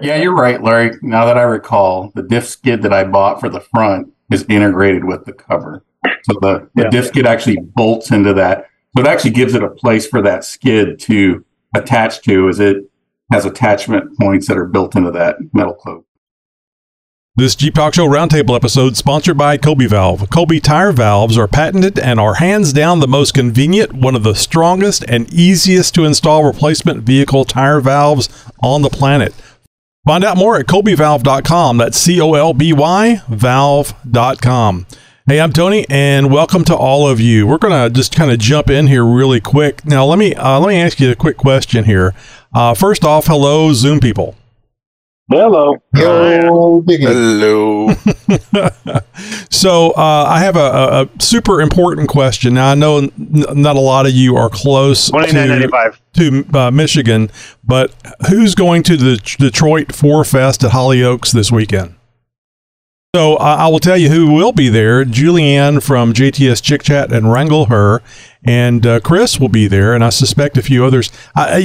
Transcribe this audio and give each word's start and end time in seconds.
Yeah, 0.00 0.16
you're 0.16 0.34
right, 0.34 0.62
Larry. 0.62 0.96
Now 1.02 1.24
that 1.26 1.38
I 1.38 1.42
recall, 1.42 2.12
the 2.14 2.22
diff 2.22 2.46
skid 2.46 2.82
that 2.82 2.92
I 2.92 3.04
bought 3.04 3.40
for 3.40 3.48
the 3.48 3.60
front 3.60 4.12
is 4.32 4.44
integrated 4.48 5.04
with 5.04 5.24
the 5.24 5.32
cover. 5.32 5.84
So 6.24 6.38
the, 6.40 6.68
the 6.74 6.82
Yeah. 6.84 6.90
diff 6.90 7.06
skid 7.06 7.26
actually 7.26 7.58
bolts 7.74 8.10
into 8.10 8.34
that. 8.34 8.66
So 8.96 9.02
it 9.02 9.06
actually 9.08 9.30
gives 9.30 9.54
it 9.54 9.62
a 9.62 9.68
place 9.70 10.06
for 10.06 10.22
that 10.22 10.44
skid 10.44 10.98
to 11.00 11.44
attach 11.74 12.22
to 12.22 12.48
as 12.48 12.60
it 12.60 12.78
has 13.32 13.44
attachment 13.44 14.18
points 14.18 14.48
that 14.48 14.56
are 14.58 14.66
built 14.66 14.96
into 14.96 15.10
that 15.12 15.36
metal 15.52 15.74
cloak. 15.74 16.04
This 17.38 17.54
Jeep 17.54 17.74
Talk 17.74 17.92
Show 17.92 18.06
Roundtable 18.08 18.56
episode 18.56 18.96
sponsored 18.96 19.36
by 19.36 19.58
Colby 19.58 19.86
Valve. 19.86 20.30
Colby 20.30 20.58
tire 20.58 20.90
valves 20.92 21.36
are 21.36 21.46
patented 21.46 21.98
and 21.98 22.18
are 22.18 22.34
hands 22.36 22.72
down 22.72 23.00
the 23.00 23.06
most 23.08 23.34
convenient, 23.34 23.92
one 23.92 24.14
of 24.14 24.22
the 24.22 24.34
strongest 24.34 25.04
and 25.06 25.30
easiest 25.32 25.94
to 25.96 26.04
install 26.06 26.44
replacement 26.44 27.02
vehicle 27.02 27.44
tire 27.44 27.80
valves 27.80 28.30
on 28.62 28.80
the 28.80 28.88
planet. 28.88 29.34
Find 30.06 30.22
out 30.22 30.36
more 30.36 30.56
at 30.56 30.66
colbyvalve.com. 30.66 31.78
That's 31.78 31.98
C 31.98 32.20
O 32.20 32.34
L 32.34 32.54
B 32.54 32.72
Y 32.72 33.22
valve.com. 33.28 34.86
Hey, 35.26 35.40
I'm 35.40 35.52
Tony, 35.52 35.84
and 35.90 36.32
welcome 36.32 36.62
to 36.66 36.76
all 36.76 37.08
of 37.08 37.18
you. 37.18 37.44
We're 37.44 37.58
gonna 37.58 37.90
just 37.90 38.14
kind 38.14 38.30
of 38.30 38.38
jump 38.38 38.70
in 38.70 38.86
here 38.86 39.04
really 39.04 39.40
quick. 39.40 39.84
Now, 39.84 40.04
let 40.06 40.20
me 40.20 40.32
uh, 40.36 40.60
let 40.60 40.68
me 40.68 40.76
ask 40.76 41.00
you 41.00 41.10
a 41.10 41.16
quick 41.16 41.36
question 41.36 41.86
here. 41.86 42.14
Uh, 42.54 42.74
first 42.74 43.04
off, 43.04 43.26
hello, 43.26 43.72
Zoom 43.72 43.98
people. 43.98 44.36
Hello. 45.28 45.74
Yo, 45.94 46.82
Biggie. 46.82 47.02
Hello. 47.02 47.90
So 49.50 49.90
uh, 49.92 50.24
I 50.28 50.40
have 50.40 50.56
a, 50.56 50.60
a, 50.60 51.02
a 51.04 51.08
super 51.18 51.62
important 51.62 52.08
question. 52.08 52.54
Now 52.54 52.70
I 52.70 52.74
know 52.74 52.98
n- 52.98 53.10
not 53.18 53.76
a 53.76 53.80
lot 53.80 54.04
of 54.06 54.12
you 54.12 54.36
are 54.36 54.50
close 54.50 55.08
Twenty 55.08 55.32
nine 55.32 55.48
ninety 55.48 55.68
to, 55.68 56.44
to 56.44 56.58
uh, 56.58 56.70
Michigan, 56.70 57.30
but 57.64 57.92
who's 58.28 58.54
going 58.54 58.82
to 58.84 58.96
the 58.96 59.16
Ch- 59.16 59.38
Detroit 59.38 59.94
Four 59.94 60.24
Fest 60.24 60.62
at 60.62 60.72
Holly 60.72 61.02
Oaks 61.02 61.32
this 61.32 61.50
weekend? 61.50 61.94
So 63.14 63.36
uh, 63.36 63.56
I 63.60 63.68
will 63.68 63.78
tell 63.78 63.96
you 63.96 64.10
who 64.10 64.32
will 64.34 64.52
be 64.52 64.68
there. 64.68 65.04
Julianne 65.04 65.82
from 65.82 66.12
JTS 66.12 66.62
Chick 66.62 66.82
Chat 66.82 67.10
and 67.10 67.32
Wrangle 67.32 67.66
Her, 67.66 68.02
and 68.46 68.86
uh, 68.86 69.00
Chris 69.00 69.40
will 69.40 69.48
be 69.48 69.66
there, 69.66 69.92
and 69.92 70.04
I 70.04 70.10
suspect 70.10 70.56
a 70.56 70.62
few 70.62 70.84
others. 70.84 71.10
I, 71.34 71.58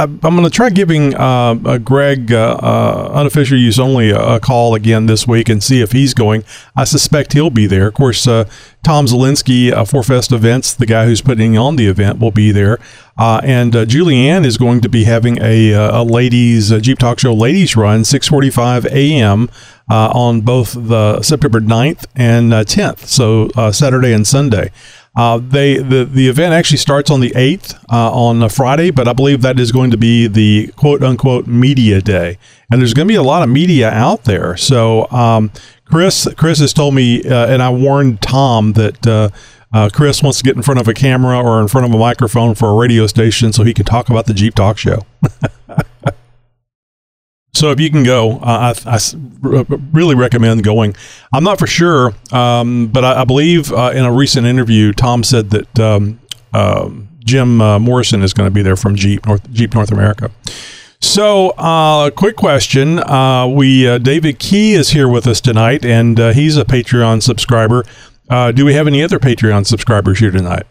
I'm 0.00 0.18
going 0.18 0.42
to 0.42 0.50
try 0.50 0.68
giving 0.70 1.14
uh, 1.14 1.54
uh, 1.64 1.78
Greg, 1.78 2.32
uh, 2.32 2.58
uh, 2.60 3.10
unofficial 3.14 3.56
use 3.56 3.78
only, 3.78 4.10
a, 4.10 4.34
a 4.34 4.40
call 4.40 4.74
again 4.74 5.06
this 5.06 5.28
week 5.28 5.48
and 5.48 5.62
see 5.62 5.80
if 5.80 5.92
he's 5.92 6.12
going. 6.12 6.42
I 6.74 6.84
suspect 6.84 7.34
he'll 7.34 7.50
be 7.50 7.66
there. 7.66 7.86
Of 7.86 7.94
course, 7.94 8.26
uh, 8.26 8.48
Tom 8.82 9.06
Zelinsky, 9.06 9.72
uh, 9.72 9.84
Four 9.84 10.02
Fest 10.02 10.32
Events, 10.32 10.74
the 10.74 10.86
guy 10.86 11.06
who's 11.06 11.22
putting 11.22 11.56
on 11.56 11.76
the 11.76 11.86
event, 11.86 12.18
will 12.18 12.32
be 12.32 12.50
there. 12.50 12.78
Uh, 13.16 13.40
and 13.44 13.76
uh, 13.76 13.84
Julianne 13.84 14.44
is 14.44 14.58
going 14.58 14.80
to 14.80 14.88
be 14.88 15.04
having 15.04 15.38
a, 15.40 15.72
a 15.72 16.02
ladies 16.02 16.72
uh, 16.72 16.80
Jeep 16.80 16.98
Talk 16.98 17.20
Show 17.20 17.32
ladies 17.32 17.76
run, 17.76 18.00
6:45 18.02 18.86
a.m. 18.86 19.48
Uh, 19.88 20.10
on 20.14 20.40
both 20.40 20.72
the 20.72 21.22
September 21.22 21.60
9th 21.60 22.06
and 22.16 22.54
uh, 22.54 22.64
10th, 22.64 23.00
so 23.00 23.48
Saturday 23.70 24.12
and 24.14 24.26
Sunday. 24.26 24.70
Uh, 25.16 25.38
they 25.38 25.76
the 25.78 26.04
the 26.04 26.28
event 26.28 26.52
actually 26.52 26.78
starts 26.78 27.10
on 27.10 27.20
the 27.20 27.30
8th 27.30 27.74
uh, 27.90 28.12
on 28.12 28.42
a 28.42 28.48
Friday, 28.48 28.90
but 28.90 29.06
I 29.06 29.12
believe 29.12 29.42
that 29.42 29.60
is 29.60 29.70
going 29.70 29.92
to 29.92 29.96
be 29.96 30.26
the 30.26 30.72
quote 30.76 31.02
unquote 31.04 31.46
media 31.46 32.00
day, 32.00 32.38
and 32.70 32.80
there's 32.80 32.94
going 32.94 33.06
to 33.06 33.12
be 33.12 33.16
a 33.16 33.22
lot 33.22 33.42
of 33.42 33.48
media 33.48 33.90
out 33.90 34.24
there. 34.24 34.56
So 34.56 35.08
um, 35.10 35.52
Chris 35.84 36.26
Chris 36.36 36.58
has 36.58 36.72
told 36.72 36.94
me, 36.94 37.22
uh, 37.22 37.46
and 37.46 37.62
I 37.62 37.70
warned 37.70 38.22
Tom 38.22 38.72
that. 38.74 39.06
Uh, 39.06 39.28
uh, 39.72 39.90
Chris 39.92 40.22
wants 40.22 40.38
to 40.38 40.44
get 40.44 40.54
in 40.54 40.62
front 40.62 40.78
of 40.78 40.86
a 40.86 40.94
camera 40.94 41.36
or 41.36 41.60
in 41.60 41.66
front 41.66 41.84
of 41.84 41.92
a 41.92 41.98
microphone 41.98 42.54
for 42.54 42.68
a 42.68 42.74
radio 42.74 43.08
station 43.08 43.52
so 43.52 43.64
he 43.64 43.74
can 43.74 43.84
talk 43.84 44.08
about 44.08 44.26
the 44.26 44.32
Jeep 44.32 44.54
Talk 44.54 44.78
Show. 44.78 45.04
so 47.64 47.70
if 47.70 47.80
you 47.80 47.88
can 47.90 48.02
go, 48.02 48.32
uh, 48.40 48.74
I, 48.84 48.90
I 48.90 48.94
s- 48.96 49.16
r- 49.42 49.64
really 49.90 50.14
recommend 50.14 50.62
going. 50.64 50.94
I'm 51.32 51.44
not 51.44 51.58
for 51.58 51.66
sure, 51.66 52.12
um, 52.30 52.88
but 52.88 53.06
I, 53.06 53.22
I 53.22 53.24
believe 53.24 53.72
uh, 53.72 53.92
in 53.94 54.04
a 54.04 54.12
recent 54.12 54.46
interview, 54.46 54.92
Tom 54.92 55.24
said 55.24 55.48
that 55.48 55.80
um, 55.80 56.20
um 56.52 57.08
Jim 57.20 57.62
uh, 57.62 57.78
Morrison 57.78 58.22
is 58.22 58.34
going 58.34 58.46
to 58.46 58.50
be 58.50 58.60
there 58.60 58.76
from 58.76 58.96
Jeep 58.96 59.24
North 59.24 59.50
Jeep 59.50 59.72
North 59.72 59.90
America. 59.90 60.30
So, 61.00 61.52
uh, 61.56 62.10
quick 62.10 62.36
question: 62.36 62.98
uh, 62.98 63.46
We 63.46 63.88
uh, 63.88 63.96
David 63.96 64.38
Key 64.38 64.74
is 64.74 64.90
here 64.90 65.08
with 65.08 65.26
us 65.26 65.40
tonight, 65.40 65.86
and 65.86 66.20
uh, 66.20 66.32
he's 66.34 66.58
a 66.58 66.66
Patreon 66.66 67.22
subscriber. 67.22 67.86
Uh, 68.28 68.52
do 68.52 68.66
we 68.66 68.74
have 68.74 68.86
any 68.86 69.02
other 69.02 69.18
Patreon 69.18 69.66
subscribers 69.66 70.18
here 70.18 70.30
tonight? 70.30 70.66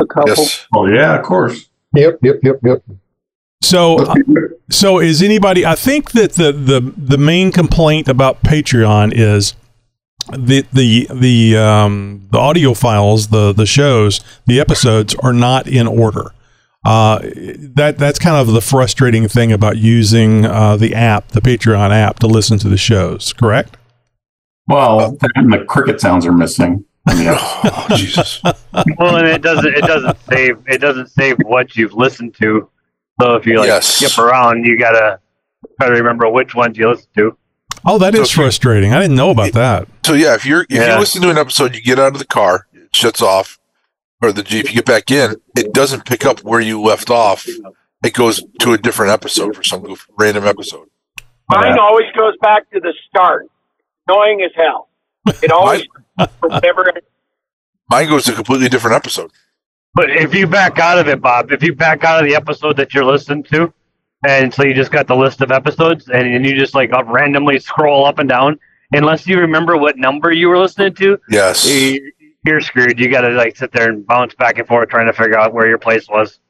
A 0.00 0.06
couple. 0.06 0.28
Yes. 0.28 0.66
Oh 0.74 0.86
yeah, 0.86 1.18
of 1.18 1.22
course. 1.22 1.68
Yep, 1.92 2.20
yep, 2.22 2.36
yep, 2.42 2.56
yep. 2.64 2.82
So, 3.62 3.98
uh, 3.98 4.14
so 4.70 4.98
is 4.98 5.22
anybody? 5.22 5.64
I 5.66 5.74
think 5.74 6.12
that 6.12 6.32
the 6.32 6.52
the 6.52 6.92
the 6.96 7.18
main 7.18 7.52
complaint 7.52 8.08
about 8.08 8.42
Patreon 8.42 9.12
is 9.14 9.54
the 10.32 10.64
the 10.72 11.08
the 11.12 11.56
um 11.56 12.26
the 12.30 12.38
audio 12.38 12.74
files, 12.74 13.28
the 13.28 13.52
the 13.52 13.66
shows, 13.66 14.20
the 14.46 14.60
episodes 14.60 15.14
are 15.16 15.32
not 15.32 15.66
in 15.66 15.86
order. 15.86 16.32
Uh, 16.84 17.18
that 17.22 17.96
that's 17.98 18.18
kind 18.18 18.36
of 18.36 18.52
the 18.52 18.60
frustrating 18.60 19.26
thing 19.26 19.52
about 19.52 19.78
using 19.78 20.44
uh, 20.44 20.76
the 20.76 20.94
app, 20.94 21.28
the 21.28 21.40
Patreon 21.40 21.90
app, 21.90 22.18
to 22.18 22.26
listen 22.26 22.58
to 22.58 22.68
the 22.68 22.76
shows. 22.76 23.32
Correct? 23.32 23.76
Well, 24.68 25.16
and 25.34 25.52
the 25.52 25.64
cricket 25.64 26.00
sounds 26.00 26.26
are 26.26 26.32
missing. 26.32 26.84
Yeah. 27.08 27.38
Oh, 27.66 27.96
Jesus. 27.96 28.40
Well, 28.98 29.16
and 29.16 29.26
it 29.26 29.42
doesn't 29.42 29.74
it 29.74 29.82
doesn't 29.82 30.16
save 30.28 30.56
it 30.66 30.78
doesn't 30.78 31.08
save 31.08 31.36
what 31.44 31.76
you've 31.76 31.92
listened 31.94 32.34
to. 32.36 32.68
So 33.20 33.34
if 33.36 33.46
you 33.46 33.58
like 33.58 33.68
Yes. 33.68 33.86
skip 33.86 34.18
around, 34.18 34.64
you 34.64 34.78
gotta 34.78 35.20
try 35.80 35.88
to 35.88 35.94
remember 35.94 36.28
which 36.28 36.54
ones 36.54 36.76
you 36.76 36.88
listen 36.88 37.06
to. 37.16 37.36
Oh, 37.84 37.98
that 37.98 38.14
is 38.14 38.30
So- 38.30 38.36
frustrating. 38.42 38.92
I 38.94 39.00
didn't 39.00 39.16
know 39.16 39.30
about 39.30 39.52
that. 39.52 39.88
So 40.04 40.14
yeah, 40.14 40.34
if 40.34 40.44
you're 40.46 40.62
if 40.62 40.66
Yeah. 40.70 40.94
you 40.94 40.98
listen 41.00 41.22
to 41.22 41.30
an 41.30 41.38
episode, 41.38 41.74
you 41.74 41.82
get 41.82 41.98
out 41.98 42.12
of 42.12 42.18
the 42.18 42.24
car, 42.26 42.66
it 42.72 42.94
shuts 42.94 43.20
off, 43.22 43.58
or 44.22 44.32
the 44.32 44.42
Jeep, 44.42 44.68
you 44.68 44.74
get 44.76 44.86
back 44.86 45.10
in, 45.10 45.36
it 45.56 45.72
doesn't 45.72 46.04
pick 46.06 46.24
up 46.26 46.40
where 46.40 46.60
you 46.60 46.80
left 46.80 47.10
off. 47.10 47.46
It 48.04 48.12
goes 48.14 48.42
to 48.60 48.72
a 48.72 48.78
different 48.78 49.12
episode 49.12 49.54
for 49.56 49.62
some 49.62 49.82
goof- 49.82 50.06
random 50.18 50.46
episode. 50.46 50.88
Mine 51.48 51.78
always 51.78 52.06
goes 52.16 52.34
back 52.40 52.68
to 52.72 52.80
the 52.80 52.92
start. 53.08 53.46
Annoying 54.08 54.42
as 54.42 54.50
hell. 54.56 54.88
It 55.42 55.50
always 55.52 55.84
remember 56.42 56.92
Mine 57.90 58.08
goes 58.08 58.24
to 58.24 58.32
a 58.32 58.34
completely 58.34 58.68
different 58.68 58.96
episode. 58.96 59.30
But 59.94 60.10
if 60.10 60.34
you 60.34 60.46
back 60.46 60.78
out 60.78 60.98
of 60.98 61.08
it, 61.08 61.20
Bob, 61.20 61.52
if 61.52 61.62
you 61.62 61.74
back 61.74 62.04
out 62.04 62.22
of 62.22 62.28
the 62.28 62.34
episode 62.34 62.76
that 62.76 62.92
you're 62.94 63.04
listening 63.04 63.44
to, 63.44 63.72
and 64.26 64.52
so 64.52 64.64
you 64.64 64.74
just 64.74 64.90
got 64.90 65.06
the 65.06 65.14
list 65.14 65.40
of 65.40 65.52
episodes, 65.52 66.08
and, 66.08 66.26
and 66.34 66.44
you 66.44 66.58
just 66.58 66.74
like 66.74 66.92
uh, 66.92 67.04
randomly 67.04 67.58
scroll 67.60 68.04
up 68.04 68.18
and 68.18 68.28
down, 68.28 68.58
unless 68.92 69.26
you 69.26 69.38
remember 69.38 69.76
what 69.76 69.96
number 69.96 70.32
you 70.32 70.48
were 70.48 70.58
listening 70.58 70.94
to, 70.94 71.18
Yes. 71.30 71.70
you- 71.70 72.10
you're 72.46 72.60
screwed. 72.60 73.00
You 73.00 73.08
got 73.10 73.22
to 73.22 73.30
like 73.30 73.56
sit 73.56 73.72
there 73.72 73.88
and 73.88 74.06
bounce 74.06 74.34
back 74.34 74.58
and 74.58 74.68
forth 74.68 74.90
trying 74.90 75.06
to 75.06 75.14
figure 75.14 75.38
out 75.38 75.54
where 75.54 75.66
your 75.66 75.78
place 75.78 76.06
was. 76.10 76.40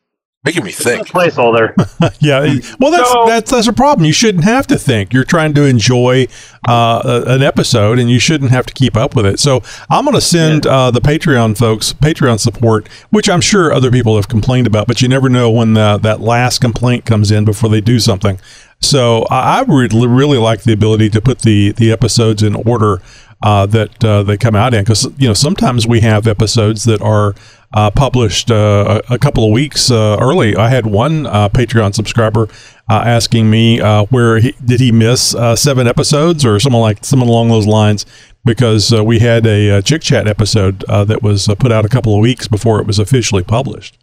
Making 0.45 0.65
me 0.65 0.73
think. 0.73 1.09
Placeholder. 1.09 1.73
yeah. 2.21 2.41
Well, 2.79 2.91
that's 2.91 3.11
So- 3.11 3.25
that's 3.27 3.51
that's 3.51 3.67
a 3.67 3.73
problem. 3.73 4.05
You 4.05 4.13
shouldn't 4.13 4.45
have 4.45 4.67
to 4.67 4.77
think. 4.79 5.13
You're 5.15 5.25
trying 5.25 5.55
to 5.55 5.65
enjoy 5.65 6.27
uh, 6.69 7.01
a- 7.27 7.35
an 7.35 7.43
episode, 7.43 7.99
and 7.99 8.11
you 8.11 8.19
shouldn't 8.19 8.51
have 8.51 8.67
to 8.67 8.75
keep 8.75 8.95
up 8.97 9.17
with 9.17 9.25
it. 9.25 9.39
So 9.41 9.63
I'm 9.91 10.05
going 10.05 10.15
to 10.15 10.21
send 10.21 10.67
uh, 10.67 10.91
the 10.91 11.01
Patreon 11.01 11.57
folks 11.57 11.95
Patreon 11.95 12.41
support, 12.41 12.89
which 13.11 13.29
I'm 13.31 13.41
sure 13.41 13.73
other 13.73 13.91
people 13.91 14.17
have 14.17 14.29
complained 14.29 14.67
about, 14.67 14.87
but 14.87 15.01
you 15.01 15.09
never 15.09 15.31
know 15.31 15.51
when 15.51 15.73
the, 15.75 15.99
that 16.03 16.21
last 16.21 16.61
complaint 16.61 17.07
comes 17.07 17.31
in 17.31 17.45
before 17.47 17.71
they 17.71 17.81
do 17.81 17.99
something. 17.99 18.39
So 18.81 19.23
I, 19.31 19.61
I 19.61 19.63
would 19.63 19.95
li- 19.95 20.07
really 20.07 20.37
like 20.39 20.65
the 20.65 20.73
ability 20.75 21.09
to 21.11 21.21
put 21.23 21.39
the 21.41 21.73
the 21.73 21.91
episodes 21.91 22.43
in 22.43 22.55
order 22.55 23.01
uh, 23.43 23.65
that 23.67 24.05
uh, 24.05 24.23
they 24.23 24.37
come 24.37 24.55
out 24.55 24.75
in 24.75 24.85
because 24.85 25.05
you 25.17 25.27
know 25.29 25.35
sometimes 25.35 25.87
we 25.87 26.01
have 26.01 26.27
episodes 26.27 26.85
that 26.85 27.01
are 27.01 27.35
uh, 27.75 27.91
published 27.91 28.51
uh, 28.51 29.03
a, 29.11 29.15
a 29.15 29.19
couple 29.19 29.45
of 29.45 29.51
weeks 29.51 29.91
uh, 29.91 30.17
early. 30.21 30.57
I 30.57 30.69
had 30.69 30.87
one 30.87 31.27
uh, 31.27 31.49
Patreon 31.49 31.95
subscriber 31.95 32.49
uh, 32.89 33.03
asking 33.05 33.51
me 33.51 33.81
uh, 33.81 34.05
where 34.05 34.39
he, 34.39 34.55
did 34.65 34.81
he 34.81 34.93
miss 34.93 35.35
seven 35.57 35.87
episodes 35.87 36.45
or 36.45 36.59
someone 36.61 36.83
like 36.83 37.05
someone 37.05 37.29
along 37.29 37.49
those 37.49 37.67
lines 37.67 38.07
because 38.45 38.93
we 38.93 39.19
had 39.19 39.47
a, 39.47 39.79
uh 39.79 39.83
chick 39.83 40.03
chat 40.03 40.29
episode 40.29 40.85
that 40.89 41.23
was 41.23 41.49
put 41.59 41.73
out 41.73 41.85
a 41.85 41.89
couple 41.89 42.15
of 42.15 42.21
weeks 42.21 42.47
before 42.47 42.79
it 42.81 42.87
was 42.87 42.99
officially 42.99 43.43
published. 43.43 43.99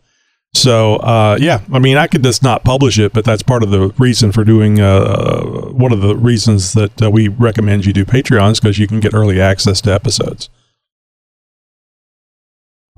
So 0.54 1.00
yeah, 1.40 1.62
I 1.72 1.80
mean, 1.80 1.96
I 1.96 2.08
could 2.08 2.24
just 2.24 2.44
not 2.44 2.64
publish 2.64 3.00
it, 3.00 3.14
but 3.14 3.24
that's 3.24 3.44
part 3.44 3.64
of 3.64 3.70
the 3.70 3.90
reason 3.98 4.32
for 4.32 4.44
doing. 4.44 4.78
One 4.78 5.94
of 5.94 6.02
the 6.02 6.16
reasons 6.18 6.74
that 6.74 7.12
we 7.12 7.30
recommend 7.30 7.86
you 7.86 7.94
do 7.94 8.04
Patreons 8.04 8.60
because 8.60 8.80
you 8.80 8.88
can 8.88 9.00
get 9.00 9.14
early 9.14 9.40
access 9.40 9.80
to 9.82 9.94
episodes. 9.94 10.50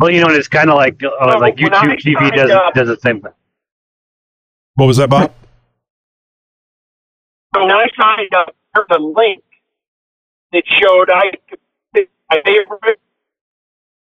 Well, 0.04 0.12
you 0.12 0.20
know, 0.20 0.28
and 0.28 0.36
it's 0.36 0.50
kind 0.50 0.70
of 0.70 0.76
like 0.76 1.02
uh, 1.02 1.12
No, 1.28 1.38
like 1.40 1.58
when 1.58 1.74
I 1.74 1.86
YouTube 1.86 2.02
TV 2.02 2.36
does 2.36 2.52
up- 2.52 2.74
does 2.74 2.90
the 2.90 2.98
same 3.00 3.22
thing. 3.22 3.32
What 4.76 4.88
was 4.88 4.98
that, 4.98 5.10
Bob? 5.10 5.32
when 7.56 7.72
I 7.72 7.86
signed 7.98 8.34
up 8.36 8.54
for 8.74 8.86
the 8.90 9.00
link 9.00 9.44
that 10.52 10.64
showed 10.66 11.10
I 11.10 11.32
could 11.50 11.60
pick 11.94 12.10
my 12.30 12.42
favorite 12.44 13.00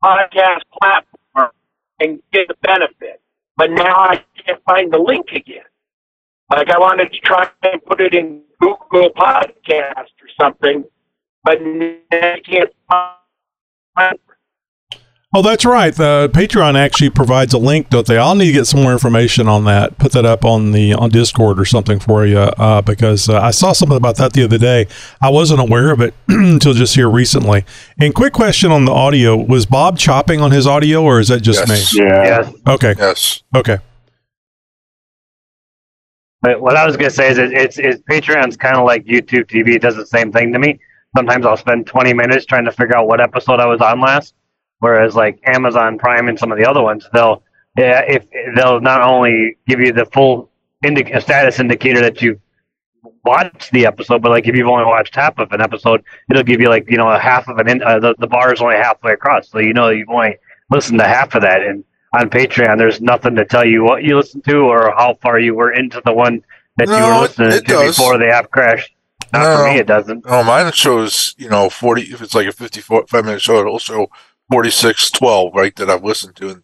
podcast 0.02 0.62
platform 0.80 1.50
and 2.00 2.22
get 2.32 2.48
the 2.48 2.54
benefit. 2.62 3.20
But 3.58 3.72
now 3.72 3.94
I 3.94 4.24
can't 4.46 4.62
find 4.64 4.90
the 4.90 4.98
link 4.98 5.26
again. 5.32 5.64
Like 6.50 6.70
I 6.70 6.78
wanted 6.78 7.12
to 7.12 7.20
try 7.20 7.50
and 7.64 7.84
put 7.84 8.00
it 8.00 8.14
in 8.14 8.40
Google 8.60 9.10
Podcast 9.10 10.14
or 10.22 10.28
something, 10.40 10.84
but 11.44 11.58
I 12.12 12.40
can't 12.48 12.70
find. 12.88 14.18
Oh, 15.34 15.40
that's 15.40 15.64
right. 15.64 15.94
The 15.94 16.30
Patreon 16.34 16.74
actually 16.74 17.08
provides 17.08 17.54
a 17.54 17.58
link, 17.58 17.88
don't 17.88 18.06
they? 18.06 18.18
I'll 18.18 18.34
need 18.34 18.48
to 18.48 18.52
get 18.52 18.66
some 18.66 18.82
more 18.82 18.92
information 18.92 19.48
on 19.48 19.64
that. 19.64 19.96
Put 19.96 20.12
that 20.12 20.26
up 20.26 20.44
on 20.44 20.72
the 20.72 20.92
on 20.92 21.08
Discord 21.08 21.58
or 21.58 21.64
something 21.64 21.98
for 21.98 22.26
you, 22.26 22.36
uh, 22.38 22.82
because 22.82 23.30
uh, 23.30 23.40
I 23.40 23.50
saw 23.50 23.72
something 23.72 23.96
about 23.96 24.16
that 24.18 24.34
the 24.34 24.44
other 24.44 24.58
day. 24.58 24.86
I 25.22 25.30
wasn't 25.30 25.60
aware 25.60 25.90
of 25.90 26.02
it 26.02 26.12
until 26.28 26.74
just 26.74 26.96
here 26.96 27.08
recently. 27.08 27.64
And 27.98 28.14
quick 28.14 28.34
question 28.34 28.70
on 28.70 28.84
the 28.84 28.92
audio: 28.92 29.34
Was 29.36 29.64
Bob 29.64 29.96
chopping 29.98 30.42
on 30.42 30.50
his 30.50 30.66
audio, 30.66 31.02
or 31.02 31.18
is 31.18 31.28
that 31.28 31.40
just 31.40 31.66
Yes. 31.66 31.94
me? 31.94 32.00
Yeah. 32.04 32.24
Yes. 32.24 32.54
Okay, 32.66 32.94
Yes. 32.98 33.42
okay. 33.56 33.78
But 36.42 36.60
what 36.60 36.76
I 36.76 36.84
was 36.84 36.96
gonna 36.98 37.08
say 37.08 37.30
is 37.30 37.38
it, 37.38 37.52
it's 37.52 37.78
it's 37.78 38.02
Patreon's 38.02 38.58
kind 38.58 38.76
of 38.76 38.84
like 38.84 39.04
YouTube 39.06 39.46
TV. 39.46 39.76
It 39.76 39.82
does 39.82 39.96
the 39.96 40.04
same 40.06 40.30
thing 40.30 40.52
to 40.52 40.58
me. 40.58 40.78
Sometimes 41.16 41.46
I'll 41.46 41.56
spend 41.56 41.86
20 41.86 42.12
minutes 42.12 42.44
trying 42.44 42.64
to 42.66 42.72
figure 42.72 42.96
out 42.96 43.06
what 43.06 43.20
episode 43.20 43.60
I 43.60 43.66
was 43.66 43.80
on 43.80 44.00
last, 44.00 44.34
whereas 44.82 45.14
like 45.14 45.38
Amazon 45.44 45.96
Prime 45.98 46.28
and 46.28 46.36
some 46.38 46.50
of 46.52 46.58
the 46.58 46.66
other 46.68 46.82
ones, 46.82 47.08
they'll 47.14 47.42
yeah, 47.78 48.02
if 48.06 48.26
they'll 48.56 48.80
not 48.80 49.00
only 49.00 49.56
give 49.68 49.80
you 49.80 49.92
the 49.92 50.04
full 50.06 50.50
indic- 50.84 51.22
status 51.22 51.58
indicator 51.60 52.00
that 52.00 52.20
you've 52.20 52.40
watched 53.24 53.70
the 53.72 53.86
episode, 53.86 54.20
but 54.22 54.30
like 54.30 54.46
if 54.46 54.54
you've 54.56 54.68
only 54.68 54.84
watched 54.84 55.14
half 55.14 55.38
of 55.38 55.52
an 55.52 55.60
episode, 55.60 56.02
it'll 56.30 56.42
give 56.42 56.60
you 56.60 56.68
like 56.68 56.90
you 56.90 56.96
know 56.96 57.08
a 57.08 57.18
half 57.18 57.48
of 57.48 57.58
an 57.58 57.68
in, 57.68 57.82
uh, 57.82 57.98
the 57.98 58.14
the 58.18 58.26
bar 58.26 58.52
is 58.52 58.60
only 58.60 58.76
halfway 58.76 59.12
across, 59.12 59.48
so 59.50 59.58
you 59.58 59.72
know 59.72 59.88
you've 59.90 60.08
only 60.08 60.36
listened 60.70 60.98
to 60.98 61.06
half 61.06 61.34
of 61.34 61.42
that. 61.42 61.62
And 61.62 61.84
on 62.18 62.28
Patreon, 62.28 62.76
there's 62.78 63.00
nothing 63.00 63.34
to 63.36 63.44
tell 63.44 63.64
you 63.66 63.84
what 63.84 64.02
you 64.02 64.16
listened 64.16 64.44
to 64.44 64.56
or 64.58 64.92
how 64.96 65.14
far 65.22 65.38
you 65.38 65.54
were 65.54 65.72
into 65.72 66.02
the 66.04 66.12
one 66.12 66.42
that 66.76 66.88
you 66.88 66.94
were 67.06 67.20
listening 67.20 67.52
it 67.52 67.60
to 67.66 67.72
does. 67.72 67.96
before 67.96 68.18
the 68.18 68.28
app 68.28 68.50
crashed. 68.50 68.92
Not 69.32 69.56
for 69.56 69.64
No. 69.64 69.72
me, 69.72 69.78
it 69.78 69.86
doesn't. 69.86 70.24
Oh, 70.26 70.42
mine 70.44 70.70
shows, 70.72 71.34
you 71.38 71.48
know, 71.48 71.70
40, 71.70 72.02
if 72.02 72.20
it's 72.20 72.34
like 72.34 72.46
a 72.46 72.52
55 72.52 73.10
minute 73.24 73.40
show, 73.40 73.60
it'll 73.60 73.78
show 73.78 74.10
46, 74.52 75.10
12, 75.12 75.54
right, 75.54 75.74
that 75.76 75.88
I've 75.88 76.04
listened 76.04 76.36
to. 76.36 76.62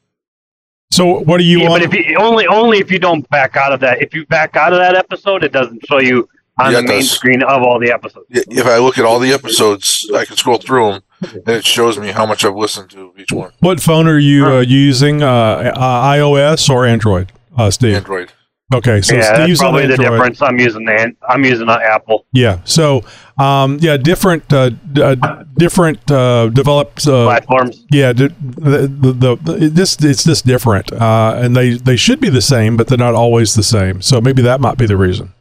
So, 0.90 1.20
what 1.20 1.38
do 1.38 1.44
you 1.44 1.60
Yeah, 1.60 1.68
want? 1.70 1.82
but 1.84 1.94
if 1.94 2.06
you 2.06 2.18
only 2.18 2.46
only 2.46 2.78
if 2.78 2.90
you 2.90 2.98
don't 2.98 3.28
back 3.30 3.56
out 3.56 3.72
of 3.72 3.80
that, 3.80 4.02
if 4.02 4.14
you 4.14 4.26
back 4.26 4.56
out 4.56 4.72
of 4.74 4.78
that 4.78 4.94
episode, 4.94 5.42
it 5.44 5.52
doesn't 5.52 5.86
show 5.86 5.98
you 6.00 6.28
on 6.58 6.72
Yeah, 6.72 6.80
the 6.82 6.88
main 6.88 6.98
does. 7.00 7.10
screen 7.10 7.42
of 7.42 7.62
all 7.62 7.78
the 7.78 7.90
episodes. 7.92 8.26
i- 8.34 8.42
if 8.50 8.66
I 8.66 8.76
look 8.78 8.98
at 8.98 9.04
all 9.04 9.18
the 9.18 9.32
episodes, 9.32 10.08
I 10.14 10.24
can 10.26 10.36
scroll 10.36 10.58
through 10.58 10.92
them 10.92 11.02
and 11.46 11.48
it 11.56 11.64
shows 11.64 11.98
me 11.98 12.08
how 12.08 12.26
much 12.26 12.44
I've 12.44 12.56
listened 12.56 12.90
to 12.90 13.12
each 13.18 13.32
one. 13.32 13.52
what 13.60 13.80
phone 13.80 14.06
are 14.06 14.18
you 14.18 14.44
uh, 14.46 14.60
using? 14.60 15.22
Uh, 15.22 15.72
uh, 15.76 16.12
iOS 16.16 16.68
or 16.68 16.84
Android, 16.86 17.32
uh, 17.56 17.70
Steve? 17.70 17.94
Android. 17.96 18.32
Okay, 18.74 19.00
so 19.00 19.14
yeah, 19.14 19.20
that's 19.22 19.42
Steve's 19.44 19.60
on 19.62 19.70
probably 19.72 19.86
the 19.86 19.96
difference. 19.96 20.42
I'm 20.42 20.58
using 20.58 20.84
the 20.84 20.92
an- 20.92 21.16
I'm 21.26 21.42
using 21.42 21.70
an 21.70 21.78
Apple. 21.82 22.26
Yeah. 22.32 22.60
So, 22.64 23.02
um, 23.38 23.78
yeah, 23.80 23.96
different, 23.96 24.52
uh, 24.52 24.68
d- 24.70 25.00
uh, 25.00 25.14
different 25.56 26.10
uh, 26.10 26.48
developed. 26.50 27.06
Uh, 27.08 27.24
platforms. 27.24 27.86
yeah, 27.90 28.12
d- 28.12 28.28
the, 28.38 28.86
the, 28.86 29.12
the, 29.12 29.36
the 29.36 29.68
this 29.70 29.96
it's 30.04 30.22
just 30.24 30.44
different, 30.44 30.92
uh, 30.92 31.32
and 31.36 31.56
they 31.56 31.78
they 31.78 31.96
should 31.96 32.20
be 32.20 32.28
the 32.28 32.42
same, 32.42 32.76
but 32.76 32.88
they're 32.88 32.98
not 32.98 33.14
always 33.14 33.54
the 33.54 33.62
same. 33.62 34.02
So 34.02 34.20
maybe 34.20 34.42
that 34.42 34.60
might 34.60 34.76
be 34.76 34.84
the 34.84 34.98
reason. 34.98 35.32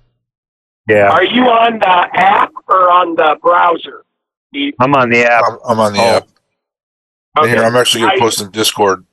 Yeah, 0.88 1.09
Are 1.09 1.25
you 1.25 1.44
on 1.44 1.79
the 1.79 2.09
app 2.18 2.53
or 2.69 2.89
on 2.89 3.15
the 3.15 3.35
browser? 3.41 4.06
Steve? 4.53 4.74
I'm 4.79 4.95
on 4.95 5.09
the 5.09 5.25
app. 5.25 5.44
I'm, 5.45 5.57
I'm 5.68 5.79
on 5.81 5.91
the 5.91 6.00
Oh. 6.00 6.15
app. 6.18 6.27
And 7.35 7.50
here, 7.50 7.62
I'm 7.62 7.75
actually 7.75 8.01
going 8.01 8.13
to 8.15 8.19
post 8.21 8.41
in 8.41 8.51
Discord 8.51 9.03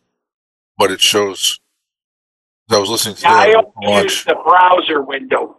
but 0.79 0.91
it 0.93 1.01
shows. 1.01 1.59
'Cause 2.69 2.77
I 2.77 2.81
was 2.81 2.91
listening 2.91 3.15
to 3.17 3.23
Yeah, 3.23 3.33
I 3.35 3.55
only 3.77 3.93
on 3.99 4.03
use 4.05 4.25
the 4.25 4.35
browser 4.47 5.03
window 5.03 5.57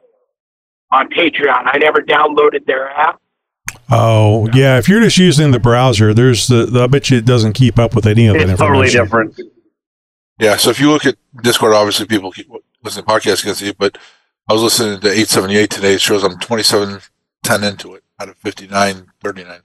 on 0.92 1.10
Patreon. 1.10 1.70
I 1.74 1.78
never 1.78 2.00
downloaded 2.02 2.66
their 2.66 2.90
app. 2.90 3.20
Oh, 3.92 4.50
yeah. 4.54 4.78
If 4.80 4.90
you're 4.90 5.02
just 5.02 5.18
using 5.18 5.52
the 5.52 5.60
browser, 5.60 6.14
there's 6.14 6.48
the, 6.48 6.66
the 6.66 6.84
I 6.84 6.88
bet 6.88 7.10
you 7.12 7.18
it 7.18 7.26
doesn't 7.26 7.54
keep 7.54 7.78
up 7.78 7.94
with 7.96 8.08
any 8.08 8.26
of 8.28 8.34
that 8.36 8.50
It's 8.50 8.60
totally 8.60 8.86
information. 8.88 9.04
different. 9.04 9.40
Yeah, 10.40 10.58
so 10.58 10.70
if 10.72 10.80
you 10.80 10.90
look 10.90 11.06
at 11.06 11.16
Discord, 11.44 11.74
obviously 11.74 12.06
people 12.08 12.32
keep 12.32 12.50
listening 12.84 13.06
to 13.06 13.12
podcasts 13.12 13.44
can 13.44 13.54
see 13.56 13.72
but 13.72 13.98
I 14.50 14.54
was 14.54 14.62
listening 14.64 15.00
to 15.00 15.08
878 15.08 15.70
today. 15.70 15.94
It 15.94 16.02
shows 16.02 16.24
I'm 16.24 16.38
27, 16.40 17.00
10 17.44 17.64
into 17.64 17.96
it 17.96 18.04
out 18.20 18.30
of 18.30 18.38
59, 18.38 19.08
39. 19.24 19.60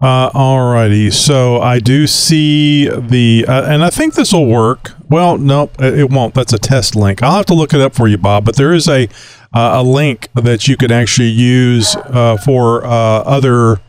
Uh, 0.00 0.30
all 0.32 0.72
righty. 0.72 1.10
So 1.10 1.60
I 1.60 1.78
do 1.78 2.06
see 2.06 2.88
the, 2.88 3.44
uh, 3.46 3.70
and 3.70 3.84
I 3.84 3.90
think 3.90 4.14
this 4.14 4.32
will 4.32 4.46
work. 4.46 4.92
Well, 5.10 5.36
nope, 5.36 5.74
it 5.78 6.08
won't. 6.08 6.32
That's 6.34 6.54
a 6.54 6.58
test 6.58 6.96
link. 6.96 7.22
I'll 7.22 7.36
have 7.36 7.46
to 7.46 7.54
look 7.54 7.74
it 7.74 7.82
up 7.82 7.94
for 7.94 8.08
you, 8.08 8.16
Bob. 8.16 8.46
But 8.46 8.56
there 8.56 8.72
is 8.72 8.88
a 8.88 9.08
uh, 9.52 9.72
a 9.74 9.82
link 9.82 10.28
that 10.34 10.68
you 10.68 10.76
can 10.76 10.90
actually 10.90 11.28
use 11.28 11.96
uh, 11.96 12.38
for 12.38 12.84
uh, 12.84 12.88
other. 12.88 13.80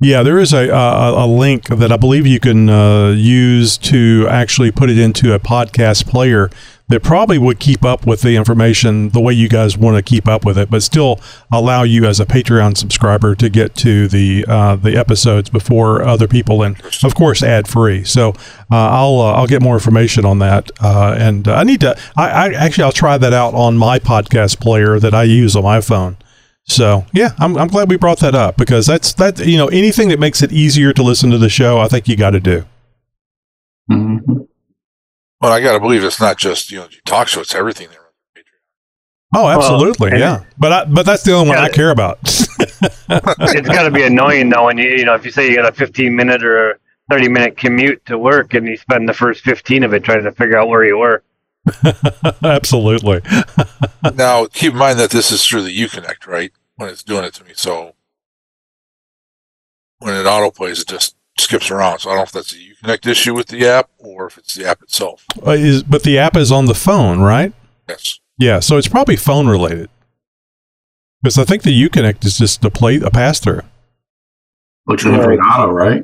Yeah, 0.00 0.24
there 0.24 0.38
is 0.38 0.52
a, 0.52 0.68
a 0.70 1.24
a 1.24 1.26
link 1.26 1.68
that 1.68 1.92
I 1.92 1.96
believe 1.96 2.26
you 2.26 2.40
can 2.40 2.68
uh, 2.68 3.10
use 3.10 3.76
to 3.78 4.26
actually 4.28 4.72
put 4.72 4.90
it 4.90 4.98
into 4.98 5.34
a 5.34 5.38
podcast 5.38 6.06
player 6.08 6.50
that 6.92 7.02
probably 7.02 7.38
would 7.38 7.58
keep 7.58 7.86
up 7.86 8.06
with 8.06 8.20
the 8.20 8.36
information 8.36 9.08
the 9.10 9.20
way 9.20 9.32
you 9.32 9.48
guys 9.48 9.78
want 9.78 9.96
to 9.96 10.02
keep 10.02 10.28
up 10.28 10.44
with 10.44 10.58
it, 10.58 10.68
but 10.68 10.82
still 10.82 11.18
allow 11.50 11.84
you 11.84 12.04
as 12.04 12.20
a 12.20 12.26
Patreon 12.26 12.76
subscriber 12.76 13.34
to 13.34 13.48
get 13.48 13.74
to 13.76 14.08
the 14.08 14.44
uh, 14.46 14.76
the 14.76 14.94
episodes 14.94 15.48
before 15.48 16.02
other 16.02 16.28
people, 16.28 16.62
and 16.62 16.76
of 17.02 17.14
course 17.14 17.42
ad 17.42 17.66
free. 17.66 18.04
So 18.04 18.34
uh, 18.70 18.76
I'll 18.76 19.20
uh, 19.20 19.32
I'll 19.32 19.46
get 19.46 19.62
more 19.62 19.72
information 19.72 20.26
on 20.26 20.38
that, 20.40 20.70
uh, 20.82 21.16
and 21.18 21.48
I 21.48 21.62
need 21.62 21.80
to. 21.80 21.98
I, 22.14 22.28
I 22.28 22.52
actually 22.52 22.84
I'll 22.84 22.92
try 22.92 23.16
that 23.16 23.32
out 23.32 23.54
on 23.54 23.78
my 23.78 23.98
podcast 23.98 24.60
player 24.60 24.98
that 24.98 25.14
I 25.14 25.22
use 25.22 25.56
on 25.56 25.62
my 25.62 25.80
phone. 25.80 26.18
So 26.64 27.06
yeah, 27.14 27.30
I'm, 27.38 27.56
I'm 27.56 27.68
glad 27.68 27.88
we 27.88 27.96
brought 27.96 28.20
that 28.20 28.34
up 28.34 28.58
because 28.58 28.84
that's 28.84 29.14
that 29.14 29.38
you 29.38 29.56
know 29.56 29.68
anything 29.68 30.10
that 30.10 30.20
makes 30.20 30.42
it 30.42 30.52
easier 30.52 30.92
to 30.92 31.02
listen 31.02 31.30
to 31.30 31.38
the 31.38 31.48
show, 31.48 31.78
I 31.80 31.88
think 31.88 32.06
you 32.06 32.16
got 32.16 32.30
to 32.32 32.40
do. 32.40 32.66
Mhm. 33.90 34.41
Well, 35.42 35.52
I 35.52 35.60
got 35.60 35.72
to 35.72 35.80
believe 35.80 36.04
it's 36.04 36.20
not 36.20 36.38
just, 36.38 36.70
you 36.70 36.78
know, 36.78 36.88
talk 37.04 37.26
show, 37.26 37.40
it's 37.40 37.52
everything 37.54 37.88
there. 37.90 37.98
on 37.98 38.06
Patreon. 38.36 39.34
Oh, 39.34 39.48
absolutely, 39.48 40.10
and- 40.10 40.20
yeah. 40.20 40.44
But 40.56 40.72
I, 40.72 40.84
but 40.84 41.04
that's 41.04 41.24
the 41.24 41.32
only 41.32 41.48
one 41.48 41.58
Yeah. 41.58 41.64
I 41.64 41.68
care 41.68 41.90
about. 41.90 42.18
it's 42.24 43.68
got 43.68 43.82
to 43.82 43.90
be 43.90 44.04
annoying 44.04 44.48
though 44.48 44.66
when 44.66 44.78
you 44.78 44.88
you 44.90 45.04
know 45.04 45.14
if 45.14 45.24
you 45.24 45.30
say 45.32 45.48
you 45.48 45.56
got 45.56 45.68
a 45.68 45.72
15 45.72 46.14
minute 46.14 46.44
or 46.44 46.70
a 46.70 46.74
30 47.10 47.28
minute 47.28 47.56
commute 47.56 48.04
to 48.06 48.16
work 48.16 48.54
and 48.54 48.66
you 48.66 48.76
spend 48.76 49.08
the 49.08 49.12
first 49.12 49.42
15 49.42 49.82
of 49.82 49.92
it 49.92 50.04
trying 50.04 50.22
to 50.22 50.32
figure 50.32 50.56
out 50.56 50.68
where 50.68 50.84
you 50.84 50.96
were. 50.98 51.22
absolutely. 52.44 53.20
now, 54.14 54.46
keep 54.46 54.72
in 54.72 54.78
mind 54.78 54.98
that 54.98 55.10
this 55.10 55.30
is 55.32 55.44
through 55.46 55.62
the 55.62 55.76
Uconnect, 55.76 56.26
right? 56.26 56.52
When 56.76 56.88
it's 56.88 57.02
doing 57.02 57.24
it 57.24 57.34
to 57.34 57.44
me. 57.44 57.50
So 57.54 57.94
when 59.98 60.14
it 60.14 60.26
auto 60.26 60.50
plays, 60.50 60.80
it 60.80 60.88
just 60.88 61.16
skips 61.38 61.70
around. 61.70 62.00
So 62.00 62.10
I 62.10 62.12
don't 62.14 62.18
know 62.20 62.24
if 62.24 62.32
that's 62.32 62.52
a 62.52 62.56
Uconnect 62.56 63.06
issue 63.06 63.34
with 63.34 63.46
the 63.48 63.66
app 63.66 63.88
or 63.98 64.26
if 64.26 64.38
it's 64.38 64.54
the 64.54 64.66
app 64.66 64.82
itself. 64.82 65.24
Uh, 65.46 65.50
is 65.52 65.82
but 65.82 66.02
the 66.02 66.18
app 66.18 66.36
is 66.36 66.50
on 66.52 66.66
the 66.66 66.74
phone, 66.74 67.20
right? 67.20 67.52
Yes. 67.88 68.20
Yeah, 68.38 68.60
so 68.60 68.76
it's 68.76 68.88
probably 68.88 69.16
phone 69.16 69.46
related. 69.48 69.88
Because 71.22 71.38
I 71.38 71.44
think 71.44 71.62
the 71.62 71.88
Uconnect 71.88 72.24
is 72.24 72.38
just 72.38 72.64
a 72.64 72.70
play 72.70 72.96
a 72.96 73.10
pass 73.10 73.38
through. 73.38 73.60
Which 74.84 75.04
is 75.06 75.12
Right. 75.12 75.38
auto, 75.38 75.70
right? 75.70 76.02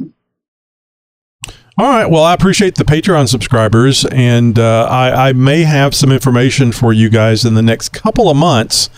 All 1.80 1.88
right. 1.88 2.06
Well, 2.10 2.24
I 2.24 2.34
appreciate 2.34 2.74
the 2.76 2.84
Patreon 2.84 3.28
subscribers, 3.28 4.04
and 4.06 4.58
uh, 4.58 4.86
I, 4.90 5.28
I 5.28 5.32
may 5.32 5.62
have 5.62 5.94
some 5.94 6.10
information 6.10 6.72
for 6.72 6.92
you 6.92 7.08
guys 7.08 7.44
in 7.44 7.54
the 7.54 7.62
next 7.62 7.90
couple 7.90 8.28
of 8.30 8.36
months. 8.36 8.90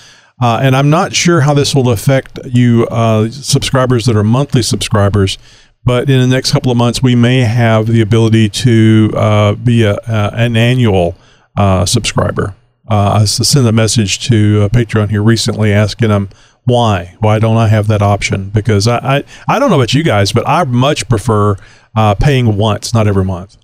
Uh, 0.42 0.58
and 0.62 0.75
I'm 0.75 0.88
not 0.88 1.14
sure 1.14 1.42
how 1.42 1.52
this 1.52 1.75
will 1.75 1.90
affect 1.90 2.38
you 2.46 2.87
uh, 2.87 3.28
subscribers 3.30 4.06
that 4.06 4.16
are 4.16 4.25
monthly 4.25 4.62
subscribers, 4.62 5.37
but 5.84 6.08
in 6.10 6.20
the 6.20 6.26
next 6.26 6.52
couple 6.52 6.70
of 6.70 6.76
months, 6.78 7.02
we 7.02 7.14
may 7.14 7.40
have 7.40 7.87
the 7.87 8.00
ability 8.00 8.49
to 8.50 9.10
uh, 9.16 9.54
be 9.54 9.82
a, 9.84 9.94
uh, 9.94 10.30
an 10.34 10.56
annual 10.56 11.16
uh, 11.56 11.87
subscriber. 11.87 12.54
Uh, 12.88 13.18
I 13.18 13.22
s- 13.22 13.46
sent 13.49 13.66
a 13.66 13.72
message 13.72 14.26
to 14.28 14.62
uh, 14.64 14.68
Patreon 14.68 15.10
here 15.10 15.22
recently 15.22 15.72
asking 15.72 16.08
them 16.08 16.28
why. 16.64 17.14
Why 17.20 17.38
don't 17.38 17.56
I 17.56 17.68
have 17.68 17.87
that 17.87 18.02
option? 18.02 18.50
Because 18.50 18.87
I, 18.88 19.18
I, 19.18 19.25
I 19.49 19.58
don't 19.58 19.70
know 19.70 19.76
about 19.76 19.94
you 19.94 20.02
guys, 20.02 20.32
but 20.32 20.46
I 20.46 20.64
much 20.64 21.08
prefer 21.08 21.56
uh, 21.96 22.14
paying 22.16 22.56
once, 22.56 22.92
not 22.92 23.06
every 23.06 23.25
month. 23.25 23.56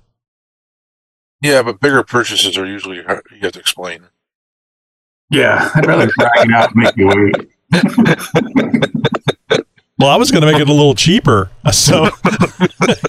Yeah, 1.43 1.63
but 1.63 1.81
bigger 1.81 2.03
purchases 2.03 2.57
are 2.57 2.67
usually 2.67 3.03
hard, 3.03 3.27
you 3.31 3.41
have 3.41 3.53
to 3.53 3.61
explain. 3.61 4.05
Yeah, 5.31 5.71
I'd 5.75 5.87
rather 5.87 6.07
drag 6.07 6.49
it 6.49 6.53
out 6.53 6.71
and 6.75 6.83
make 6.83 6.97
you 6.97 7.09
wait. 7.09 7.35
Well, 9.99 10.11
I 10.11 10.17
was 10.17 10.31
going 10.31 10.43
to 10.43 10.53
make 10.53 10.61
it 10.61 10.69
a 10.69 10.73
little 10.75 10.95
cheaper, 10.95 11.51
so 11.73 12.05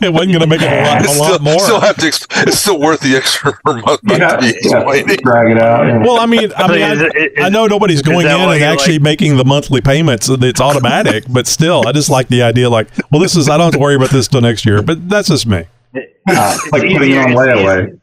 it 0.01 0.13
wasn't 0.13 0.31
going 0.31 0.39
to 0.39 0.47
make 0.47 0.61
it 0.61 0.71
a 0.71 0.83
lot, 0.85 1.01
a 1.01 1.03
It's 1.03 1.19
lot 1.19 1.41
more. 1.41 1.59
still 1.59 1.81
have 1.81 1.97
to. 1.97 2.07
Ex- 2.07 2.25
it's 2.37 2.59
still 2.59 2.79
worth 2.79 3.01
the 3.01 3.17
extra 3.17 3.51
month 3.65 3.85
month 4.03 4.05
Yeah, 4.19 4.35
to 4.35 4.37
be 4.39 4.45
yeah, 4.47 4.53
explaining. 4.79 5.17
drag 5.21 5.51
it 5.51 5.61
out. 5.61 5.85
yeah. 5.85 5.97
well, 5.97 6.17
I 6.21 6.25
mean, 6.25 6.49
I 6.55 6.67
mean, 6.69 6.79
Is 6.79 7.01
I, 7.01 7.05
it- 7.07 7.15
is- 7.37 7.43
I 7.45 7.49
know 7.49 7.65
nobody's 7.67 8.01
going 8.01 8.25
in 8.25 8.31
and 8.31 8.63
actually 8.63 8.93
like- 8.99 9.01
making 9.01 9.35
the 9.35 9.43
monthly 9.43 9.81
payments. 9.81 10.29
It's 10.29 10.61
automatic, 10.61 11.25
but 11.29 11.45
still, 11.45 11.83
I 11.85 11.91
just 11.91 12.09
like 12.09 12.29
the 12.29 12.41
idea. 12.43 12.69
Like, 12.69 12.87
well, 13.11 13.21
this 13.21 13.35
is 13.35 13.49
I 13.49 13.57
don't 13.57 13.65
have 13.65 13.73
to 13.73 13.79
worry 13.79 13.95
about 13.95 14.11
this 14.11 14.29
till 14.29 14.39
next 14.41 14.65
year. 14.65 14.81
But 14.81 15.09
that's 15.09 15.27
just 15.27 15.45
me. 15.45 15.65
It's 15.93 16.71
like 16.71 16.83
putting 16.83 16.95
it 16.95 17.01
easier- 17.01 17.21
on 17.21 17.31
it's 17.31 17.39
layaway. 17.39 17.99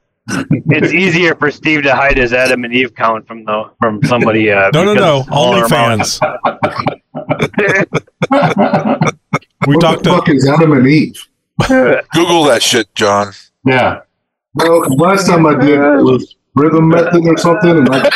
it's 0.66 0.92
easier 0.92 1.34
for 1.36 1.50
Steve 1.50 1.82
to 1.84 1.94
hide 1.94 2.18
his 2.18 2.34
Adam 2.34 2.64
and 2.64 2.74
Eve 2.74 2.94
count 2.94 3.26
from 3.26 3.44
the 3.46 3.70
from 3.80 4.02
somebody. 4.04 4.50
Uh, 4.50 4.70
No, 4.74 4.84
no, 4.84 4.92
no. 4.92 5.18
of 5.20 5.24
smaller 5.26 5.62
OnlyFans. 5.66 6.20
amount. 6.22 7.00
We 9.66 9.76
what 9.76 9.80
talked 9.80 10.04
the 10.04 10.10
to 10.10 10.16
fuck 10.16 10.28
is 10.28 10.48
Adam 10.48 10.72
and 10.72 10.86
Eve? 10.86 11.26
Google 12.12 12.44
that 12.44 12.62
shit, 12.62 12.92
John. 12.94 13.32
yeah. 13.64 14.00
Well, 14.54 14.80
last 14.96 15.26
time 15.26 15.46
I 15.46 15.54
did 15.58 15.70
it 15.80 16.02
was 16.02 16.36
rhythm 16.54 16.88
method 16.88 17.26
or 17.26 17.36
something, 17.38 17.70
and 17.70 17.88
I, 17.90 18.06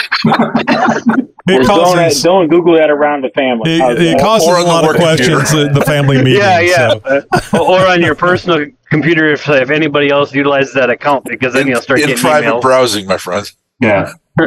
it 1.49 1.61
Or 1.61 1.63
don't, 1.65 2.23
don't 2.23 2.49
Google 2.49 2.75
that 2.77 2.91
around 2.91 3.25
the 3.25 3.31
family. 3.31 3.73
it, 3.77 3.81
How's 3.81 3.99
it 3.99 4.21
causes 4.21 4.49
Or 4.49 4.59
a 4.59 4.63
lot 4.63 4.85
of 4.85 4.89
work 4.91 4.97
computer. 4.99 5.35
questions 5.41 5.55
at 5.67 5.75
the 5.75 5.81
family 5.85 6.19
meeting. 6.23 6.41
yeah, 6.41 6.61
yeah. 6.61 6.95
so- 7.41 7.59
or 7.67 7.87
on 7.87 8.01
your 8.03 8.15
personal 8.15 8.67
computer 8.91 9.33
if, 9.33 9.49
if 9.49 9.71
anybody 9.71 10.11
else 10.11 10.33
utilizes 10.35 10.75
that 10.75 10.91
account, 10.91 11.25
because 11.25 11.55
then 11.55 11.63
In, 11.63 11.69
you'll 11.69 11.81
start 11.83 12.01
in 12.01 12.07
getting 12.09 12.23
private 12.23 12.47
emails. 12.49 12.63
browsing, 12.63 13.07
my 13.07 13.19
friend. 13.19 13.51
Yeah. 13.81 14.13
Do, 14.39 14.47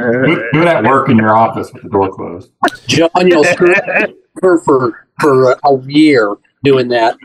do 0.53 0.61
it 0.65 0.83
work 0.85 1.09
in 1.09 1.17
your 1.17 1.35
office 1.35 1.69
with 1.73 1.83
the 1.83 1.89
door 1.89 2.09
closed. 2.15 2.51
John, 2.87 3.09
you'll 3.25 3.43
screw 3.43 3.73
her 4.41 4.61
for 4.63 5.07
for 5.19 5.51
a 5.51 5.81
year 5.87 6.35
doing 6.63 6.87
that. 6.89 7.17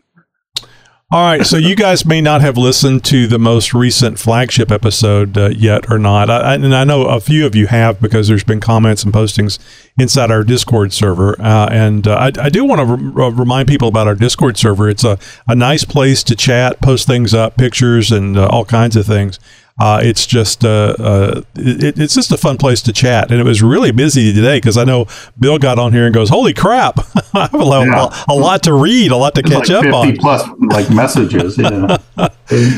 All 1.13 1.23
right, 1.23 1.47
so 1.47 1.57
you 1.57 1.77
guys 1.77 2.05
may 2.05 2.21
not 2.21 2.41
have 2.41 2.57
listened 2.57 3.05
to 3.05 3.29
the 3.29 3.39
most 3.39 3.73
recent 3.73 4.19
flagship 4.19 4.73
episode 4.73 5.39
uh, 5.39 5.51
yet 5.51 5.89
or 5.89 6.01
not, 6.01 6.29
I, 6.29 6.57
and 6.57 6.75
I 6.75 6.83
know 6.83 7.05
a 7.05 7.21
few 7.21 7.47
of 7.47 7.55
you 7.55 7.69
have 7.69 8.01
because 8.01 8.27
there's 8.27 8.43
been 8.43 8.59
comments 8.59 9.05
and 9.05 9.15
postings 9.15 9.61
inside 9.97 10.33
our 10.33 10.43
Discord 10.43 10.93
server. 10.93 11.41
Uh, 11.41 11.69
and 11.71 12.09
uh, 12.09 12.17
I, 12.17 12.47
I 12.47 12.49
do 12.49 12.65
want 12.65 12.81
to 12.81 12.97
re- 12.97 13.31
remind 13.31 13.69
people 13.69 13.87
about 13.87 14.09
our 14.09 14.17
Discord 14.17 14.57
server. 14.57 14.89
It's 14.89 15.05
a, 15.05 15.17
a 15.47 15.55
nice 15.55 15.85
place 15.85 16.25
to 16.25 16.35
chat, 16.35 16.81
post 16.81 17.07
things 17.07 17.33
up, 17.33 17.57
pictures, 17.57 18.11
and 18.11 18.37
uh, 18.37 18.49
all 18.49 18.65
kinds 18.65 18.97
of 18.97 19.07
things. 19.07 19.39
Uh, 19.79 20.01
it's 20.03 20.27
just 20.27 20.65
uh, 20.65 20.95
uh, 20.99 21.43
it, 21.55 21.99
it's 21.99 22.15
just 22.15 22.33
a 22.33 22.37
fun 22.39 22.57
place 22.57 22.81
to 22.83 22.93
chat, 22.93 23.31
and 23.31 23.39
it 23.39 23.45
was 23.45 23.63
really 23.63 23.91
busy 23.91 24.33
today 24.33 24.57
because 24.57 24.79
I 24.79 24.85
know 24.85 25.07
Bill 25.39 25.59
got 25.59 25.79
on 25.79 25.93
here 25.93 26.07
and 26.07 26.15
goes, 26.15 26.31
"Holy 26.31 26.55
crap! 26.55 26.99
I 27.35 27.43
have 27.43 27.55
a 27.55 27.59
lot, 27.59 27.87
Yeah. 27.87 28.25
a 28.29 28.35
lot 28.35 28.63
to 28.63 28.73
read, 28.73 29.11
a 29.11 29.17
lot 29.17 29.35
to 29.35 29.41
It's 29.43 29.51
catch 29.51 29.69
like 29.69 29.85
up 29.87 29.95
on." 29.95 30.17
plus 30.17 30.49
like 30.71 30.89
messages. 30.91 31.59
Yeah. 31.59 31.99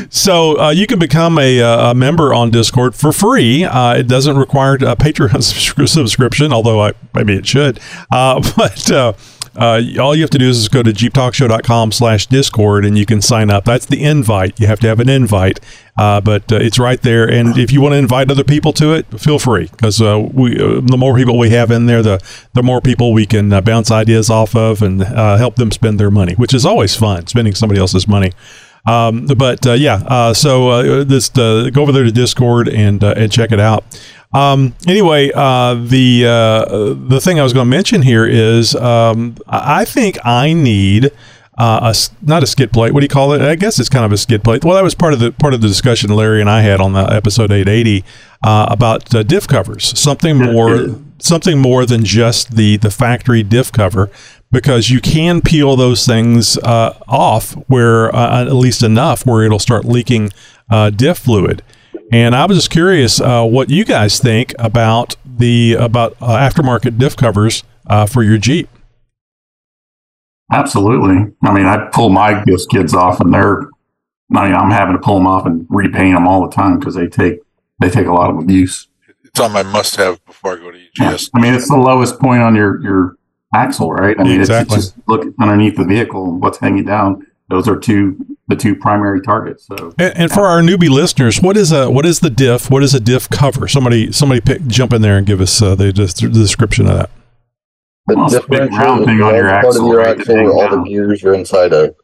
So 0.09 0.59
uh, 0.59 0.69
you 0.71 0.87
can 0.87 0.97
become 0.97 1.37
a, 1.37 1.61
uh, 1.61 1.91
a 1.91 1.93
member 1.93 2.33
on 2.33 2.49
Discord 2.49 2.95
for 2.95 3.11
free. 3.11 3.63
Uh, 3.63 3.93
it 3.97 4.07
doesn't 4.07 4.35
require 4.35 4.73
a 4.73 4.95
Patreon 4.95 5.43
subscription, 5.87 6.51
although 6.51 6.81
I 6.81 6.93
maybe 7.13 7.35
it 7.35 7.45
should. 7.45 7.79
Uh, 8.11 8.41
but 8.57 8.91
uh, 9.59 9.81
all 9.99 10.15
you 10.15 10.21
have 10.21 10.29
to 10.29 10.37
do 10.37 10.49
is 10.49 10.69
go 10.69 10.81
to 10.81 10.91
jeeptalkshow.com 10.91 11.91
slash 11.91 12.27
discord 12.27 12.85
and 12.85 12.97
you 12.97 13.05
can 13.05 13.21
sign 13.21 13.49
up. 13.49 13.65
That's 13.65 13.85
the 13.85 14.01
invite. 14.01 14.57
You 14.59 14.67
have 14.67 14.79
to 14.79 14.87
have 14.87 15.01
an 15.01 15.09
invite, 15.09 15.59
uh, 15.97 16.21
but 16.21 16.49
uh, 16.51 16.55
it's 16.55 16.79
right 16.79 17.01
there. 17.01 17.29
And 17.29 17.57
if 17.57 17.71
you 17.71 17.81
want 17.81 17.91
to 17.91 17.97
invite 17.97 18.31
other 18.31 18.45
people 18.45 18.71
to 18.73 18.93
it, 18.93 19.19
feel 19.19 19.37
free 19.37 19.67
because 19.67 20.01
uh, 20.01 20.25
we 20.33 20.57
uh, 20.57 20.79
the 20.79 20.97
more 20.97 21.13
people 21.15 21.37
we 21.37 21.49
have 21.49 21.71
in 21.71 21.87
there, 21.87 22.01
the 22.01 22.23
the 22.53 22.63
more 22.63 22.79
people 22.79 23.11
we 23.11 23.25
can 23.25 23.51
uh, 23.51 23.59
bounce 23.59 23.91
ideas 23.91 24.29
off 24.29 24.55
of 24.55 24.81
and 24.81 25.03
help 25.03 25.57
them 25.57 25.71
spend 25.71 25.99
their 25.99 26.11
money, 26.11 26.35
which 26.35 26.53
is 26.53 26.65
always 26.65 26.95
fun, 26.95 27.27
spending 27.27 27.53
somebody 27.53 27.81
else's 27.81 28.07
money. 28.07 28.31
Um, 28.89 29.27
but 29.37 29.65
uh, 29.67 29.73
yeah, 29.73 29.95
uh, 30.07 30.33
so 30.33 30.69
uh, 30.69 31.03
this 31.03 31.29
uh, 31.37 31.69
go 31.71 31.83
over 31.83 31.91
there 31.91 32.03
to 32.03 32.11
Discord 32.11 32.67
and 32.67 33.03
uh, 33.03 33.13
and 33.15 33.31
check 33.31 33.51
it 33.51 33.59
out. 33.59 33.83
Um, 34.33 34.75
anyway, 34.87 35.31
uh, 35.33 35.75
the 35.75 36.25
uh, 36.25 36.93
the 36.93 37.19
thing 37.21 37.39
I 37.39 37.43
was 37.43 37.53
going 37.53 37.65
to 37.65 37.69
mention 37.69 38.01
here 38.01 38.25
is 38.25 38.75
um, 38.75 39.37
I 39.47 39.85
think 39.85 40.17
I 40.23 40.53
need 40.53 41.11
uh, 41.59 41.93
a 41.93 42.25
not 42.25 42.41
a 42.41 42.47
skid 42.47 42.71
plate. 42.71 42.93
What 42.93 43.01
do 43.01 43.05
you 43.05 43.09
call 43.09 43.33
it? 43.33 43.41
I 43.41 43.55
guess 43.55 43.79
it's 43.79 43.89
kind 43.89 44.05
of 44.05 44.11
a 44.11 44.17
skid 44.17 44.43
plate. 44.43 44.63
Well, 44.63 44.75
that 44.75 44.83
was 44.83 44.95
part 44.95 45.13
of 45.13 45.19
the 45.19 45.31
part 45.31 45.53
of 45.53 45.61
the 45.61 45.67
discussion 45.67 46.09
Larry 46.11 46.41
and 46.41 46.49
I 46.49 46.61
had 46.61 46.79
on 46.79 46.93
the 46.93 47.01
episode 47.01 47.51
880 47.51 48.05
uh, 48.43 48.67
about 48.69 49.13
uh, 49.13 49.23
diff 49.23 49.47
covers. 49.47 49.97
Something 49.99 50.37
more 50.37 50.95
something 51.19 51.59
more 51.59 51.85
than 51.85 52.05
just 52.05 52.55
the 52.55 52.77
the 52.77 52.89
factory 52.89 53.43
diff 53.43 53.71
cover 53.71 54.09
because 54.51 54.89
you 54.89 54.99
can 54.99 55.41
peel 55.41 55.75
those 55.75 56.05
things 56.05 56.57
uh, 56.59 56.97
off 57.07 57.53
where 57.67 58.13
uh, 58.15 58.41
at 58.45 58.53
least 58.53 58.83
enough 58.83 59.25
where 59.25 59.43
it'll 59.43 59.59
start 59.59 59.85
leaking 59.85 60.31
uh, 60.69 60.89
diff 60.89 61.19
fluid. 61.19 61.61
And 62.11 62.35
I 62.35 62.45
was 62.45 62.57
just 62.57 62.71
curious 62.71 63.21
uh, 63.21 63.45
what 63.45 63.69
you 63.69 63.85
guys 63.85 64.19
think 64.19 64.53
about 64.57 65.15
the 65.25 65.73
about 65.73 66.15
uh, 66.21 66.37
aftermarket 66.37 66.97
diff 66.97 67.15
covers 67.15 67.63
uh, 67.87 68.07
for 68.07 68.23
your 68.23 68.37
Jeep. 68.37 68.67
Absolutely. 70.51 71.31
I 71.43 71.53
mean, 71.53 71.65
I 71.65 71.87
pull 71.91 72.09
my 72.09 72.43
ghost 72.43 72.69
kids 72.71 72.93
off, 72.93 73.19
and 73.19 73.33
they're. 73.33 73.61
I 74.35 74.45
mean, 74.45 74.55
I'm 74.55 74.69
having 74.69 74.95
to 74.95 75.01
pull 75.01 75.15
them 75.15 75.25
off 75.27 75.45
and 75.47 75.65
repaint 75.69 76.15
them 76.15 76.27
all 76.27 76.47
the 76.47 76.55
time 76.55 76.79
because 76.79 76.95
they 76.95 77.07
take 77.07 77.39
they 77.79 77.89
take 77.89 78.07
a 78.07 78.11
lot 78.11 78.29
of 78.29 78.37
abuse. 78.37 78.87
It's 79.23 79.39
on 79.39 79.51
my 79.51 79.63
must-have 79.63 80.23
before 80.25 80.53
I 80.53 80.55
go 80.57 80.71
to 80.71 80.77
E 80.77 80.89
Yeah. 80.99 81.17
I 81.35 81.39
mean, 81.39 81.53
it's 81.53 81.69
the 81.69 81.77
lowest 81.77 82.19
point 82.19 82.41
on 82.41 82.55
your 82.55 82.81
your 82.81 83.17
axle, 83.53 83.91
right? 83.91 84.19
I 84.19 84.23
mean, 84.23 84.39
Exactly. 84.39 84.77
it's, 84.77 84.87
it's 84.87 84.95
just 84.95 85.07
look 85.07 85.33
underneath 85.39 85.75
the 85.75 85.85
vehicle 85.85 86.23
and 86.25 86.41
what's 86.41 86.59
hanging 86.59 86.85
down. 86.85 87.25
Those 87.49 87.67
are 87.67 87.77
two 87.77 88.17
the 88.47 88.55
two 88.55 88.75
primary 88.75 89.21
targets. 89.21 89.65
So 89.65 89.93
And, 89.97 90.17
and 90.17 90.31
for 90.31 90.41
our 90.41 90.61
newbie 90.61 90.89
listeners, 90.89 91.41
what 91.41 91.57
is 91.57 91.71
a 91.71 91.89
what 91.89 92.05
is 92.05 92.19
the 92.19 92.29
diff? 92.29 92.69
What 92.69 92.83
is 92.83 92.93
a 92.93 92.99
diff 92.99 93.29
cover? 93.29 93.67
Somebody 93.67 94.11
somebody 94.11 94.41
pick, 94.41 94.65
jump 94.67 94.93
in 94.93 95.01
there 95.01 95.17
and 95.17 95.25
give 95.25 95.41
us 95.41 95.61
uh, 95.61 95.75
the, 95.75 95.91
the 95.91 96.29
description 96.29 96.87
of 96.87 96.95
that. 96.95 97.09
the 98.07 98.15
Well, 98.15 98.25
it's 98.25 98.33
big 98.35 98.41
differential 98.49 98.77
round 98.77 99.05
thing 99.05 99.21
on 99.21 99.35
your 99.35 99.47
large 99.47 99.63
part 99.63 99.65
of 99.65 99.69
axle, 99.69 99.87
your 99.87 99.97
right, 99.97 100.19
axle 100.19 100.35
where 100.35 100.43
hangs 100.43 100.53
all 100.53 100.83
the 100.83 100.89
gears 100.89 101.23
are 101.23 101.33
inside 101.33 101.73
of. 101.73 101.95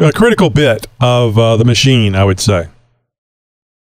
A 0.00 0.12
critical 0.12 0.50
bit 0.50 0.86
of 1.00 1.36
uh, 1.36 1.56
the 1.56 1.64
machine, 1.64 2.14
I 2.14 2.24
would 2.24 2.38
say. 2.38 2.68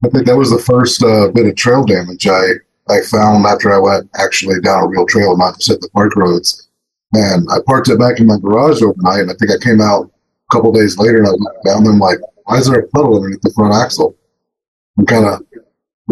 I 0.06 0.08
think 0.08 0.26
that 0.28 0.38
was 0.38 0.50
the 0.50 0.60
first 0.60 1.04
uh, 1.04 1.30
bit 1.34 1.46
of 1.46 1.56
trail 1.58 1.84
damage 1.84 2.26
I, 2.26 2.44
I 2.90 3.02
found 3.02 3.46
after 3.46 3.72
I 3.74 3.80
went 3.80 4.10
actually 4.18 4.60
down 4.62 4.84
a 4.84 4.88
real 4.88 5.06
trail, 5.06 5.38
not 5.38 5.56
just 5.56 5.70
at 5.70 5.82
the 5.82 5.90
park 5.90 6.16
roads. 6.16 6.68
And 7.14 7.48
I 7.52 7.58
parked 7.66 7.90
it 7.90 8.00
back 8.00 8.20
in 8.20 8.28
my 8.28 8.38
garage 8.38 8.82
overnight, 8.82 9.22
and 9.22 9.32
I 9.32 9.36
think 9.36 9.52
I 9.52 9.64
came 9.64 9.82
out 9.82 10.12
a 10.52 10.56
couple 10.56 10.72
days 10.72 10.98
later 10.98 11.18
and 11.20 11.28
I 11.28 11.32
looked 11.32 11.66
down 11.66 11.78
and 11.80 11.88
I'm 11.88 12.00
like, 12.00 12.20
why 12.46 12.58
is 12.58 12.68
there 12.68 12.80
a 12.80 12.88
puddle 12.90 13.16
underneath 13.16 13.42
the 13.42 13.54
front 13.56 13.74
axle? 13.74 14.16
I'm 14.98 15.06
kind 15.06 15.26
of 15.26 15.42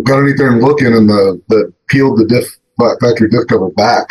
got 0.04 0.18
underneath 0.18 0.38
there 0.38 0.52
and 0.52 0.62
looking, 0.62 0.88
and 0.94 1.10
the, 1.10 1.42
the 1.50 1.74
peeled 1.88 2.20
the 2.20 2.26
diff 2.26 2.46
factory 3.02 3.30
diff 3.30 3.48
cover 3.48 3.70
back 3.72 4.10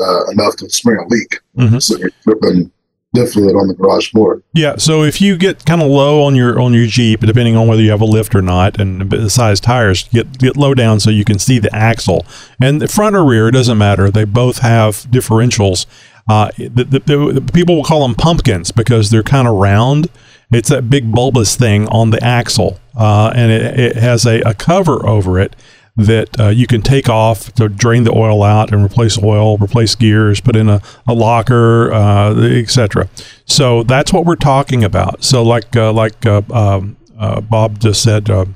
uh, 0.00 0.26
enough 0.30 0.56
to 0.56 0.68
spring 0.68 0.98
a 0.98 1.06
leak. 1.08 1.40
Mhm. 1.56 1.82
So 1.82 1.96
you're 1.98 2.10
dripping 2.24 2.70
fluid 3.14 3.56
on 3.56 3.66
the 3.68 3.74
garage 3.74 4.10
floor. 4.10 4.42
Yeah, 4.54 4.76
so 4.76 5.02
if 5.02 5.20
you 5.20 5.36
get 5.36 5.64
kind 5.66 5.82
of 5.82 5.88
low 5.88 6.22
on 6.22 6.34
your 6.34 6.60
on 6.60 6.72
your 6.72 6.86
Jeep, 6.86 7.20
depending 7.20 7.56
on 7.56 7.66
whether 7.66 7.82
you 7.82 7.90
have 7.90 8.00
a 8.00 8.06
lift 8.06 8.34
or 8.34 8.42
not, 8.42 8.78
and 8.80 9.10
the 9.10 9.30
size 9.30 9.60
tires, 9.60 10.04
get 10.08 10.38
get 10.38 10.56
low 10.56 10.74
down 10.74 11.00
so 11.00 11.10
you 11.10 11.24
can 11.24 11.38
see 11.38 11.58
the 11.58 11.74
axle 11.74 12.24
and 12.60 12.80
the 12.80 12.88
front 12.88 13.16
or 13.16 13.24
rear. 13.24 13.48
It 13.48 13.52
doesn't 13.52 13.78
matter. 13.78 14.10
They 14.10 14.24
both 14.24 14.58
have 14.58 15.06
differentials. 15.10 15.86
Uh, 16.28 16.50
the, 16.56 16.84
the, 16.84 16.98
the, 17.00 17.40
the 17.40 17.52
people 17.52 17.74
will 17.74 17.84
call 17.84 18.06
them 18.06 18.14
pumpkins 18.14 18.70
because 18.70 19.10
they're 19.10 19.22
kind 19.22 19.48
of 19.48 19.54
round. 19.54 20.08
It's 20.52 20.68
that 20.68 20.90
big 20.90 21.10
bulbous 21.12 21.56
thing 21.56 21.88
on 21.88 22.10
the 22.10 22.22
axle, 22.22 22.78
uh, 22.96 23.32
and 23.34 23.50
it, 23.50 23.80
it 23.80 23.96
has 23.96 24.26
a, 24.26 24.40
a 24.42 24.54
cover 24.54 25.04
over 25.06 25.40
it 25.40 25.56
that 25.96 26.40
uh, 26.40 26.48
you 26.48 26.66
can 26.66 26.82
take 26.82 27.08
off 27.08 27.52
to 27.54 27.68
drain 27.68 28.04
the 28.04 28.12
oil 28.12 28.42
out 28.42 28.72
and 28.72 28.84
replace 28.84 29.22
oil, 29.22 29.58
replace 29.58 29.94
gears, 29.94 30.40
put 30.40 30.56
in 30.56 30.68
a, 30.68 30.80
a 31.06 31.14
locker, 31.14 31.92
uh, 31.92 32.34
etc. 32.40 33.08
So 33.44 33.82
that's 33.82 34.12
what 34.12 34.24
we're 34.24 34.36
talking 34.36 34.84
about. 34.84 35.22
So 35.24 35.42
like 35.42 35.76
uh, 35.76 35.92
like 35.92 36.24
uh, 36.24 36.42
um, 36.52 36.96
uh, 37.18 37.40
Bob 37.40 37.80
just 37.80 38.02
said, 38.02 38.30
uh, 38.30 38.46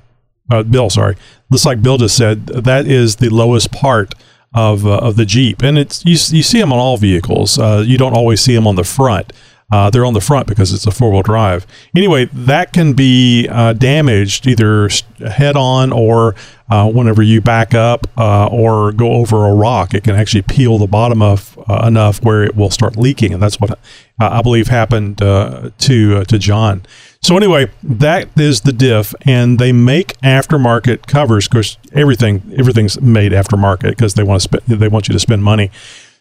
Bill, 0.62 0.90
sorry, 0.90 1.16
just 1.52 1.66
like 1.66 1.82
Bill 1.82 1.98
just 1.98 2.16
said, 2.16 2.46
that 2.46 2.86
is 2.86 3.16
the 3.16 3.28
lowest 3.28 3.72
part 3.72 4.14
of 4.54 4.86
of 4.86 5.16
the 5.16 5.24
Jeep, 5.24 5.62
and 5.62 5.76
it's 5.76 6.04
you, 6.04 6.12
you 6.12 6.42
see 6.42 6.60
them 6.60 6.72
on 6.72 6.78
all 6.78 6.96
vehicles. 6.96 7.58
You 7.58 7.98
don't 7.98 8.14
always 8.14 8.40
see 8.40 8.54
them 8.54 8.66
on 8.66 8.76
the 8.76 8.84
front. 8.84 9.32
Uh, 9.72 9.90
they're 9.90 10.04
on 10.04 10.14
the 10.14 10.20
front 10.20 10.46
because 10.46 10.72
it's 10.72 10.86
a 10.86 10.90
four 10.90 11.10
wheel 11.10 11.22
drive. 11.22 11.66
Anyway, 11.96 12.26
that 12.32 12.72
can 12.72 12.92
be 12.92 13.48
uh, 13.48 13.72
damaged 13.72 14.46
either 14.46 14.88
head 15.26 15.56
on 15.56 15.90
or 15.92 16.34
uh, 16.68 16.88
whenever 16.90 17.22
you 17.22 17.40
back 17.40 17.74
up 17.74 18.06
uh, 18.16 18.46
or 18.46 18.92
go 18.92 19.12
over 19.12 19.46
a 19.46 19.54
rock. 19.54 19.94
It 19.94 20.04
can 20.04 20.14
actually 20.14 20.42
peel 20.42 20.78
the 20.78 20.86
bottom 20.86 21.22
of 21.22 21.58
uh, 21.68 21.84
enough 21.86 22.22
where 22.22 22.44
it 22.44 22.54
will 22.54 22.70
start 22.70 22.96
leaking, 22.96 23.32
and 23.32 23.42
that's 23.42 23.60
what 23.60 23.70
uh, 23.72 23.76
I 24.18 24.42
believe 24.42 24.68
happened 24.68 25.18
to 25.18 25.72
to 25.76 26.38
John. 26.38 26.86
So 27.22 27.38
anyway, 27.38 27.70
that 27.82 28.28
is 28.38 28.60
the 28.60 28.72
diff, 28.72 29.14
and 29.22 29.58
they 29.58 29.72
make 29.72 30.08
aftermarket 30.20 31.06
covers. 31.06 31.46
Of 31.46 31.52
course, 31.52 31.78
everything 31.92 32.42
everything's 32.56 33.00
made 33.00 33.32
aftermarket 33.32 33.90
because 33.90 34.12
they 34.12 34.22
want 34.22 34.42
to 34.42 34.44
spend 34.44 34.62
they 34.80 34.88
want 34.88 35.08
you 35.08 35.14
to 35.14 35.18
spend 35.18 35.42
money. 35.42 35.70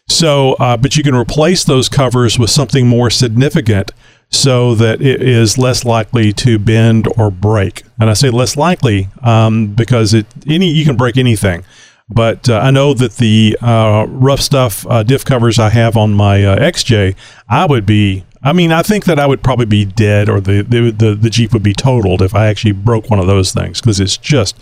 So, 0.08 0.52
uh, 0.54 0.76
but 0.76 0.96
you 0.96 1.02
can 1.02 1.14
replace 1.14 1.64
those 1.64 1.88
covers 1.88 2.38
with 2.38 2.50
something 2.50 2.86
more 2.86 3.10
significant 3.10 3.92
so 4.30 4.74
that 4.74 5.00
it 5.00 5.22
is 5.22 5.56
less 5.56 5.84
likely 5.84 6.32
to 6.32 6.58
bend 6.58 7.08
or 7.16 7.30
break. 7.30 7.84
And 7.98 8.10
I 8.10 8.14
say 8.14 8.30
less 8.30 8.56
likely 8.56 9.08
um, 9.22 9.68
because 9.68 10.12
it 10.12 10.26
any 10.46 10.70
you 10.70 10.84
can 10.84 10.96
break 10.96 11.16
anything. 11.16 11.64
But 12.08 12.50
uh, 12.50 12.58
I 12.58 12.70
know 12.70 12.92
that 12.94 13.16
the 13.16 13.56
uh, 13.62 14.06
rough 14.08 14.40
stuff 14.40 14.86
uh, 14.88 15.02
diff 15.02 15.24
covers 15.24 15.58
I 15.58 15.70
have 15.70 15.96
on 15.96 16.12
my 16.12 16.44
uh, 16.44 16.58
XJ, 16.58 17.16
I 17.48 17.64
would 17.66 17.86
be. 17.86 18.24
I 18.42 18.52
mean, 18.52 18.72
I 18.72 18.82
think 18.82 19.06
that 19.06 19.18
I 19.18 19.26
would 19.26 19.42
probably 19.42 19.64
be 19.64 19.86
dead, 19.86 20.28
or 20.28 20.38
the 20.38 20.62
the 20.62 20.90
the, 20.90 21.14
the 21.14 21.30
Jeep 21.30 21.54
would 21.54 21.62
be 21.62 21.72
totaled 21.72 22.20
if 22.20 22.34
I 22.34 22.48
actually 22.48 22.72
broke 22.72 23.08
one 23.08 23.18
of 23.18 23.26
those 23.26 23.52
things 23.52 23.80
because 23.80 24.00
it's 24.00 24.18
just 24.18 24.54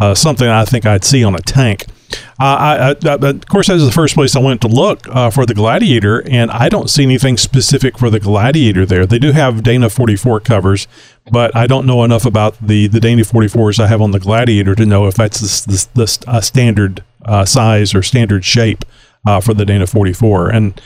uh, 0.00 0.14
something 0.14 0.48
I 0.48 0.64
think 0.64 0.86
I'd 0.86 1.04
see 1.04 1.24
on 1.24 1.34
a 1.34 1.40
tank. 1.40 1.86
Uh, 2.40 2.94
I, 3.04 3.08
I, 3.08 3.14
of 3.14 3.46
course, 3.48 3.66
that 3.66 3.74
was 3.74 3.84
the 3.84 3.92
first 3.92 4.14
place 4.14 4.34
I 4.34 4.40
went 4.40 4.60
to 4.62 4.68
look 4.68 5.06
uh, 5.08 5.30
for 5.30 5.44
the 5.44 5.54
Gladiator, 5.54 6.26
and 6.28 6.50
I 6.50 6.68
don't 6.68 6.88
see 6.88 7.02
anything 7.02 7.36
specific 7.36 7.98
for 7.98 8.08
the 8.08 8.20
Gladiator 8.20 8.86
there. 8.86 9.04
They 9.04 9.18
do 9.18 9.32
have 9.32 9.62
Dana 9.62 9.90
44 9.90 10.40
covers, 10.40 10.88
but 11.30 11.54
I 11.54 11.66
don't 11.66 11.84
know 11.84 12.04
enough 12.04 12.24
about 12.24 12.56
the, 12.60 12.86
the 12.86 13.00
Dana 13.00 13.22
44s 13.22 13.78
I 13.78 13.88
have 13.88 14.00
on 14.00 14.12
the 14.12 14.20
Gladiator 14.20 14.74
to 14.76 14.86
know 14.86 15.06
if 15.06 15.14
that's 15.14 15.40
the, 15.40 15.88
the, 15.94 16.18
the 16.24 16.40
standard 16.40 17.02
uh, 17.24 17.44
size 17.44 17.94
or 17.94 18.02
standard 18.02 18.44
shape 18.44 18.84
uh, 19.26 19.40
for 19.40 19.52
the 19.52 19.66
Dana 19.66 19.86
44. 19.86 20.48
And 20.48 20.80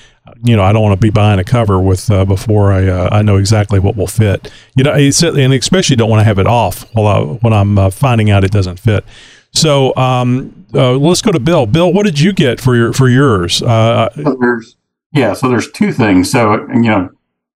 you 0.45 0.57
know, 0.57 0.63
I 0.63 0.73
don't 0.73 0.83
want 0.83 1.01
to 1.01 1.05
be 1.05 1.11
buying 1.11 1.39
a 1.39 1.45
cover 1.45 1.81
with 1.81 2.11
uh, 2.11 2.25
before 2.25 2.73
I 2.73 2.89
uh, 2.89 3.09
I 3.13 3.23
know 3.23 3.37
exactly 3.37 3.79
what 3.79 3.97
will 3.97 4.07
fit. 4.07 4.51
You 4.75 4.85
know, 4.85 4.93
and 4.93 5.53
especially 5.53 5.97
don't 5.97 6.11
want 6.11 6.21
to 6.21 6.25
have 6.25 6.39
it 6.39 6.47
off 6.47 6.85
while 6.95 7.07
I, 7.07 7.21
when 7.21 7.53
I'm 7.53 7.79
uh, 7.79 7.91
finding 7.91 8.31
out 8.31 8.45
it 8.45 8.51
doesn't 8.51 8.81
fit. 8.81 9.05
So 9.53 9.95
um, 9.97 10.67
uh, 10.75 10.93
let's 10.93 11.23
go 11.23 11.31
to 11.31 11.39
Bill. 11.39 11.67
Bill, 11.67 11.93
what 11.93 12.05
did 12.05 12.19
you 12.19 12.33
get 12.33 12.61
for 12.61 12.75
your 12.75 12.93
for 12.93 13.09
yours? 13.09 13.63
Uh, 13.63 14.09
there's 14.41 14.77
yeah, 15.13 15.35
so 15.35 15.49
there's 15.49 15.71
two 15.71 15.93
things. 15.93 16.31
So 16.31 16.55
you 16.69 16.83
know, 16.83 17.11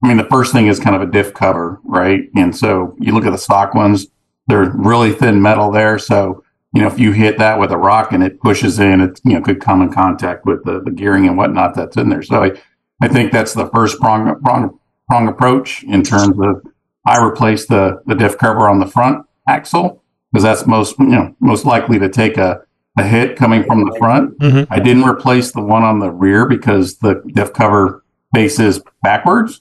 I 0.02 0.08
mean, 0.08 0.16
the 0.16 0.24
first 0.24 0.52
thing 0.52 0.66
is 0.66 0.78
kind 0.78 0.96
of 0.96 1.02
a 1.02 1.10
diff 1.10 1.32
cover, 1.32 1.80
right? 1.84 2.28
And 2.36 2.54
so 2.54 2.96
you 3.00 3.12
look 3.12 3.24
at 3.24 3.30
the 3.30 3.38
stock 3.38 3.74
ones; 3.74 4.08
they're 4.48 4.70
really 4.70 5.12
thin 5.12 5.40
metal 5.40 5.70
there. 5.70 5.98
So 5.98 6.44
you 6.74 6.80
know, 6.80 6.88
if 6.88 6.98
you 6.98 7.12
hit 7.12 7.38
that 7.38 7.60
with 7.60 7.70
a 7.70 7.78
rock 7.78 8.12
and 8.12 8.22
it 8.22 8.40
pushes 8.40 8.78
in, 8.80 9.00
it 9.00 9.20
you 9.24 9.34
know 9.34 9.40
could 9.40 9.60
come 9.60 9.80
in 9.80 9.92
contact 9.92 10.44
with 10.44 10.64
the, 10.64 10.80
the 10.80 10.90
gearing 10.90 11.26
and 11.26 11.38
whatnot 11.38 11.74
that's 11.74 11.96
in 11.96 12.08
there. 12.08 12.22
So 12.22 12.42
I, 12.42 12.60
I 13.04 13.08
think 13.08 13.32
that's 13.32 13.52
the 13.52 13.68
first 13.68 14.00
prong, 14.00 14.40
prong 14.40 14.78
prong 15.08 15.28
approach 15.28 15.82
in 15.84 16.02
terms 16.02 16.38
of 16.40 16.66
I 17.06 17.22
replace 17.22 17.66
the 17.66 18.02
the 18.06 18.14
diff 18.14 18.38
cover 18.38 18.68
on 18.68 18.78
the 18.78 18.86
front 18.86 19.26
axle 19.46 20.02
because 20.32 20.42
that's 20.42 20.66
most 20.66 20.98
you 20.98 21.06
know 21.06 21.36
most 21.40 21.66
likely 21.66 21.98
to 21.98 22.08
take 22.08 22.38
a, 22.38 22.62
a 22.96 23.04
hit 23.04 23.36
coming 23.36 23.62
from 23.64 23.84
the 23.84 23.94
front. 23.98 24.38
Mm-hmm. 24.38 24.72
I 24.72 24.80
didn't 24.80 25.04
replace 25.04 25.52
the 25.52 25.60
one 25.60 25.82
on 25.82 25.98
the 25.98 26.10
rear 26.10 26.48
because 26.48 26.96
the 26.98 27.22
diff 27.34 27.52
cover 27.52 28.02
faces 28.34 28.80
backwards. 29.02 29.60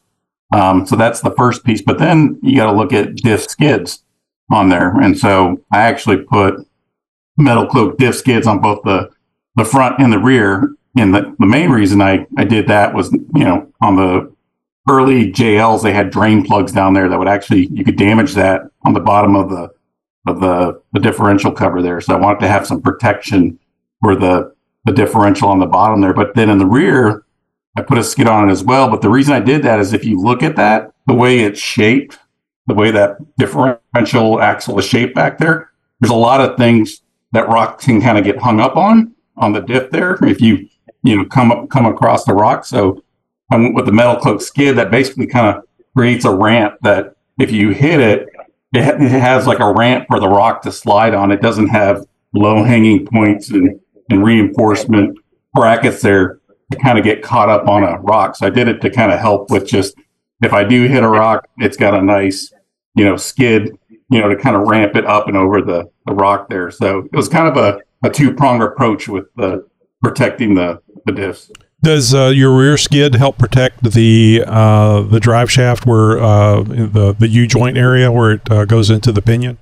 Um, 0.53 0.85
so 0.85 0.95
that's 0.95 1.19
the 1.19 1.31
first 1.31 1.65
piece. 1.65 1.81
But 1.81 1.99
then 1.99 2.39
you 2.41 2.55
got 2.55 2.71
to 2.71 2.77
look 2.77 2.93
at 2.93 3.15
diff 3.15 3.41
skids 3.41 4.03
on 4.51 4.69
there, 4.69 4.95
and 5.01 5.17
so 5.17 5.61
I 5.73 5.81
actually 5.81 6.23
put 6.23 6.65
metal 7.37 7.67
cloak 7.67 7.97
diff 7.97 8.15
skids 8.15 8.47
on 8.47 8.61
both 8.61 8.83
the 8.83 9.09
the 9.55 9.65
front 9.65 9.99
and 9.99 10.13
the 10.13 10.19
rear. 10.19 10.75
And 10.97 11.13
the, 11.13 11.35
the 11.39 11.45
main 11.45 11.71
reason 11.71 12.01
I, 12.01 12.27
I 12.37 12.43
did 12.43 12.67
that 12.67 12.93
was, 12.93 13.11
you 13.11 13.43
know, 13.43 13.71
on 13.81 13.95
the 13.95 14.33
early 14.87 15.31
JLs, 15.31 15.81
they 15.81 15.93
had 15.93 16.11
drain 16.11 16.43
plugs 16.43 16.71
down 16.71 16.93
there 16.93 17.09
that 17.09 17.17
would 17.17 17.27
actually, 17.27 17.67
you 17.67 17.83
could 17.83 17.95
damage 17.95 18.33
that 18.33 18.61
on 18.83 18.93
the 18.93 18.99
bottom 18.99 19.35
of 19.35 19.49
the, 19.49 19.69
of 20.27 20.39
the, 20.39 20.81
the 20.91 20.99
differential 20.99 21.51
cover 21.51 21.81
there. 21.81 21.99
So 21.99 22.13
I 22.13 22.19
wanted 22.19 22.41
to 22.41 22.47
have 22.47 22.67
some 22.67 22.81
protection 22.81 23.59
for 24.01 24.15
the, 24.15 24.53
the 24.85 24.91
differential 24.91 25.49
on 25.49 25.59
the 25.59 25.65
bottom 25.65 26.01
there. 26.01 26.13
But 26.13 26.35
then 26.35 26.49
in 26.49 26.59
the 26.59 26.65
rear, 26.65 27.25
I 27.75 27.81
put 27.81 27.97
a 27.97 28.03
skid 28.03 28.27
on 28.27 28.47
it 28.47 28.51
as 28.51 28.63
well. 28.63 28.89
But 28.89 29.01
the 29.01 29.09
reason 29.09 29.33
I 29.33 29.39
did 29.39 29.63
that 29.63 29.79
is 29.79 29.93
if 29.93 30.05
you 30.05 30.21
look 30.21 30.43
at 30.43 30.55
that, 30.57 30.91
the 31.07 31.13
way 31.13 31.39
it's 31.39 31.59
shaped, 31.59 32.19
the 32.67 32.73
way 32.73 32.91
that 32.91 33.17
differential 33.37 34.41
axle 34.41 34.77
is 34.77 34.85
shaped 34.85 35.15
back 35.15 35.39
there, 35.39 35.71
there's 35.99 36.11
a 36.11 36.15
lot 36.15 36.41
of 36.41 36.57
things 36.57 37.01
that 37.31 37.47
rock 37.49 37.81
can 37.81 38.01
kind 38.01 38.17
of 38.17 38.23
get 38.23 38.37
hung 38.37 38.59
up 38.59 38.77
on 38.77 39.13
on 39.37 39.53
the 39.53 39.61
diff 39.61 39.89
there 39.89 40.17
if 40.23 40.39
you 40.39 40.69
you 41.03 41.15
know 41.15 41.25
come 41.25 41.51
up 41.51 41.69
come 41.69 41.85
across 41.85 42.25
the 42.25 42.33
rock. 42.33 42.65
So 42.65 43.03
I 43.51 43.57
went 43.57 43.75
with 43.75 43.85
the 43.85 43.91
metal 43.91 44.15
cloak 44.15 44.41
skid 44.41 44.77
that 44.77 44.91
basically 44.91 45.27
kind 45.27 45.55
of 45.55 45.63
creates 45.95 46.25
a 46.25 46.33
ramp 46.33 46.75
that 46.81 47.15
if 47.39 47.51
you 47.51 47.69
hit 47.69 47.99
it, 47.99 48.27
it, 48.73 49.01
it 49.01 49.09
has 49.09 49.45
like 49.45 49.59
a 49.59 49.73
ramp 49.73 50.05
for 50.07 50.19
the 50.19 50.29
rock 50.29 50.61
to 50.63 50.71
slide 50.71 51.13
on. 51.13 51.31
It 51.31 51.41
doesn't 51.41 51.67
have 51.67 52.05
low 52.33 52.63
hanging 52.63 53.05
points 53.05 53.49
and, 53.49 53.79
and 54.09 54.23
reinforcement 54.23 55.17
brackets 55.53 56.01
there 56.01 56.39
to 56.71 56.77
kind 56.79 56.97
of 56.97 57.03
get 57.03 57.21
caught 57.21 57.49
up 57.49 57.67
on 57.67 57.83
a 57.83 57.99
rock. 57.99 58.35
So 58.35 58.47
I 58.47 58.49
did 58.49 58.67
it 58.67 58.81
to 58.81 58.89
kind 58.89 59.11
of 59.11 59.19
help 59.19 59.51
with 59.51 59.67
just 59.67 59.95
if 60.41 60.53
I 60.53 60.63
do 60.63 60.87
hit 60.87 61.03
a 61.03 61.09
rock, 61.09 61.47
it's 61.57 61.77
got 61.77 61.93
a 61.93 62.01
nice, 62.01 62.51
you 62.95 63.05
know, 63.05 63.15
skid, 63.15 63.77
you 64.09 64.19
know, 64.19 64.29
to 64.29 64.35
kind 64.35 64.55
of 64.55 64.63
ramp 64.63 64.95
it 64.95 65.05
up 65.05 65.27
and 65.27 65.37
over 65.37 65.61
the, 65.61 65.89
the 66.05 66.13
rock 66.13 66.49
there. 66.49 66.71
So 66.71 67.07
it 67.11 67.15
was 67.15 67.29
kind 67.29 67.47
of 67.47 67.57
a, 67.57 67.79
a 68.05 68.09
two 68.09 68.33
pronged 68.33 68.63
approach 68.63 69.07
with 69.07 69.25
the 69.35 69.67
protecting 70.01 70.55
the, 70.55 70.81
the. 71.05 71.49
Does 71.81 72.13
uh, 72.13 72.27
your 72.27 72.57
rear 72.57 72.77
skid 72.77 73.15
help 73.15 73.37
protect 73.37 73.83
the 73.83 74.43
uh, 74.47 75.01
the 75.01 75.19
drive 75.19 75.51
shaft 75.51 75.85
where 75.85 76.17
uh, 76.19 76.63
the 76.63 77.13
the 77.17 77.27
U 77.27 77.45
joint 77.47 77.77
area 77.77 78.11
where 78.11 78.31
it 78.31 78.51
uh, 78.51 78.65
goes 78.65 78.89
into 78.89 79.11
the 79.11 79.21
pinion? 79.21 79.57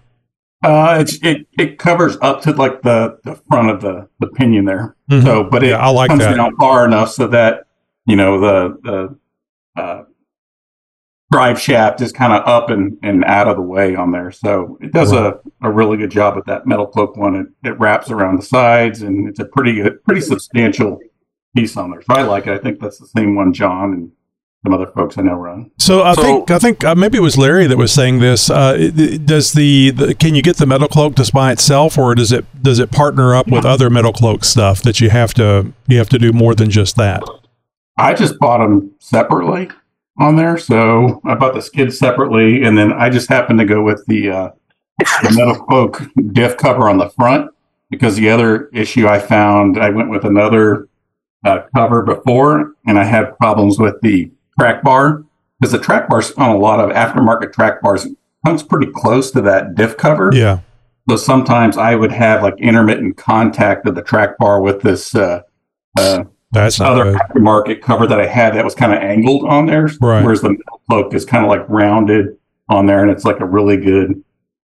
Uh, 0.63 0.97
it's, 0.99 1.17
it 1.23 1.47
it 1.57 1.79
covers 1.79 2.17
up 2.21 2.41
to 2.43 2.51
like 2.51 2.83
the, 2.83 3.17
the 3.23 3.33
front 3.49 3.71
of 3.71 3.81
the, 3.81 4.07
the 4.19 4.27
pinion 4.27 4.65
there. 4.65 4.95
Mhm. 5.09 5.23
So, 5.23 5.43
but 5.45 5.63
it 5.63 5.69
Yeah, 5.69 5.77
I 5.77 5.89
like 5.89 6.09
comes 6.09 6.19
that. 6.21 6.35
down 6.35 6.55
far 6.57 6.85
enough 6.85 7.09
so 7.09 7.25
that 7.27 7.63
you 8.05 8.15
know 8.15 8.39
the 8.39 9.17
the 9.75 9.81
uh, 9.81 10.03
drive 11.31 11.59
shaft 11.59 12.01
is 12.01 12.11
kind 12.11 12.33
of 12.33 12.47
up 12.47 12.69
and, 12.69 12.97
and 13.01 13.23
out 13.25 13.47
of 13.47 13.55
the 13.55 13.61
way 13.63 13.95
on 13.95 14.11
there. 14.11 14.31
So 14.31 14.77
it 14.81 14.91
does 14.91 15.11
a, 15.13 15.39
a 15.63 15.71
really 15.71 15.97
good 15.97 16.11
job 16.11 16.35
with 16.35 16.45
that 16.45 16.67
metal 16.67 16.85
cloak 16.85 17.15
one. 17.17 17.35
It, 17.63 17.69
it 17.69 17.79
wraps 17.79 18.11
around 18.11 18.35
the 18.37 18.43
sides 18.45 19.01
and 19.01 19.27
it's 19.29 19.39
a 19.39 19.45
pretty 19.45 19.81
good, 19.81 20.03
pretty 20.03 20.21
substantial 20.21 20.99
piece 21.55 21.77
on 21.77 21.91
there. 21.91 22.01
So 22.01 22.13
I 22.13 22.23
like 22.23 22.47
it. 22.47 22.53
I 22.53 22.57
think 22.57 22.79
that's 22.79 22.97
the 22.97 23.07
same 23.07 23.35
one 23.35 23.53
John 23.53 23.93
and 23.93 24.11
some 24.63 24.73
other 24.73 24.87
folks 24.87 25.17
I 25.17 25.23
know 25.23 25.33
run. 25.33 25.71
So 25.79 26.03
I 26.03 26.13
So- 26.13 26.21
think 26.21 26.51
I 26.51 26.59
think 26.59 26.83
uh, 26.83 26.95
maybe 26.95 27.17
it 27.17 27.21
was 27.21 27.37
Larry 27.37 27.67
that 27.67 27.77
was 27.77 27.91
saying 27.91 28.19
this. 28.19 28.49
Uh, 28.49 28.75
it- 28.77 28.99
it- 28.99 29.25
does 29.25 29.53
the, 29.53 29.89
the 29.91 30.13
can 30.13 30.35
you 30.35 30.41
get 30.41 30.57
the 30.57 30.65
metal 30.67 30.87
cloak 30.87 31.15
just 31.15 31.33
by 31.33 31.51
itself, 31.51 31.97
or 31.97 32.13
does 32.15 32.31
it 32.31 32.45
does 32.61 32.79
it 32.79 32.91
partner 32.91 33.33
up 33.35 33.47
with 33.47 33.65
other 33.65 33.89
metal 33.89 34.13
cloak 34.13 34.43
stuff 34.45 34.81
that 34.83 35.01
you 35.01 35.09
have 35.09 35.33
to 35.35 35.73
you 35.87 35.97
have 35.97 36.09
to 36.09 36.19
do 36.19 36.31
more 36.31 36.53
than 36.55 36.69
just 36.69 36.95
that? 36.97 37.23
I 37.97 38.13
just 38.13 38.37
bought 38.39 38.59
them 38.59 38.91
separately 38.99 39.69
on 40.19 40.35
there. 40.35 40.57
So 40.57 41.21
I 41.25 41.35
bought 41.35 41.53
the 41.55 41.61
skid 41.61 41.93
separately, 41.93 42.63
and 42.63 42.77
then 42.77 42.93
I 42.93 43.09
just 43.09 43.29
happened 43.29 43.59
to 43.59 43.65
go 43.65 43.81
with 43.81 44.03
the, 44.07 44.29
uh, 44.29 44.49
the 45.23 45.33
metal 45.35 45.55
cloak 45.55 46.03
diff 46.33 46.57
cover 46.57 46.87
on 46.89 46.97
the 46.97 47.09
front 47.09 47.49
because 47.89 48.15
the 48.15 48.29
other 48.29 48.67
issue 48.73 49.07
I 49.07 49.19
found, 49.19 49.77
I 49.77 49.89
went 49.89 50.09
with 50.09 50.23
another 50.23 50.87
uh, 51.45 51.61
cover 51.75 52.01
before, 52.03 52.73
and 52.85 52.99
I 52.99 53.03
had 53.03 53.37
problems 53.37 53.79
with 53.79 53.99
the 54.01 54.31
track 54.59 54.83
bar 54.83 55.23
because 55.59 55.71
the 55.71 55.79
track 55.79 56.09
bar 56.09 56.23
on 56.37 56.49
a 56.49 56.57
lot 56.57 56.79
of 56.79 56.91
aftermarket 56.91 57.53
track 57.53 57.81
bars 57.81 58.07
comes 58.45 58.63
pretty 58.63 58.91
close 58.91 59.31
to 59.31 59.41
that 59.41 59.75
diff 59.75 59.97
cover. 59.97 60.31
Yeah, 60.33 60.59
So 61.09 61.15
sometimes 61.15 61.77
I 61.77 61.95
would 61.95 62.11
have 62.11 62.41
like 62.43 62.55
intermittent 62.59 63.17
contact 63.17 63.87
of 63.87 63.95
the 63.95 64.01
track 64.01 64.37
bar 64.37 64.61
with 64.61 64.81
this. 64.81 65.13
Uh, 65.15 65.41
uh, 65.99 66.23
that's 66.51 66.79
other 66.81 67.03
good. 67.03 67.15
aftermarket 67.15 67.81
cover 67.81 68.07
that 68.07 68.19
I 68.19 68.27
had 68.27 68.55
that 68.55 68.65
was 68.65 68.75
kind 68.75 68.93
of 68.93 68.99
angled 68.99 69.45
on 69.47 69.67
there. 69.67 69.87
Right. 70.01 70.23
Whereas 70.23 70.41
the 70.41 70.49
metal 70.49 70.81
cloak 70.89 71.13
is 71.13 71.25
kind 71.25 71.45
of 71.45 71.49
like 71.49 71.67
rounded 71.69 72.37
on 72.69 72.87
there, 72.87 73.01
and 73.01 73.11
it's 73.11 73.25
like 73.25 73.39
a 73.39 73.45
really 73.45 73.77
good, 73.77 74.21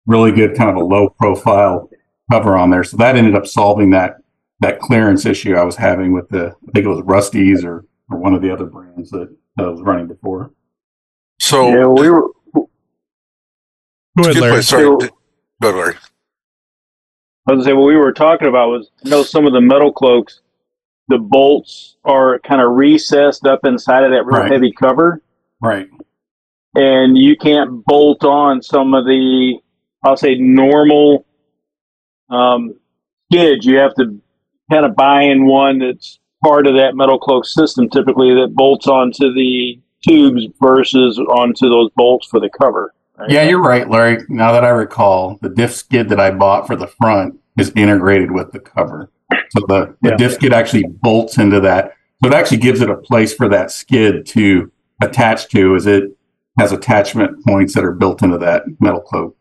really 0.07 0.33
good 0.33 0.57
kind 0.57 0.71
of 0.71 0.77
a 0.77 0.85
low 0.85 1.11
profile 1.11 1.91
cover 2.31 2.57
on 2.57 2.71
there. 2.71 2.85
So 2.85 2.97
that 2.99 3.17
ended 3.17 3.35
up 3.35 3.47
solving 3.47 3.91
that 3.91 4.19
that 4.61 4.79
clearance 4.81 5.27
issue 5.27 5.55
I 5.55 5.65
was 5.65 5.77
having 5.77 6.13
with 6.13 6.29
the 6.29 6.49
I 6.69 6.71
think 6.73 6.87
it 6.87 6.89
was 6.89 7.03
Rusty's 7.05 7.65
or 7.65 7.85
or 8.11 8.19
one 8.19 8.35
of 8.35 8.43
the 8.43 8.53
other 8.53 8.67
brands 8.67 9.11
that, 9.11 9.35
that 9.57 9.65
I 9.67 9.69
was 9.71 9.81
running 9.81 10.07
before. 10.07 10.51
So, 11.41 11.69
Yeah, 11.69 11.87
we 11.87 12.11
were. 12.11 12.29
Go 12.55 12.69
ahead, 14.19 14.37
Larry. 14.37 14.53
plate, 14.57 14.65
sorry. 14.65 14.83
So- 14.85 14.99
Go 15.63 15.69
ahead, 15.71 15.75
Larry. 15.79 15.95
I 17.47 17.53
was 17.53 17.57
gonna 17.59 17.65
say 17.65 17.73
what 17.73 17.87
we 17.87 17.97
were 17.97 18.13
talking 18.13 18.49
about 18.49 18.69
was 18.71 18.91
you 19.03 19.11
know 19.11 19.23
some 19.23 19.47
of 19.47 19.53
the 19.53 19.61
metal 19.61 19.93
cloaks, 19.93 20.41
the 21.09 21.19
bolts 21.19 21.97
are 22.05 22.39
kind 22.41 22.61
of 22.63 22.73
recessed 22.73 23.47
up 23.47 23.61
inside 23.65 24.05
of 24.05 24.11
that 24.13 24.25
real 24.25 24.41
Right. 24.43 24.53
heavy 24.53 24.73
cover, 24.73 25.23
Right. 25.61 25.89
and 26.75 27.19
you 27.19 27.37
can't 27.37 27.85
bolt 27.87 28.25
on 28.25 28.63
some 28.63 28.95
of 28.95 29.05
the 29.05 29.59
I'll 30.03 30.17
say 30.17 30.35
normal 30.37 31.27
um, 32.31 32.75
skids. 33.33 33.65
You 33.67 33.79
have 33.79 33.95
to 33.95 34.19
kind 34.75 34.85
of 34.87 34.97
buying 34.97 35.47
one 35.47 35.79
that's 35.79 36.19
part 36.43 36.67
of 36.67 36.75
that 36.75 36.97
metal 36.97 37.19
cloak 37.19 37.47
system, 37.47 37.89
typically 37.89 38.35
that 38.35 38.55
bolts 38.55 38.87
onto 38.89 39.33
the 39.33 39.79
tubes 40.07 40.47
versus 40.61 41.19
onto 41.19 41.69
those 41.69 41.91
bolts 41.97 42.27
for 42.27 42.41
the 42.41 42.51
cover. 42.51 42.93
right? 43.17 43.31
Yeah, 43.31 43.43
you're 43.45 43.63
right, 43.63 43.89
Larry. 43.89 44.19
Now 44.29 44.53
that 44.53 44.65
I 44.65 44.71
recall, 44.71 45.39
the 45.41 45.49
diff 45.49 45.73
skid 45.75 46.09
that 46.09 46.19
I 46.21 46.31
bought 46.33 46.67
for 46.67 46.77
the 46.77 46.89
front 46.89 47.39
is 47.57 47.73
integrated 47.77 48.31
with 48.33 48.51
the 48.53 48.59
cover. 48.59 49.11
So 49.51 49.61
the, 49.69 49.97
the 50.03 50.11
Yeah. 50.11 50.17
diff 50.17 50.33
skid 50.35 50.53
actually 50.53 50.85
bolts 51.03 51.39
into 51.39 51.61
that. 51.61 51.93
So 52.23 52.29
it 52.29 52.35
actually 52.35 52.59
gives 52.59 52.81
it 52.81 52.91
a 52.91 52.97
place 52.97 53.33
for 53.33 53.49
that 53.51 53.71
skid 53.71 54.27
to 54.27 54.71
attach 55.03 55.49
to 55.51 55.77
as 55.77 55.87
it 55.87 56.11
has 56.59 56.73
attachment 56.73 57.45
points 57.47 57.75
that 57.75 57.85
are 57.85 57.93
built 57.93 58.23
into 58.23 58.39
that 58.39 58.65
metal 58.81 59.01
cloak. 59.01 59.37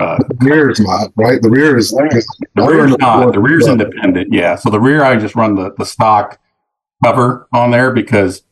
Uh, 0.00 0.18
The 0.18 0.36
rear 0.46 0.70
is 0.70 0.80
not, 0.80 1.12
right? 1.16 1.40
The 1.42 1.50
rear 1.50 1.76
is. 1.76 1.90
the 1.90 2.62
rear's 2.66 2.96
not, 2.98 3.32
the 3.32 3.40
rear's 3.40 3.66
independent, 3.68 4.32
yeah. 4.32 4.56
So 4.56 4.70
the 4.70 4.80
rear, 4.80 5.04
I 5.04 5.16
just 5.16 5.34
run 5.34 5.54
the, 5.54 5.72
the 5.76 5.84
stock 5.84 6.38
cover 7.04 7.48
on 7.52 7.70
there 7.70 7.92
because 7.92 8.42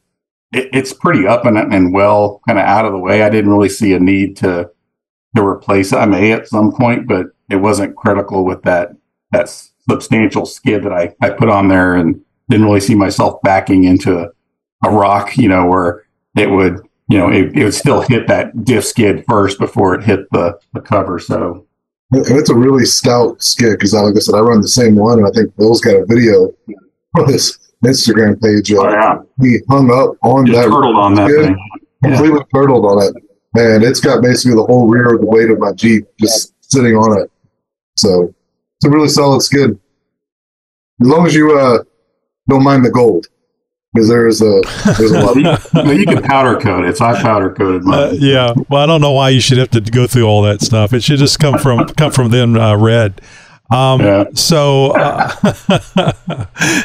it, 0.52 0.68
it's 0.72 0.92
pretty 0.92 1.26
up 1.26 1.44
and, 1.44 1.56
and 1.58 1.92
well 1.92 2.40
kind 2.46 2.58
of 2.58 2.64
out 2.64 2.84
of 2.84 2.92
the 2.92 2.98
way. 2.98 3.22
I 3.22 3.30
didn't 3.30 3.50
really 3.50 3.68
see 3.68 3.92
a 3.94 4.00
need 4.00 4.36
to 4.38 4.70
to 5.36 5.46
replace 5.46 5.92
it. 5.92 5.96
I 5.96 6.06
may 6.06 6.32
at 6.32 6.48
some 6.48 6.72
point, 6.72 7.06
but 7.06 7.26
it 7.50 7.56
wasn't 7.56 7.96
critical 7.96 8.44
with 8.44 8.62
that 8.62 8.90
that 9.32 9.48
substantial 9.88 10.46
skid 10.46 10.84
that 10.84 10.92
I, 10.92 11.14
I 11.20 11.30
put 11.30 11.48
on 11.48 11.68
there 11.68 11.94
and 11.94 12.20
didn't 12.48 12.66
really 12.66 12.80
see 12.80 12.94
myself 12.94 13.40
backing 13.42 13.84
into 13.84 14.18
a, 14.18 14.28
a 14.84 14.90
rock, 14.90 15.36
you 15.36 15.48
know, 15.48 15.66
where 15.66 16.04
it 16.36 16.50
would, 16.50 16.80
you 17.08 17.18
know, 17.18 17.30
it, 17.30 17.56
it 17.56 17.64
would 17.64 17.74
still 17.74 18.02
hit 18.02 18.26
that 18.28 18.64
diff 18.64 18.84
skid 18.84 19.24
first 19.28 19.58
before 19.58 19.94
it 19.94 20.04
hit 20.04 20.30
the, 20.30 20.58
the 20.74 20.80
cover. 20.80 21.18
So 21.18 21.66
it's 22.12 22.50
a 22.50 22.54
really 22.54 22.84
stout 22.84 23.42
skid 23.42 23.72
because, 23.78 23.94
like 23.94 24.14
I 24.16 24.18
said, 24.18 24.34
I 24.34 24.40
run 24.40 24.60
the 24.60 24.68
same 24.68 24.94
one, 24.94 25.18
and 25.18 25.26
I 25.26 25.30
think 25.30 25.54
Bill's 25.56 25.80
got 25.80 25.96
a 25.96 26.06
video 26.06 26.54
on 27.18 27.28
his 27.32 27.58
Instagram 27.84 28.40
page. 28.42 28.72
oh, 28.72 28.86
Uh, 28.86 28.90
yeah, 28.90 29.18
he 29.40 29.58
hung 29.68 29.90
up 29.90 30.16
on 30.22 30.46
just 30.46 30.58
that, 30.58 30.64
turtled 30.64 30.96
on 30.96 31.14
that 31.14 31.30
skid. 31.30 31.56
Yeah. 32.02 32.08
completely 32.16 32.40
turtled 32.54 32.84
on 32.84 33.02
it, 33.02 33.14
and 33.54 33.82
it's 33.82 34.00
got 34.00 34.22
basically 34.22 34.56
the 34.56 34.64
whole 34.64 34.88
rear 34.88 35.14
of 35.14 35.20
the 35.20 35.26
weight 35.26 35.50
of 35.50 35.58
my 35.58 35.72
Jeep 35.72 36.06
just 36.20 36.54
sitting 36.60 36.94
on 36.96 37.20
it. 37.20 37.30
So 37.96 38.34
it's 38.76 38.86
a 38.86 38.90
really 38.90 39.08
solid 39.08 39.40
skid. 39.42 39.78
As 41.00 41.06
long 41.06 41.26
as 41.26 41.34
you 41.34 41.58
uh, 41.58 41.82
don't 42.48 42.62
mind 42.62 42.84
the 42.84 42.90
gold, 42.90 43.26
because 43.94 44.08
there's 44.08 44.40
a 44.42 44.60
there's 44.98 45.10
a 45.12 45.20
lot. 45.24 45.36
you, 45.36 45.92
you 46.00 46.06
can 46.06 46.22
powder 46.22 46.58
coat 46.60 46.84
it. 46.84 46.96
So 46.96 47.06
I 47.06 47.20
powder 47.22 47.50
coated 47.50 47.82
Uh, 47.82 47.86
mine. 47.86 48.16
yeah. 48.20 48.52
Well, 48.68 48.82
I 48.82 48.86
don't 48.86 49.00
know 49.00 49.12
why 49.12 49.30
you 49.30 49.40
should 49.40 49.58
have 49.58 49.70
to 49.70 49.80
go 49.80 50.06
through 50.06 50.24
all 50.24 50.42
that 50.42 50.60
stuff. 50.60 50.92
It 50.92 51.02
should 51.02 51.18
just 51.18 51.38
come 51.38 51.58
from 51.58 51.86
come 51.90 52.10
from 52.12 52.30
them 52.30 52.56
uh, 52.56 52.76
red. 52.76 53.20
Um, 53.70 54.00
Yeah. 54.00 54.24
So, 54.32 54.92
uh, 54.92 55.28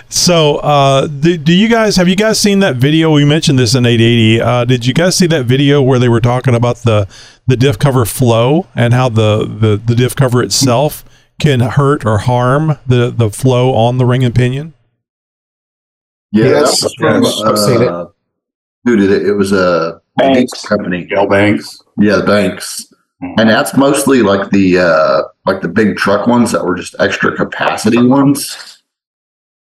so 0.09 0.57
uh, 0.57 1.07
do, 1.07 1.37
do 1.37 1.53
you 1.53 1.69
guys 1.69 1.95
have 1.95 2.09
you 2.09 2.15
guys 2.15 2.39
seen 2.39 2.59
that 2.59 2.75
video? 2.75 3.11
We 3.11 3.25
mentioned 3.25 3.57
this 3.59 3.75
in 3.75 3.85
880. 3.85 4.41
Uh, 4.41 4.65
did 4.65 4.85
you 4.85 4.93
guys 4.93 5.15
see 5.15 5.27
that 5.27 5.45
video 5.45 5.81
where 5.81 5.99
they 5.99 6.09
were 6.09 6.19
talking 6.21 6.55
about 6.55 6.77
the 6.77 7.07
the 7.47 7.55
diff 7.57 7.79
cover 7.79 8.05
flow 8.05 8.67
and 8.75 8.93
how 8.93 9.09
the 9.09 9.45
the, 9.45 9.81
the 9.83 9.95
diff 9.95 10.15
cover 10.15 10.41
itself 10.43 11.05
can 11.39 11.59
hurt 11.61 12.05
or 12.05 12.19
harm 12.19 12.77
the 12.87 13.09
the 13.15 13.29
flow 13.29 13.73
on 13.75 13.97
the 13.97 14.05
ring 14.05 14.23
and 14.23 14.35
pinion? 14.35 14.73
Yeah, 16.33 16.45
Yes, 16.45 16.81
that 16.81 17.19
was 17.21 17.35
from, 17.35 17.47
I've 17.47 17.57
seen 17.59 17.81
it. 17.83 17.87
uh, 17.87 18.07
Who 18.85 18.95
did 18.97 19.11
it? 19.11 19.25
It 19.25 19.33
was 19.33 19.51
a 19.53 20.01
Banks. 20.17 20.65
company. 20.65 21.05
Gale 21.05 21.27
Banks. 21.27 21.79
Yeah, 21.99 22.17
the 22.17 22.23
banks. 22.23 22.91
And 23.37 23.49
that's 23.49 23.77
mostly 23.77 24.21
like 24.21 24.49
the 24.49 24.79
uh 24.79 25.21
like 25.45 25.61
the 25.61 25.69
big 25.69 25.95
truck 25.95 26.27
ones 26.27 26.51
that 26.51 26.65
were 26.65 26.75
just 26.75 26.93
extra 26.99 27.33
capacity 27.35 28.05
ones 28.05 28.83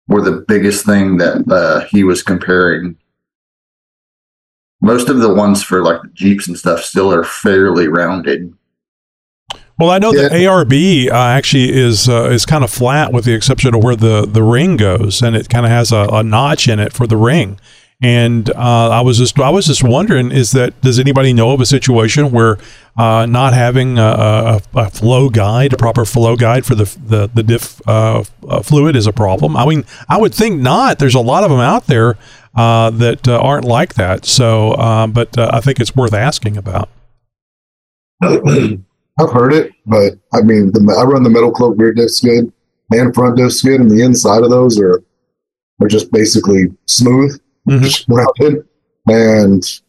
were 0.08 0.20
the 0.20 0.44
biggest 0.48 0.84
thing 0.84 1.16
that 1.18 1.48
uh 1.48 1.86
he 1.88 2.02
was 2.02 2.22
comparing. 2.24 2.96
Most 4.80 5.08
of 5.08 5.18
the 5.20 5.32
ones 5.32 5.62
for 5.62 5.84
like 5.84 6.02
the 6.02 6.08
Jeeps 6.08 6.48
and 6.48 6.58
stuff 6.58 6.80
still 6.80 7.12
are 7.14 7.22
fairly 7.22 7.86
rounded. 7.86 8.52
Well, 9.82 9.90
I 9.90 9.98
know 9.98 10.12
Yeah. 10.12 10.28
the 10.28 10.44
ARB 10.44 11.10
uh, 11.10 11.14
actually 11.16 11.72
is 11.72 12.08
uh, 12.08 12.30
is 12.30 12.46
kind 12.46 12.62
of 12.62 12.70
flat, 12.70 13.12
with 13.12 13.24
the 13.24 13.34
exception 13.34 13.74
of 13.74 13.82
where 13.82 13.96
the, 13.96 14.24
the 14.24 14.40
ring 14.44 14.76
goes, 14.76 15.20
and 15.22 15.34
it 15.34 15.48
kind 15.48 15.66
of 15.66 15.72
has 15.72 15.90
a, 15.90 16.06
a 16.12 16.22
notch 16.22 16.68
in 16.68 16.78
it 16.78 16.92
for 16.92 17.08
the 17.08 17.16
ring. 17.16 17.58
And 18.00 18.48
uh, 18.50 18.90
I 18.90 19.00
was 19.00 19.18
just 19.18 19.36
I 19.40 19.50
was 19.50 19.66
just 19.66 19.82
wondering, 19.82 20.30
is 20.30 20.52
that 20.52 20.80
does 20.82 21.00
anybody 21.00 21.32
know 21.32 21.50
of 21.50 21.60
a 21.60 21.66
situation 21.66 22.30
where 22.30 22.58
uh, 22.96 23.26
not 23.26 23.54
having 23.54 23.98
a, 23.98 24.02
a, 24.02 24.62
a 24.76 24.88
flow 24.90 25.28
guide, 25.28 25.72
a 25.72 25.76
proper 25.76 26.04
flow 26.04 26.36
guide 26.36 26.64
for 26.64 26.76
the 26.76 26.84
the, 27.04 27.28
the 27.34 27.42
diff 27.42 27.80
uh, 27.88 28.22
uh, 28.48 28.62
fluid 28.62 28.94
is 28.94 29.08
a 29.08 29.12
problem? 29.12 29.56
I 29.56 29.66
mean, 29.66 29.84
I 30.08 30.16
would 30.16 30.32
think 30.32 30.60
not. 30.60 31.00
There's 31.00 31.16
a 31.16 31.20
lot 31.20 31.42
of 31.42 31.50
them 31.50 31.58
out 31.58 31.88
there 31.88 32.16
uh, 32.54 32.90
that 32.90 33.26
uh, 33.26 33.36
aren't 33.40 33.64
like 33.64 33.94
that. 33.94 34.26
So, 34.26 34.74
uh, 34.74 35.08
but 35.08 35.36
uh, 35.36 35.50
I 35.52 35.60
think 35.60 35.80
it's 35.80 35.96
worth 35.96 36.14
asking 36.14 36.56
about. 36.56 36.88
I've 39.20 39.30
heard 39.32 39.52
it, 39.52 39.72
but 39.86 40.14
I 40.32 40.40
mean, 40.42 40.72
the, 40.72 40.96
I 40.98 41.04
run 41.04 41.22
the 41.22 41.30
metal 41.30 41.52
cloak 41.52 41.74
rear 41.78 41.92
diff 41.92 42.10
skid 42.10 42.50
and 42.90 43.14
front 43.14 43.36
diff 43.36 43.52
skid, 43.52 43.80
and 43.80 43.90
the 43.90 44.02
inside 44.02 44.42
of 44.42 44.50
those 44.50 44.78
are 44.80 45.02
are 45.80 45.88
just 45.88 46.10
basically 46.12 46.66
smooth, 46.86 47.38
Mhm. 47.68 47.82
just 47.82 48.06
rounded, 48.08 48.64
and 49.08 49.80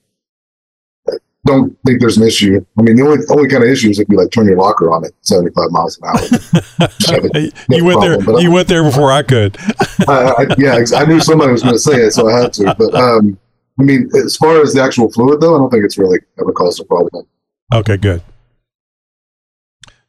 I 1.09 1.13
don't 1.45 1.77
think 1.85 1.99
there's 2.01 2.17
an 2.17 2.23
issue. 2.27 2.65
I 2.77 2.81
mean, 2.81 2.95
the 2.95 3.03
only 3.03 3.25
only 3.29 3.47
kind 3.49 3.63
of 3.63 3.69
issue 3.69 3.89
is 3.89 3.99
if 3.99 4.07
you 4.09 4.17
like 4.17 4.31
turn 4.31 4.45
your 4.47 4.57
locker 4.57 4.91
on 4.91 5.05
at 5.05 5.11
75 5.21 5.71
miles 5.71 5.99
an 6.01 6.07
hour. 6.09 7.49
you 7.69 7.85
went 7.85 8.01
there. 8.01 8.15
problem, 8.17 8.35
I- 8.37 8.39
You 8.41 8.51
went 8.51 8.67
there 8.67 8.83
before 8.83 9.11
I 9.11 9.23
could. 9.23 9.57
I, 10.07 10.33
I, 10.39 10.45
yeah, 10.57 10.83
I 10.95 11.05
knew 11.05 11.19
somebody 11.19 11.51
was 11.51 11.61
going 11.63 11.75
to 11.75 11.79
say 11.79 11.95
it, 11.95 12.11
so 12.11 12.29
I 12.29 12.41
had 12.41 12.53
to. 12.53 12.75
But 12.77 12.93
um, 12.95 13.37
I 13.79 13.83
mean, 13.83 14.09
as 14.15 14.35
far 14.37 14.61
as 14.61 14.73
the 14.73 14.81
actual 14.81 15.11
fluid, 15.11 15.41
though, 15.41 15.55
I 15.55 15.59
don't 15.59 15.69
think 15.69 15.83
it's 15.85 15.97
really 15.97 16.19
ever 16.39 16.51
caused 16.51 16.79
a 16.81 16.85
problem. 16.85 17.25
Okay, 17.73 17.97
good. 17.97 18.21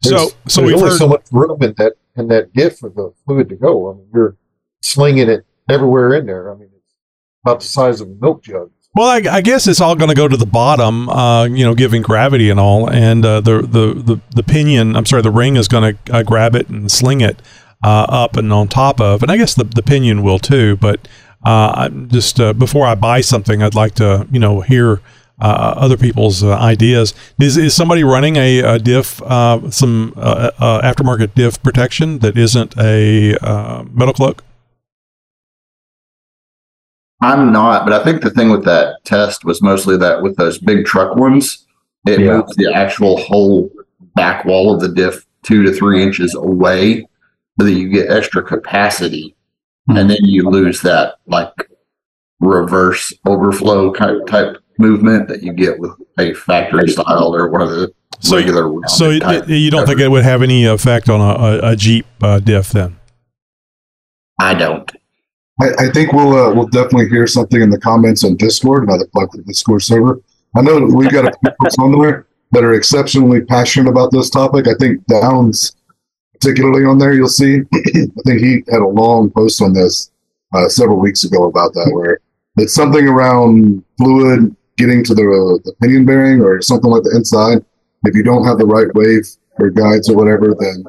So, 0.08 0.28
so 0.48 0.60
there's 0.60 0.72
we've 0.72 0.76
only 0.76 0.90
heard. 0.90 0.98
so 0.98 1.08
much 1.08 1.22
room 1.32 1.62
in 1.62 1.74
that 1.78 1.94
in 2.16 2.28
that 2.28 2.52
diff 2.52 2.78
for 2.78 2.90
the 2.90 3.12
fluid 3.24 3.48
to 3.48 3.56
go. 3.56 3.90
I 3.90 3.94
mean, 3.94 4.08
you're 4.14 4.36
slinging 4.82 5.28
it 5.28 5.44
everywhere 5.68 6.14
in 6.14 6.26
there. 6.26 6.52
I 6.52 6.56
mean, 6.56 6.68
it's 6.74 6.94
about 7.44 7.60
the 7.60 7.66
size 7.66 8.00
of 8.00 8.08
a 8.08 8.14
milk 8.14 8.42
jug. 8.42 8.70
well, 8.94 9.08
I, 9.08 9.36
I 9.36 9.40
guess 9.40 9.66
it's 9.66 9.80
all 9.80 9.96
going 9.96 10.10
to 10.10 10.14
go 10.14 10.28
to 10.28 10.36
the 10.36 10.46
bottom, 10.46 11.08
uh, 11.08 11.44
you 11.46 11.64
know, 11.64 11.74
giving 11.74 12.02
gravity 12.02 12.50
and 12.50 12.60
all, 12.60 12.88
and 12.88 13.24
uh, 13.24 13.40
the, 13.40 13.62
the 13.62 13.94
the 13.94 14.20
the 14.36 14.42
pinion. 14.42 14.96
I'm 14.96 15.06
sorry, 15.06 15.22
the 15.22 15.30
ring 15.30 15.56
is 15.56 15.68
going 15.68 15.96
to 15.96 16.14
uh, 16.14 16.22
grab 16.22 16.54
it 16.54 16.68
and 16.68 16.90
sling 16.90 17.20
it 17.20 17.40
uh, 17.82 18.06
up 18.08 18.36
and 18.36 18.52
on 18.52 18.68
top 18.68 19.00
of, 19.00 19.22
and 19.22 19.32
I 19.32 19.36
guess 19.36 19.54
the 19.54 19.64
the 19.64 19.82
pinion 19.82 20.22
will 20.22 20.38
too. 20.38 20.76
But 20.76 21.08
uh, 21.44 21.72
I'm 21.76 22.08
just 22.08 22.38
uh, 22.40 22.52
before 22.52 22.86
I 22.86 22.94
buy 22.94 23.20
something, 23.20 23.62
I'd 23.62 23.74
like 23.74 23.94
to 23.96 24.28
you 24.30 24.38
know 24.38 24.60
hear. 24.60 25.00
Uh, 25.40 25.74
other 25.76 25.96
people's 25.96 26.44
uh, 26.44 26.56
ideas. 26.58 27.12
Is 27.40 27.56
is 27.56 27.74
somebody 27.74 28.04
running 28.04 28.36
a, 28.36 28.60
a 28.60 28.78
diff, 28.78 29.20
uh, 29.22 29.68
some 29.68 30.12
uh, 30.16 30.52
uh, 30.60 30.80
aftermarket 30.82 31.34
diff 31.34 31.60
protection 31.60 32.20
that 32.20 32.38
isn't 32.38 32.78
a 32.78 33.36
uh, 33.38 33.84
metal 33.90 34.14
cloak? 34.14 34.44
I'm 37.20 37.52
not, 37.52 37.84
but 37.84 37.92
I 37.92 38.04
think 38.04 38.22
the 38.22 38.30
thing 38.30 38.50
with 38.50 38.64
that 38.64 39.04
test 39.04 39.44
was 39.44 39.60
mostly 39.62 39.96
that 39.96 40.22
with 40.22 40.36
those 40.36 40.58
big 40.58 40.84
truck 40.84 41.16
ones, 41.16 41.66
it 42.06 42.20
Yeah. 42.20 42.36
moves 42.36 42.54
the 42.56 42.72
actual 42.72 43.16
whole 43.16 43.70
back 44.14 44.44
wall 44.44 44.72
of 44.72 44.80
the 44.80 44.88
diff 44.88 45.26
two 45.42 45.62
to 45.64 45.72
three 45.72 46.02
inches 46.02 46.34
away 46.34 47.08
so 47.58 47.66
that 47.66 47.72
you 47.72 47.88
get 47.88 48.10
extra 48.10 48.42
capacity. 48.42 49.34
And 49.88 50.08
then 50.08 50.24
you 50.24 50.48
lose 50.48 50.80
that 50.82 51.16
like 51.26 51.52
reverse 52.40 53.12
overflow 53.26 53.92
type 53.92 54.26
type 54.26 54.56
movement 54.78 55.28
that 55.28 55.42
you 55.42 55.52
get 55.52 55.78
with 55.78 55.92
a 56.18 56.34
factory 56.34 56.88
style 56.88 57.34
or 57.34 57.48
one 57.50 57.60
of 57.62 57.70
the 57.70 57.92
So- 58.20 58.36
regular. 58.36 58.70
So 58.88 59.10
you, 59.10 59.20
type 59.20 59.48
you 59.48 59.70
don't 59.70 59.86
think 59.86 60.00
it 60.00 60.08
would 60.08 60.24
have 60.24 60.42
any 60.42 60.64
effect 60.64 61.08
on 61.08 61.20
a, 61.20 61.24
a, 61.68 61.72
a 61.72 61.76
Jeep 61.76 62.06
uh, 62.22 62.40
diff 62.40 62.70
then? 62.70 62.96
I 64.40 64.54
don't. 64.54 64.90
I, 65.60 65.86
I 65.86 65.90
think 65.92 66.12
we'll 66.12 66.32
uh, 66.36 66.52
we'll 66.52 66.66
definitely 66.66 67.08
hear 67.08 67.26
something 67.26 67.60
in 67.60 67.70
the 67.70 67.78
comments 67.78 68.24
on 68.24 68.36
Discord, 68.36 68.82
another 68.84 69.06
plug 69.06 69.30
for 69.30 69.36
the 69.38 69.44
Discord 69.44 69.82
server. 69.82 70.20
I 70.56 70.62
know 70.62 70.80
we've 70.80 71.10
got 71.10 71.26
a 71.26 71.32
few 71.42 71.52
folks 71.60 71.76
on 71.78 71.92
there 71.92 72.26
that 72.52 72.64
are 72.64 72.74
exceptionally 72.74 73.40
passionate 73.40 73.90
about 73.90 74.10
this 74.12 74.30
topic. 74.30 74.66
I 74.68 74.74
think 74.80 75.04
Downs, 75.06 75.76
particularly 76.32 76.84
on 76.84 76.98
there, 76.98 77.12
you'll 77.12 77.28
see. 77.28 77.60
I 77.74 78.06
think 78.24 78.40
he 78.40 78.62
had 78.70 78.80
a 78.80 78.86
long 78.86 79.30
post 79.30 79.62
on 79.62 79.72
this 79.72 80.10
uh, 80.52 80.68
several 80.68 80.98
weeks 80.98 81.24
ago 81.24 81.44
about 81.44 81.72
that, 81.74 81.90
where 81.92 82.18
it's 82.56 82.74
something 82.74 83.06
around 83.08 83.82
fluid 83.98 84.54
getting 84.76 85.04
to 85.04 85.14
the 85.14 85.60
the 85.64 85.72
pinion 85.80 86.04
bearing 86.04 86.40
or 86.40 86.60
something 86.62 86.90
like 86.90 87.02
the 87.02 87.14
inside. 87.16 87.64
If 88.04 88.14
you 88.14 88.22
don't 88.22 88.46
have 88.46 88.58
the 88.58 88.66
right 88.66 88.92
wave 88.94 89.26
or 89.58 89.70
guides 89.70 90.08
or 90.10 90.16
whatever, 90.16 90.54
then 90.58 90.84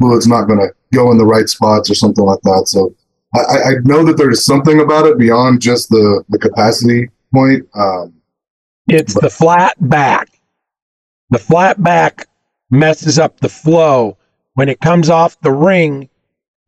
fluid's 0.00 0.26
not 0.26 0.46
going 0.46 0.58
to 0.58 0.68
go 0.92 1.10
in 1.10 1.18
the 1.18 1.24
right 1.24 1.48
spots 1.48 1.90
or 1.90 1.94
something 1.94 2.24
like 2.24 2.40
that. 2.42 2.64
So 2.66 2.94
I, 3.34 3.38
I- 3.40 3.74
know 3.84 4.04
that 4.04 4.16
there's 4.16 4.44
something 4.44 4.80
about 4.80 5.06
it 5.06 5.16
beyond 5.18 5.62
just 5.62 5.88
the, 5.88 6.22
the 6.28 6.38
capacity 6.38 7.08
point. 7.32 7.66
Um, 7.74 8.12
It's 8.88 9.14
the 9.18 9.30
flat 9.30 9.74
back. 9.88 10.28
The 11.30 11.38
flat 11.38 11.82
back 11.82 12.26
messes 12.70 13.18
up 13.18 13.40
the 13.40 13.48
flow 13.48 14.18
when 14.54 14.68
it 14.68 14.80
comes 14.80 15.08
off 15.08 15.40
the 15.40 15.52
ring 15.52 16.10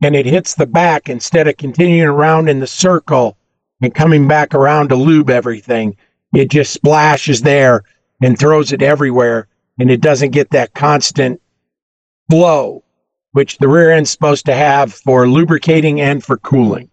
and 0.02 0.16
it 0.16 0.24
hits 0.26 0.54
the 0.54 0.66
back 0.66 1.08
instead 1.10 1.48
of 1.48 1.56
continuing 1.58 2.08
around 2.08 2.48
in 2.48 2.60
the 2.60 2.66
circle 2.66 3.36
and 3.82 3.94
coming 3.94 4.26
back 4.26 4.54
around 4.54 4.88
to 4.88 4.96
lube 4.96 5.28
everything. 5.28 5.96
It 6.34 6.50
just 6.50 6.72
splashes 6.72 7.42
there 7.42 7.84
and 8.22 8.38
throws 8.38 8.72
it 8.72 8.82
everywhere 8.82 9.48
and 9.78 9.90
it 9.90 10.00
doesn't 10.00 10.30
get 10.30 10.50
that 10.50 10.74
constant 10.74 11.40
flow, 12.30 12.84
which 13.32 13.58
the 13.58 13.68
rear 13.68 13.90
end's 13.90 14.10
supposed 14.10 14.46
to 14.46 14.54
have 14.54 14.92
for 14.92 15.28
lubricating 15.28 16.00
and 16.00 16.22
for 16.22 16.36
cooling. 16.38 16.90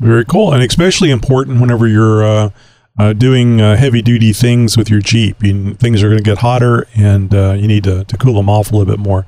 Very 0.00 0.24
cool, 0.24 0.52
and 0.52 0.62
especially 0.62 1.10
important 1.10 1.60
whenever 1.60 1.86
you're 1.86 2.24
uh, 2.24 2.50
uh, 2.98 3.12
doing 3.12 3.60
uh, 3.60 3.76
heavy 3.76 4.02
duty 4.02 4.32
things 4.32 4.76
with 4.76 4.90
your 4.90 5.00
Jeep. 5.00 5.42
You, 5.42 5.74
things 5.74 6.02
are 6.02 6.08
going 6.08 6.18
to 6.18 6.24
get 6.24 6.38
hotter, 6.38 6.86
and 6.96 7.34
uh, 7.34 7.52
you 7.52 7.68
need 7.68 7.84
to, 7.84 8.04
to 8.04 8.16
cool 8.16 8.34
them 8.34 8.48
off 8.48 8.72
a 8.72 8.76
little 8.76 8.92
bit 8.92 9.00
more. 9.00 9.26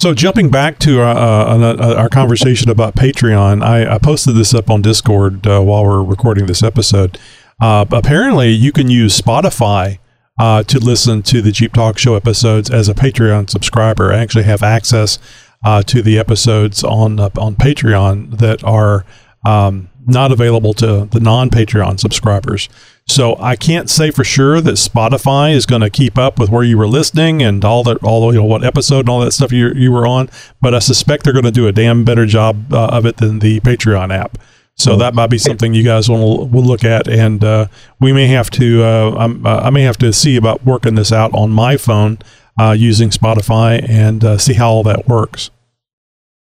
So, 0.00 0.14
jumping 0.14 0.48
back 0.48 0.78
to 0.80 1.02
uh, 1.02 1.06
uh, 1.06 1.76
uh, 1.76 1.94
our 1.96 2.08
conversation 2.08 2.70
about 2.70 2.94
Patreon, 2.94 3.64
I, 3.64 3.96
I 3.96 3.98
posted 3.98 4.36
this 4.36 4.54
up 4.54 4.70
on 4.70 4.80
Discord 4.80 5.44
uh, 5.44 5.60
while 5.60 5.84
we're 5.84 6.04
recording 6.04 6.46
this 6.46 6.62
episode. 6.62 7.18
Uh, 7.60 7.84
apparently, 7.90 8.50
you 8.50 8.70
can 8.70 8.88
use 8.88 9.20
Spotify 9.20 9.98
uh, 10.38 10.62
to 10.62 10.78
listen 10.78 11.24
to 11.24 11.42
the 11.42 11.50
Jeep 11.50 11.72
Talk 11.72 11.98
Show 11.98 12.14
episodes 12.14 12.70
as 12.70 12.88
a 12.88 12.94
Patreon 12.94 13.50
subscriber. 13.50 14.12
I 14.12 14.18
actually 14.18 14.44
have 14.44 14.62
access 14.62 15.18
to 15.64 16.00
the 16.00 16.16
episodes 16.16 16.84
on 16.84 17.18
on 17.18 17.56
Patreon 17.56 18.38
that 18.38 18.62
are 18.62 19.04
um, 19.44 19.88
not 20.06 20.30
available 20.30 20.74
to 20.74 21.06
the 21.06 21.18
non 21.18 21.50
Patreon 21.50 21.98
subscribers. 21.98 22.68
So 23.08 23.36
I 23.40 23.56
can't 23.56 23.88
say 23.88 24.10
for 24.10 24.22
sure 24.22 24.60
that 24.60 24.72
Spotify 24.72 25.54
is 25.54 25.64
going 25.64 25.80
to 25.80 25.88
keep 25.88 26.18
up 26.18 26.38
with 26.38 26.50
where 26.50 26.62
you 26.62 26.76
were 26.76 26.86
listening 26.86 27.42
and 27.42 27.64
all 27.64 27.82
that, 27.84 28.02
all 28.02 28.32
you 28.32 28.40
know, 28.40 28.44
what 28.44 28.62
episode 28.64 29.00
and 29.00 29.08
all 29.08 29.20
that 29.20 29.32
stuff 29.32 29.50
you 29.50 29.72
you 29.74 29.90
were 29.90 30.06
on. 30.06 30.28
But 30.60 30.74
I 30.74 30.78
suspect 30.78 31.24
they're 31.24 31.32
going 31.32 31.44
to 31.44 31.50
do 31.50 31.66
a 31.66 31.72
damn 31.72 32.04
better 32.04 32.26
job 32.26 32.72
uh, 32.72 32.88
of 32.88 33.06
it 33.06 33.16
than 33.16 33.38
the 33.38 33.60
Patreon 33.60 34.14
app. 34.14 34.38
So 34.76 34.94
that 34.96 35.12
might 35.12 35.26
be 35.28 35.38
something 35.38 35.74
you 35.74 35.82
guys 35.82 36.08
will 36.08 36.46
will 36.46 36.62
look 36.62 36.84
at, 36.84 37.08
and 37.08 37.42
uh, 37.42 37.66
we 37.98 38.12
may 38.12 38.28
have 38.28 38.48
to. 38.50 38.84
Uh, 38.84 39.14
I'm, 39.18 39.44
uh, 39.44 39.56
I 39.56 39.70
may 39.70 39.82
have 39.82 39.98
to 39.98 40.12
see 40.12 40.36
about 40.36 40.64
working 40.64 40.94
this 40.94 41.10
out 41.10 41.34
on 41.34 41.50
my 41.50 41.76
phone 41.76 42.18
uh, 42.60 42.76
using 42.78 43.10
Spotify 43.10 43.84
and 43.88 44.24
uh, 44.24 44.38
see 44.38 44.54
how 44.54 44.70
all 44.70 44.82
that 44.84 45.08
works. 45.08 45.50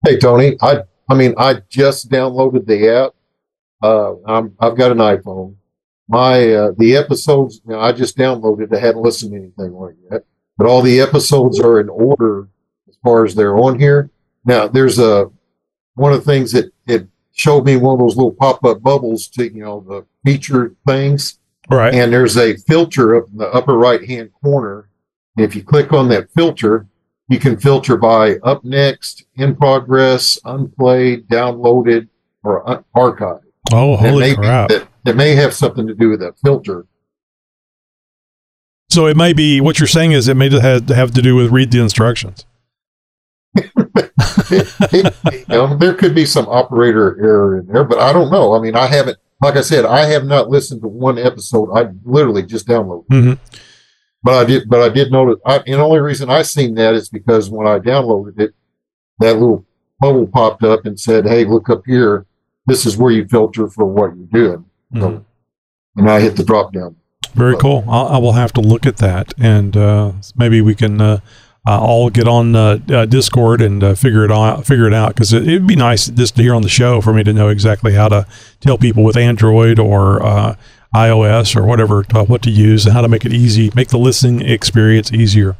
Hey 0.05 0.18
Tony, 0.18 0.57
I 0.61 0.81
I 1.09 1.14
mean 1.14 1.35
I 1.38 1.62
just 1.68 2.11
downloaded 2.11 2.66
the 2.66 2.88
app. 2.88 3.14
Uh, 3.81 4.14
I'm 4.27 4.57
I've 4.59 4.77
got 4.77 4.90
an 4.90 4.98
iPhone. 4.98 5.55
My 6.09 6.53
uh, 6.53 6.73
the 6.77 6.97
episodes 6.97 7.61
you 7.64 7.73
know, 7.73 7.81
I 7.81 7.93
just 7.93 8.17
downloaded. 8.17 8.75
I 8.75 8.81
hadn't 8.81 9.03
listened 9.03 9.33
to 9.33 9.38
anything 9.38 9.73
like 9.73 9.95
yet, 10.11 10.25
but 10.59 10.67
all 10.67 10.83
the 10.83 11.01
episodes 11.01 11.59
are 11.61 11.81
in 11.81 11.88
order 11.88 12.49
as 12.88 12.97
far 13.03 13.25
as 13.25 13.35
they're 13.35 13.57
on 13.57 13.79
here. 13.79 14.11
Now 14.45 14.69
there's 14.69 14.99
a 14.99 15.31
one 15.95 16.12
of 16.12 16.25
the 16.25 16.31
things 16.31 16.53
that 16.53 16.73
it 16.87 17.09
showed 17.33 17.64
me 17.64 17.77
one 17.77 17.95
of 17.95 18.01
those 18.01 18.17
little 18.17 18.33
pop 18.33 18.64
up 18.64 18.83
bubbles 18.83 19.29
to 19.29 19.45
you 19.45 19.64
know 19.64 19.81
the 19.81 20.05
feature 20.25 20.75
things. 20.87 21.38
Right. 21.71 21.95
And 21.95 22.12
there's 22.12 22.37
a 22.37 22.57
filter 22.57 23.17
up 23.17 23.29
in 23.31 23.38
the 23.38 23.49
upper 23.49 23.77
right 23.79 24.05
hand 24.07 24.31
corner. 24.43 24.90
And 25.37 25.47
if 25.47 25.57
you 25.57 25.64
click 25.64 25.93
on 25.93 26.09
that 26.09 26.31
filter, 26.33 26.87
you 27.29 27.38
can 27.38 27.57
filter 27.57 27.97
by 27.97 28.37
up 28.43 28.64
next, 28.64 29.25
in 29.37 29.57
progress, 29.57 30.38
unplayed, 30.45 31.27
downloaded, 31.29 32.09
or 32.43 32.69
un- 32.69 32.85
archived. 32.95 33.43
Oh, 33.72 33.96
holy 33.96 34.20
may, 34.31 34.35
crap! 34.35 34.68
That, 34.68 34.88
that 35.05 35.16
may 35.16 35.35
have 35.35 35.55
something 35.55 35.87
to 35.87 35.94
do 35.94 36.11
with 36.11 36.20
that 36.20 36.38
filter. 36.44 36.87
So 38.90 39.07
it 39.07 39.16
may 39.16 39.33
be 39.33 39.61
what 39.61 39.81
you're 39.81 39.87
saying 39.87 40.12
is 40.12 40.29
it 40.29 40.37
may 40.37 40.50
have, 40.61 40.88
have 40.88 41.11
to 41.12 41.22
do 41.22 41.35
with 41.37 41.50
read 41.50 41.70
the 41.70 41.81
instructions. 41.81 42.44
It- 43.57 45.14
you 45.33 45.44
know, 45.48 45.77
there 45.77 45.94
could 45.94 46.14
be 46.14 46.27
some 46.27 46.46
operator 46.48 47.16
error 47.24 47.59
in 47.59 47.66
there, 47.66 47.85
but 47.85 47.98
I 47.98 48.12
don't 48.12 48.31
know. 48.31 48.55
I 48.55 48.61
mean, 48.61 48.77
I 48.77 48.87
haven't, 48.87 49.16
like 49.42 49.57
I 49.57 49.62
said, 49.62 49.85
I 49.85 50.05
have 50.07 50.24
not 50.24 50.48
listened 50.50 50.83
to 50.83 50.88
one 50.88 51.18
episode. 51.18 51.72
I 51.72 51.88
literally 52.05 52.42
just 52.42 52.66
downloaded. 52.68 53.07
Mhm. 53.09 53.38
But 54.22 54.35
I 54.35 54.44
did, 54.44 54.68
but 54.68 54.81
I 54.83 54.88
did 54.88 55.11
notice. 55.12 55.40
I, 55.44 55.57
and 55.59 55.66
the 55.66 55.79
only 55.85 56.00
reason 56.00 56.31
I 56.31 56.42
seen 56.42 56.74
that 56.77 56.94
is 56.94 57.09
because 57.09 57.50
when 57.50 57.66
I 57.66 57.79
downloaded 57.79 58.38
it, 58.40 58.55
that 59.18 59.35
little 59.35 59.64
bubble 60.00 60.27
popped 60.27 60.62
up 60.64 60.87
and 60.87 60.98
said, 60.98 61.27
"Hey, 61.27 61.44
look 61.44 61.68
up 61.70 61.83
here. 61.87 62.27
This 62.66 62.87
is 62.87 62.96
where 62.96 63.12
you 63.12 63.27
filter 63.27 63.68
for 63.68 63.85
what 63.85 64.12
you're 64.16 64.42
doing." 64.42 64.64
So, 64.94 65.09
Mhm. 65.09 65.20
and 65.96 66.11
I 66.11 66.20
hit 66.20 66.37
the 66.37 66.44
drop 66.44 66.72
down. 66.72 66.96
Very 67.35 67.57
cool. 67.57 67.85
I'll, 67.88 68.07
I 68.09 68.18
will 68.18 68.33
have 68.35 68.53
to 68.55 68.61
look 68.61 68.87
at 68.87 68.98
that, 68.98 69.35
and 69.38 69.77
uh, 69.77 70.12
maybe 70.37 70.61
we 70.61 70.74
can 70.74 71.00
uh, 71.00 71.18
uh, 71.66 71.81
all 71.81 72.11
get 72.11 72.29
on 72.29 72.55
uh, 72.55 72.79
uh, 72.90 73.07
Discord 73.07 73.61
and 73.61 73.83
uh, 73.83 73.94
figure 73.94 74.24
it 74.24 74.31
out. 74.31 74.66
Figure 74.66 74.87
it 74.87 74.94
out 74.94 75.14
because 75.14 75.33
it, 75.33 75.42
it'd 75.48 75.66
be 75.66 75.77
nice 75.77 76.07
just 76.07 76.37
to 76.37 76.42
hear 76.42 76.55
on 76.55 76.62
the 76.62 76.68
show 76.68 77.00
for 77.00 77.12
me 77.12 77.24
to 77.24 77.33
know 77.33 77.48
exactly 77.48 77.94
how 77.94 78.09
to 78.09 78.27
tell 78.61 78.79
people 78.79 79.03
with 79.03 79.16
Android 79.16 79.79
or 79.79 80.22
uh, 80.22 80.55
iOS 80.94 81.57
or 81.57 81.64
whatever 81.64 82.05
to, 82.05 82.22
what 82.24 82.42
to 82.42 82.50
use 82.50 82.85
and 82.87 82.94
how 82.94 83.00
to 83.00 83.09
make 83.09 83.24
it 83.24 83.33
easy, 83.33 83.72
make 83.74 83.88
the 83.88 83.98
listening 83.98 84.40
experience 84.42 85.12
easier. 85.12 85.57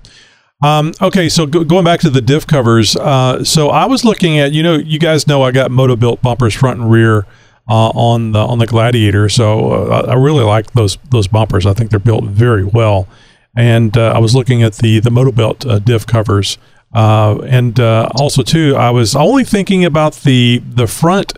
Um, 0.62 0.92
okay, 1.00 1.28
so 1.28 1.46
go, 1.46 1.64
going 1.64 1.84
back 1.84 2.00
to 2.00 2.10
the 2.10 2.22
diff 2.22 2.46
covers, 2.46 2.96
uh, 2.96 3.44
so 3.44 3.68
I 3.68 3.86
was 3.86 4.04
looking 4.04 4.38
at, 4.38 4.52
you 4.52 4.62
know, 4.62 4.74
you 4.74 4.98
guys 4.98 5.26
know 5.26 5.42
I 5.42 5.50
got 5.50 5.70
MotoBilt 5.70 6.22
bumpers 6.22 6.54
front 6.54 6.80
and 6.80 6.90
rear 6.90 7.26
uh, 7.68 7.88
on 7.90 8.32
the 8.32 8.38
on 8.38 8.58
the 8.58 8.66
Gladiator, 8.66 9.28
so 9.28 9.72
uh, 9.72 10.06
I 10.08 10.14
really 10.14 10.44
like 10.44 10.72
those 10.72 10.98
those 11.10 11.28
bumpers. 11.28 11.66
I 11.66 11.72
think 11.72 11.90
they're 11.90 11.98
built 11.98 12.24
very 12.24 12.64
well. 12.64 13.08
And 13.56 13.96
uh, 13.96 14.12
I 14.12 14.18
was 14.18 14.34
looking 14.34 14.62
at 14.62 14.74
the 14.74 15.00
the 15.00 15.10
MotoBilt 15.10 15.70
uh, 15.70 15.78
diff 15.78 16.06
covers, 16.06 16.58
uh, 16.94 17.38
and 17.46 17.78
also 17.80 18.42
too, 18.42 18.76
I 18.76 18.90
was 18.90 19.16
only 19.16 19.44
thinking 19.44 19.84
about 19.84 20.14
the 20.16 20.58
the 20.66 20.86
front 20.86 21.32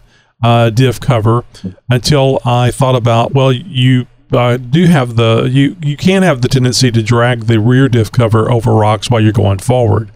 diff 0.75 1.01
cover 1.01 1.45
until 1.91 2.41
I 2.45 2.71
thought 2.71 2.97
about 2.97 3.33
well, 3.33 3.53
you 3.53 4.07
uh, 4.33 4.57
do 4.57 4.87
have 4.87 5.17
the 5.17 5.49
you 5.51 5.77
you 5.83 5.97
can 5.97 6.23
have 6.23 6.43
the 6.43 6.49
tendency 6.49 6.91
to 6.91 7.03
drag 7.03 7.45
the 7.47 7.61
rear 7.61 7.89
diff 7.89 8.11
cover 8.11 8.51
over 8.51 8.73
rocks 8.73 9.11
while 9.11 9.21
you're 9.21 9.33
going 9.33 9.59
forward. 9.59 10.11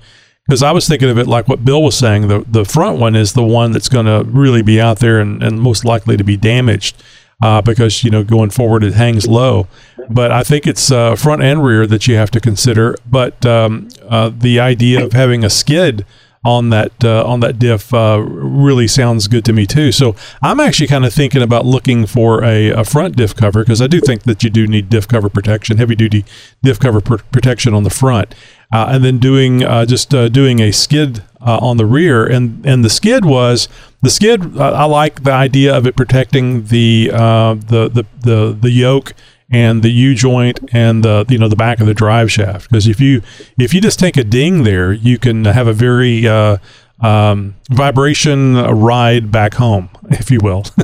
Because 0.46 0.62
I 0.64 0.72
was 0.72 0.88
thinking 0.88 1.08
of 1.08 1.18
it 1.18 1.28
like 1.28 1.46
what 1.46 1.64
Bill 1.64 1.82
was 1.82 1.96
saying, 1.96 2.28
the 2.28 2.44
the 2.48 2.64
front 2.64 2.98
one 2.98 3.14
is 3.14 3.34
the 3.34 3.44
one 3.44 3.72
that's 3.72 3.88
going 3.88 4.06
to 4.06 4.28
really 4.28 4.62
be 4.62 4.80
out 4.80 4.98
there 4.98 5.20
and, 5.20 5.42
and 5.42 5.60
most 5.60 5.84
likely 5.84 6.16
to 6.16 6.24
be 6.24 6.36
damaged 6.36 7.02
uh, 7.42 7.62
because 7.62 8.04
you 8.04 8.10
know 8.10 8.24
going 8.24 8.50
forward 8.50 8.84
it 8.84 8.94
hangs 8.94 9.26
low. 9.26 9.66
But 10.08 10.32
I 10.32 10.42
think 10.42 10.66
it's 10.66 10.90
uh, 10.90 11.14
front 11.14 11.42
and 11.42 11.62
rear 11.62 11.86
that 11.86 12.08
you 12.08 12.16
have 12.16 12.30
to 12.32 12.40
consider. 12.40 12.96
But 13.08 13.46
um, 13.46 13.88
uh, 14.08 14.30
the 14.36 14.58
idea 14.58 15.04
of 15.04 15.12
having 15.12 15.44
a 15.44 15.50
skid 15.50 16.04
on 16.42 16.70
that 16.70 17.04
uh, 17.04 17.22
on 17.24 17.40
that 17.40 17.58
diff 17.58 17.92
uh, 17.92 18.18
really 18.26 18.88
sounds 18.88 19.28
good 19.28 19.44
to 19.44 19.52
me 19.52 19.66
too. 19.66 19.92
So 19.92 20.16
I'm 20.40 20.58
actually 20.58 20.86
kind 20.86 21.04
of 21.04 21.12
thinking 21.12 21.42
about 21.42 21.66
looking 21.66 22.06
for 22.06 22.42
a, 22.42 22.70
a 22.70 22.84
front 22.84 23.16
diff 23.16 23.36
cover 23.36 23.62
because 23.62 23.82
I 23.82 23.86
do 23.86 24.00
think 24.00 24.22
that 24.22 24.42
you 24.42 24.48
do 24.48 24.66
need 24.66 24.88
diff 24.88 25.06
cover 25.06 25.28
protection, 25.28 25.76
heavy 25.76 25.94
duty 25.94 26.24
diff 26.62 26.80
cover 26.80 27.02
pr- 27.02 27.22
protection 27.30 27.74
on 27.74 27.82
the 27.82 27.90
front, 27.90 28.34
uh, 28.72 28.86
and 28.90 29.04
then 29.04 29.18
doing 29.18 29.62
uh, 29.62 29.84
just 29.84 30.14
uh, 30.14 30.28
doing 30.28 30.60
a 30.60 30.72
skid 30.72 31.22
uh, 31.42 31.58
on 31.60 31.76
the 31.76 31.86
rear. 31.86 32.26
And 32.26 32.64
and 32.64 32.82
the 32.82 32.90
skid 32.90 33.26
was 33.26 33.68
the 34.00 34.10
skid. 34.10 34.56
Uh, 34.56 34.72
I 34.72 34.84
like 34.84 35.24
the 35.24 35.32
idea 35.32 35.76
of 35.76 35.86
it 35.86 35.94
protecting 35.94 36.64
the 36.64 37.08
the 37.08 37.90
the 37.92 38.06
the 38.20 38.56
the 38.58 38.70
yoke 38.70 39.12
and 39.50 39.82
the 39.82 39.90
U 39.90 40.14
joint 40.14 40.60
and 40.72 41.04
the 41.04 41.26
you 41.28 41.38
know 41.38 41.48
the 41.48 41.56
back 41.56 41.80
of 41.80 41.86
the 41.86 41.94
drive 41.94 42.30
shaft. 42.30 42.70
Because 42.70 42.86
if 42.86 43.00
you 43.00 43.22
if 43.58 43.74
you 43.74 43.80
just 43.80 43.98
take 43.98 44.16
a 44.16 44.24
ding 44.24 44.62
there 44.62 44.92
you 44.92 45.18
can 45.18 45.44
have 45.44 45.66
a 45.66 45.72
very 45.72 46.26
uh, 46.26 46.58
um, 47.00 47.56
vibration 47.70 48.54
ride 48.54 49.30
back 49.32 49.54
home 49.54 49.90
if 50.10 50.30
you 50.30 50.40
will. 50.42 50.64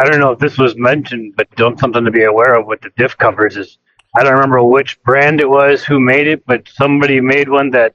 I 0.00 0.10
don't 0.10 0.20
know 0.20 0.32
if 0.32 0.40
this 0.40 0.58
was 0.58 0.76
mentioned, 0.76 1.34
but 1.36 1.48
don't 1.54 1.78
something 1.78 2.04
to 2.04 2.10
be 2.10 2.24
aware 2.24 2.58
of 2.58 2.66
with 2.66 2.80
the 2.80 2.90
diff 2.96 3.16
covers 3.16 3.56
is 3.56 3.78
I 4.16 4.24
don't 4.24 4.32
remember 4.32 4.62
which 4.62 5.00
brand 5.02 5.40
it 5.40 5.48
was 5.48 5.84
who 5.84 6.00
made 6.00 6.26
it, 6.26 6.44
but 6.46 6.68
somebody 6.68 7.20
made 7.20 7.48
one 7.48 7.70
that 7.70 7.94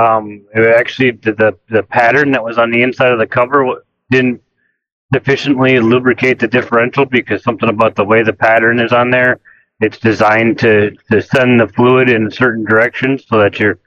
um, 0.00 0.46
actually 0.54 1.12
the 1.12 1.56
the 1.68 1.82
pattern 1.82 2.32
that 2.32 2.44
was 2.44 2.58
on 2.58 2.70
the 2.70 2.82
inside 2.82 3.12
of 3.12 3.18
the 3.18 3.26
cover 3.26 3.82
didn't 4.10 4.42
sufficiently 5.12 5.80
lubricate 5.80 6.38
the 6.38 6.48
differential 6.48 7.04
because 7.06 7.42
something 7.42 7.68
about 7.68 7.94
the 7.96 8.04
way 8.04 8.22
the 8.22 8.32
pattern 8.32 8.80
is 8.80 8.92
on 8.92 9.10
there, 9.10 9.40
it's 9.80 9.98
designed 9.98 10.58
to 10.58 10.90
to 11.10 11.22
send 11.22 11.60
the 11.60 11.68
fluid 11.68 12.10
in 12.10 12.26
a 12.26 12.30
certain 12.30 12.64
direction 12.64 13.18
so 13.18 13.38
that 13.38 13.58
you're 13.58 13.78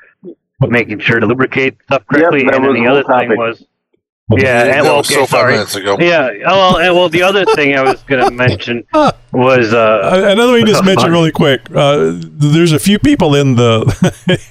making 0.62 1.00
sure 1.00 1.20
to 1.20 1.26
lubricate 1.26 1.78
stuff 1.84 2.06
correctly. 2.08 2.44
that 2.44 2.56
and 2.56 2.66
then 2.66 2.74
the 2.74 2.88
other 2.88 3.04
thing 3.04 3.38
was. 3.38 3.66
Yeah, 4.38 4.64
and, 4.64 4.84
well, 4.84 5.00
okay, 5.00 5.16
so 5.16 5.20
five 5.22 5.30
sorry. 5.30 5.54
minutes 5.54 5.76
ago. 5.76 5.98
Yeah. 6.00 6.30
Oh, 6.46 6.58
well, 6.58 6.78
and, 6.78 6.96
well, 6.96 7.10
the 7.10 7.24
other 7.24 7.46
thing 7.46 7.76
I 7.76 7.82
was 7.84 8.02
going 8.08 8.24
to 8.24 8.32
mention 8.32 8.86
was 9.34 9.74
uh, 9.74 9.78
Uh, 10.04 10.32
another 10.32 10.58
thing 10.58 10.66
just 10.66 10.84
mention 10.84 11.10
really 11.18 11.32
quick 11.32 11.62
uh, 11.74 12.12
there's 12.14 12.74
a 12.74 12.80
few 12.80 13.00
people 13.00 13.34
in 13.34 13.56
the 13.56 13.82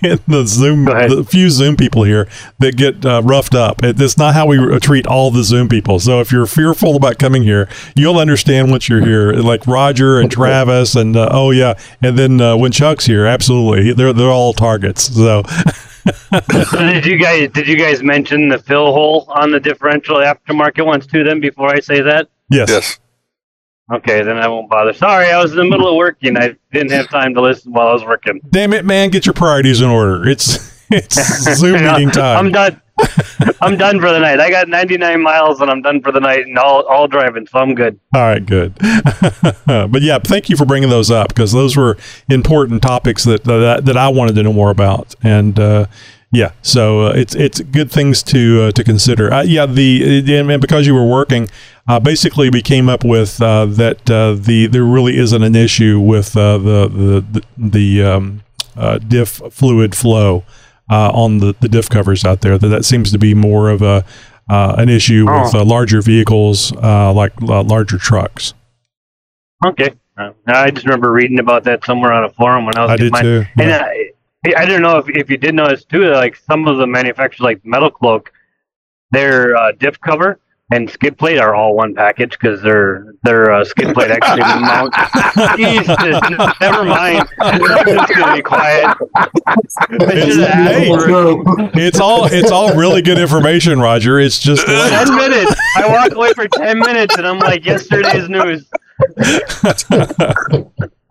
in 0.03 0.19
the 0.27 0.47
zoom 0.47 0.87
Go 0.87 1.17
the 1.17 1.25
few 1.25 1.51
zoom 1.51 1.77
people 1.77 2.05
here 2.05 2.27
that 2.61 2.77
get 2.77 3.05
uh, 3.05 3.21
roughed 3.23 3.55
up 3.55 3.85
it, 3.85 4.01
it's 4.01 4.17
not 4.17 4.33
how 4.35 4.47
we 4.47 4.79
treat 4.81 5.07
all 5.07 5.31
the 5.31 5.43
zoom 5.43 5.69
people 5.69 6.01
so 6.01 6.21
if 6.21 6.33
you're 6.33 6.47
fearful 6.47 6.97
about 6.97 7.19
coming 7.19 7.43
here 7.43 7.69
you'll 7.95 8.19
understand 8.19 8.71
once 8.71 8.89
you're 8.89 9.05
here 9.05 9.33
like 9.35 9.67
roger 9.67 10.19
and 10.19 10.31
travis 10.31 10.95
and 10.95 11.15
uh, 11.15 11.29
oh 11.31 11.51
yeah 11.51 11.75
and 12.03 12.19
then 12.19 12.41
uh, 12.41 12.57
when 12.57 12.73
chuck's 12.73 13.05
here 13.05 13.27
absolutely 13.27 13.93
they're 13.93 14.15
they're 14.15 14.31
all 14.31 14.55
targets 14.55 15.15
so 15.15 15.43
So 16.13 16.79
did 16.79 17.07
you 17.07 17.19
guys 17.19 17.49
did 17.51 17.67
you 17.69 17.77
guys 17.77 18.03
mention 18.03 18.49
the 18.49 18.59
fill 18.59 18.93
hole 18.93 19.27
on 19.29 19.51
the 19.51 19.61
differential 19.61 20.17
aftermarket 20.17 20.85
ones 20.87 21.07
too? 21.07 21.25
Then 21.25 21.41
before 21.41 21.69
I 21.75 21.81
say 21.81 22.01
that, 22.03 22.29
yes 22.51 22.69
Yes. 22.69 22.99
okay, 23.93 24.23
then 24.23 24.37
I 24.39 24.49
won't 24.49 24.69
bother. 24.71 24.93
Sorry, 24.93 25.31
I 25.31 25.41
was 25.43 25.53
in 25.53 25.59
the 25.59 25.65
middle 25.65 25.89
of 25.89 25.97
working. 25.97 26.37
I 26.37 26.57
didn't 26.73 26.93
have 26.93 27.09
time 27.09 27.35
to 27.35 27.41
listen 27.41 27.73
while 27.73 27.89
I 27.89 27.93
was 27.93 28.05
working. 28.05 28.41
damn 28.51 28.73
it 28.73 28.85
man 28.85 29.11
get 29.11 29.27
your 29.27 29.35
priorities 29.35 29.81
in 29.81 29.89
order 29.89 30.29
it's 30.29 30.71
it's 30.91 31.15
zoom 31.59 31.83
meeting 31.85 32.11
time 32.11 32.47
I'm 32.47 32.53
done. 32.53 32.81
I'm 33.61 33.77
done 33.77 34.01
for 34.01 34.11
the 34.11 34.19
night. 34.19 34.41
I 34.41 34.51
got 34.51 34.69
99 34.69 35.23
miles 35.23 35.61
and 35.61 35.71
I'm 35.71 35.83
done 35.83 36.03
for 36.03 36.13
the 36.13 36.21
night 36.21 36.47
and 36.47 36.59
all 36.59 36.83
all 36.87 37.09
driving, 37.09 37.47
so 37.47 37.59
I'm 37.59 37.75
good. 37.75 37.99
All 38.15 38.23
right, 38.23 38.45
good. 38.45 38.75
but 39.67 40.03
yeah, 40.03 40.19
thank 40.19 40.49
you 40.49 40.57
for 40.57 40.65
bringing 40.65 40.91
those 40.91 41.11
up 41.11 41.29
because 41.29 41.53
those 41.53 41.77
were 41.77 41.97
important 42.29 42.83
topics 42.83 43.25
that 43.25 43.45
that, 43.45 43.85
that 43.85 43.97
I 43.97 44.09
wanted 44.09 44.35
to 44.37 44.43
know 44.43 44.53
more 44.53 44.71
about. 44.71 45.15
And 45.23 45.59
uh, 45.59 45.87
yeah, 46.33 46.53
so 46.63 47.07
uh, 47.07 47.13
it's 47.13 47.35
it's 47.35 47.61
good 47.61 47.91
things 47.91 48.23
to 48.25 48.63
uh, 48.65 48.73
to 48.73 48.85
consider. 48.85 49.33
Uh, 49.33 49.43
yeah, 49.43 49.67
the 49.67 50.25
and 50.39 50.61
because 50.61 50.87
you 50.87 50.95
were 50.95 51.07
working, 51.07 51.49
Uh, 51.89 51.99
basically, 51.99 52.49
we 52.51 52.63
came 52.63 52.89
up 52.89 53.03
with 53.03 53.43
uh, 53.43 53.67
that 53.67 54.09
uh, 54.09 54.35
the 54.35 54.69
there 54.69 54.85
really 54.85 55.17
isn't 55.19 55.43
an 55.43 55.57
issue 55.57 55.99
with 55.99 56.35
the 56.35 56.57
the 56.57 57.21
the, 57.33 57.43
the 57.59 58.03
um, 58.05 58.43
diff 59.09 59.41
fluid 59.51 59.97
flow 59.97 60.45
uh, 60.91 61.11
on 61.15 61.39
the, 61.39 61.55
the 61.61 61.69
diff 61.69 61.89
covers 61.89 62.25
out 62.25 62.41
there. 62.43 62.59
That 62.59 62.69
that 62.69 62.85
seems 62.85 63.11
to 63.13 63.19
be 63.19 63.33
more 63.33 63.71
of 63.71 63.81
a 63.81 64.05
uh, 64.51 64.75
an 64.79 64.89
issue 64.89 65.27
with 65.27 65.55
uh, 65.55 65.65
larger 65.65 66.03
vehicles 66.03 66.73
uh, 66.73 67.13
like 67.13 67.33
uh, 67.43 67.63
larger 67.63 67.99
trucks. 67.99 68.53
Okay. 69.65 69.95
I 70.47 70.71
just 70.71 70.85
remember 70.85 71.11
reading 71.13 71.39
about 71.39 71.65
that 71.65 71.83
somewhere 71.85 72.13
on 72.13 72.25
a 72.25 72.31
forum 72.31 72.67
when 72.67 72.77
I 72.77 72.83
was 72.83 72.91
I 72.91 72.97
did 72.97 73.13
mine. 73.13 73.23
too. 73.23 73.45
And 73.59 73.73
I, 73.73 74.13
I 74.55 74.67
don't 74.67 74.83
know 74.83 74.99
if, 74.99 75.09
if 75.09 75.31
you 75.31 75.39
did 75.39 75.55
notice 75.55 75.85
too, 75.85 76.11
like 76.11 76.37
some 76.37 76.69
of 76.69 76.77
the 76.77 76.87
manufacturers, 76.87 77.41
like 77.41 77.65
Metal 77.65 77.91
Cloak, 77.91 78.31
their 79.13 79.57
uh, 79.57 79.73
diff 79.73 79.99
cover 80.01 80.39
and 80.73 80.89
skid 80.89 81.19
plate 81.19 81.39
are 81.39 81.55
all 81.55 81.75
one 81.75 81.95
package 81.95 82.31
because 82.33 82.63
their 82.63 83.15
their 83.23 83.51
uh, 83.51 83.65
skid 83.65 83.93
plate 83.95 84.11
actually 84.11 84.41
mounts. 84.61 84.97
Jesus, 85.57 86.59
never 86.61 86.85
mind. 86.85 87.29
I'm 87.41 87.61
just 87.61 88.13
gonna 88.15 88.37
be 88.37 88.43
quiet. 88.43 88.97
I 89.17 89.57
Hey. 89.91 90.89
It's 91.75 92.01
all 92.01 92.27
it's 92.27 92.51
all 92.51 92.75
really 92.77 93.03
good 93.03 93.19
information, 93.19 93.81
Roger. 93.81 94.21
It's 94.21 94.39
just 94.39 94.67
late. 94.67 94.91
ten 94.91 95.15
minutes. 95.17 95.55
I 95.77 95.89
walk 95.89 96.13
away 96.13 96.33
for 96.35 96.47
ten 96.49 96.79
minutes 96.79 97.17
and 97.17 97.27
I'm 97.27 97.39
like 97.39 97.65
yesterday's 97.65 98.29
news. 98.29 98.69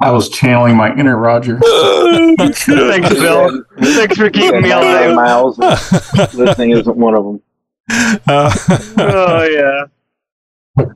I 0.02 0.12
was 0.12 0.30
channeling 0.30 0.78
my 0.78 0.96
inner 0.96 1.18
Roger. 1.18 1.60
Thanks, 2.38 2.66
Bill. 2.66 3.64
Thanks 3.80 4.16
for 4.16 4.30
keeping 4.30 4.62
me 4.62 4.72
alive. 4.72 5.14
miles. 5.14 5.60
and 5.60 6.34
Listening 6.34 6.72
isn't 6.72 6.96
one 6.96 7.16
of 7.16 7.26
them. 7.26 7.42
Uh, 7.90 8.52
Oh 8.98 9.44
yeah. 9.44 9.86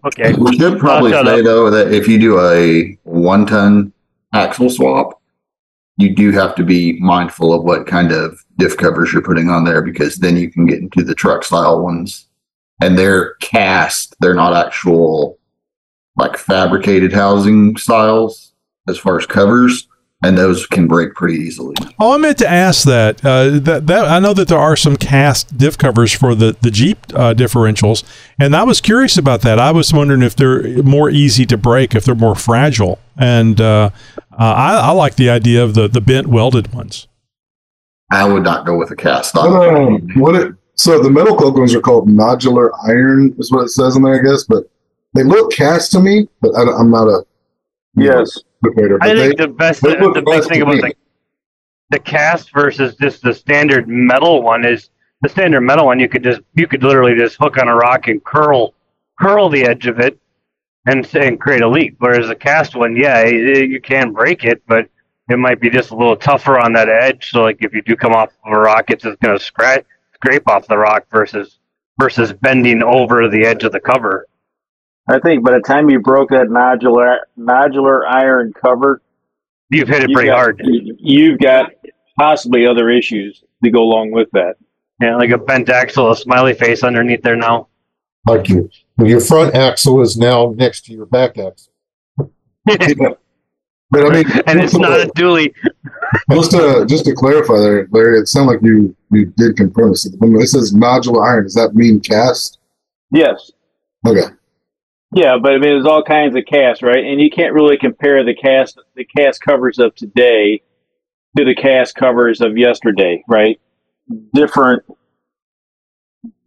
Okay. 0.06 0.34
We 0.34 0.58
should 0.58 0.80
probably 0.80 1.12
shut 1.12 1.26
say 1.26 1.40
up. 1.40 1.46
though 1.46 1.70
that 1.70 1.92
if 1.92 2.08
you 2.08 2.20
do 2.20 2.40
a 2.40 2.98
one 3.04 3.46
ton 3.46 3.92
axle 4.34 4.70
swap, 4.70 5.22
you 5.98 6.16
do 6.16 6.32
have 6.32 6.56
to 6.56 6.64
be 6.64 7.00
mindful 7.00 7.54
of 7.54 7.64
what 7.64 7.86
kind 7.88 8.12
of 8.12 8.40
diff 8.58 8.78
covers 8.78 9.12
you're 9.12 9.22
putting 9.22 9.50
on 9.50 9.64
there 9.64 9.82
because 9.82 10.18
then 10.18 10.38
you 10.38 10.50
can 10.52 10.66
get 10.66 10.80
into 10.80 11.04
the 11.04 11.14
truck 11.16 11.44
style 11.44 11.82
ones 11.82 12.28
and 12.82 12.98
they're 12.98 13.36
cast. 13.36 14.16
They're 14.20 14.34
not 14.34 14.54
actual 14.56 15.38
like 16.16 16.38
fabricated 16.38 17.12
housing 17.12 17.76
styles 17.78 18.54
as 18.88 18.98
far 18.98 19.18
as 19.20 19.26
covers, 19.26 19.88
and 20.24 20.38
those 20.38 20.66
can 20.66 20.88
break 20.88 21.14
pretty 21.14 21.36
easily. 21.36 21.76
Oh, 22.00 22.14
I 22.14 22.18
meant 22.18 22.38
to 22.40 22.50
ask 22.50 22.86
that. 22.86 23.24
Uh, 23.24 23.60
that 23.60 23.88
that 23.88 24.06
I 24.06 24.20
know 24.20 24.34
that 24.34 24.48
there 24.48 24.58
are 24.58 24.76
some 24.76 24.96
cast 24.96 25.58
diff 25.58 25.78
covers 25.78 26.14
for 26.14 26.34
the 26.34 26.56
the 26.62 26.72
Jeep 26.72 26.98
uh, 27.14 27.34
differentials, 27.34 28.04
and 28.40 28.56
I 28.56 28.64
was 28.64 28.82
curious 28.82 29.18
about 29.18 29.42
that. 29.42 29.60
I 29.60 29.72
was 29.72 29.94
wondering 29.94 30.22
if 30.22 30.36
they're 30.36 30.82
more 30.84 31.10
easy 31.10 31.46
to 31.48 31.58
break, 31.58 31.94
if 31.94 32.06
they're 32.06 32.16
more 32.16 32.36
fragile, 32.36 33.00
and 33.18 33.60
uh, 33.60 33.90
uh, 34.32 34.38
I, 34.38 34.76
I 34.76 34.92
like 34.92 35.16
the 35.16 35.30
idea 35.30 35.64
of 35.64 35.74
the 35.74 35.88
the 35.88 36.02
bent 36.02 36.28
welded 36.28 36.74
ones. 36.74 37.08
I 38.12 38.26
would 38.26 38.44
not 38.44 38.66
go 38.66 38.78
with 38.78 38.92
a 38.92 38.96
cast 38.96 39.34
What, 39.34 39.76
um, 39.76 40.08
what 40.16 40.36
it, 40.36 40.54
so 40.76 41.02
the 41.02 41.10
MetalCloak 41.10 41.58
ones 41.58 41.74
are 41.74 41.82
called 41.82 42.08
nodular 42.08 42.70
iron, 42.88 43.36
is 43.40 43.52
what 43.52 43.64
it 43.64 43.70
says 43.70 43.96
in 43.96 44.04
there, 44.04 44.20
I 44.20 44.24
guess. 44.24 44.44
But 44.44 44.66
they 45.16 45.24
look 45.24 45.52
cast 45.52 45.92
to 45.94 46.00
me, 46.00 46.28
but 46.40 46.52
I, 46.56 46.80
am 46.80 46.92
not 46.92 47.08
a 47.08 47.26
Yes. 47.96 48.40
debater. 48.64 49.00
I 49.02 49.14
think 49.16 49.38
they, 49.38 49.46
the 49.46 49.48
best, 49.48 49.82
they 49.82 49.96
the 50.14 50.24
big 50.26 50.26
best 50.26 50.50
thing 50.50 50.60
to 50.60 50.64
about 50.64 50.76
the, 50.82 50.94
the 51.92 52.00
cast 52.00 52.54
versus 52.54 52.96
just 52.96 53.22
the 53.22 53.34
standard 53.34 53.88
metal 53.88 54.42
one 54.42 54.66
is 54.66 54.90
the 55.22 55.30
standard 55.30 55.62
metal 55.62 55.86
one. 55.88 56.00
You 56.00 56.10
could 56.10 56.24
just, 56.24 56.42
you 56.56 56.68
could 56.68 56.84
literally 56.84 57.16
just 57.16 57.38
hook 57.40 57.58
on 57.58 57.68
a 57.68 57.76
rock 57.76 58.08
and 58.08 58.24
curl, 58.24 58.74
curl 59.20 59.50
the 59.50 59.64
edge 59.66 59.88
of 59.88 60.00
it, 60.00 60.18
and 60.88 61.08
and 61.16 61.40
create 61.40 61.62
a 61.62 61.68
leak. 61.68 61.96
Whereas 62.00 62.28
the 62.28 62.36
cast 62.36 62.76
one, 62.76 62.96
yeah, 62.96 63.24
y- 63.24 63.30
you 63.32 63.82
can 63.82 64.12
break 64.12 64.44
it, 64.44 64.62
but 64.68 64.88
it 65.30 65.38
might 65.38 65.62
be 65.62 65.70
just 65.70 65.92
a 65.92 65.96
little 65.96 66.18
tougher 66.18 66.60
on 66.60 66.74
that 66.74 66.90
edge. 66.90 67.30
So 67.32 67.44
like 67.44 67.60
if 67.62 67.74
you 67.74 67.82
do 67.82 67.96
come 67.96 68.14
off 68.14 68.30
of 68.46 68.54
a 68.54 68.60
rock, 68.60 68.90
it's 68.90 69.04
just 69.04 69.20
going 69.22 69.38
to 69.38 69.44
scratch, 69.44 69.86
scrape 70.16 70.48
off 70.50 70.68
the 70.68 70.78
rock 70.78 71.06
versus 71.12 71.60
versus 72.00 72.34
bending 72.34 72.84
over 72.84 73.30
the 73.30 73.46
edge 73.46 73.64
of 73.64 73.72
the 73.72 73.80
cover. 73.80 74.28
I 75.08 75.20
think 75.20 75.44
by 75.44 75.52
the 75.52 75.60
time 75.60 75.90
you 75.90 76.00
broke 76.00 76.30
that 76.30 76.48
nodular 76.48 77.18
nodular 77.38 78.02
iron 78.10 78.54
cover, 78.54 79.02
You've 79.70 79.88
hit 79.88 80.04
it 80.04 80.10
you've 80.10 80.16
pretty 80.16 80.30
got- 80.30 80.38
hard. 80.38 80.62
You've 80.64 81.40
got 81.40 81.72
possibly 82.18 82.66
other 82.68 82.90
issues 82.90 83.44
to 83.64 83.72
go 83.72 83.80
along 83.82 84.12
with 84.12 84.30
that. 84.32 84.56
Yeah, 85.02 85.16
like 85.18 85.32
a 85.32 85.38
bent 85.38 85.70
axle, 85.70 86.12
a 86.12 86.16
smiley 86.16 86.54
face 86.54 86.84
underneath 86.84 87.22
there 87.24 87.36
now. 87.36 87.68
Like 88.28 88.48
your 88.48 88.70
your 89.00 89.20
front 89.20 89.56
axle 89.56 90.00
is 90.02 90.16
now 90.18 90.54
next 90.56 90.86
to 90.86 90.94
your 90.94 91.06
back 91.06 91.38
axle. 91.38 91.74
but 92.66 93.18
I 93.94 94.10
mean, 94.10 94.26
and 94.48 94.60
it's 94.62 94.76
not 94.76 95.02
a 95.02 95.08
dually. 95.18 95.54
just 96.32 96.52
to 96.52 96.86
just 96.88 97.06
to 97.06 97.14
clarify 97.14 97.58
there, 97.60 97.88
Larry. 97.92 98.20
It 98.20 98.28
sounded 98.28 98.54
like 98.54 98.62
you 98.62 98.96
you 99.12 99.26
did 99.38 99.58
confirm 99.58 99.90
this. 99.90 100.08
When 100.20 100.36
it 100.40 100.48
says 100.48 100.74
nodular 100.74 101.26
iron, 101.26 101.44
does 101.44 101.56
that 101.56 101.76
mean 101.76 102.00
cast? 102.00 102.60
Yes. 103.12 103.52
Okay. 104.08 104.34
Yeah, 105.16 105.38
but 105.42 105.52
I 105.52 105.56
mean, 105.56 105.70
there's 105.70 105.86
all 105.86 106.04
kinds 106.04 106.36
of 106.36 106.46
casts, 106.46 106.82
right? 106.82 107.04
And 107.04 107.22
you 107.22 107.30
can't 107.30 107.54
really 107.54 107.78
compare 107.78 108.24
the 108.24 108.36
cast 108.36 108.80
the 108.96 109.06
cast 109.06 109.42
covers 109.42 109.80
of 109.80 109.94
today 109.96 110.62
to 111.38 111.46
the 111.46 111.56
cast 111.56 111.96
covers 111.96 112.42
of 112.42 112.58
yesterday, 112.58 113.24
right? 113.28 113.60
Different, 114.34 114.84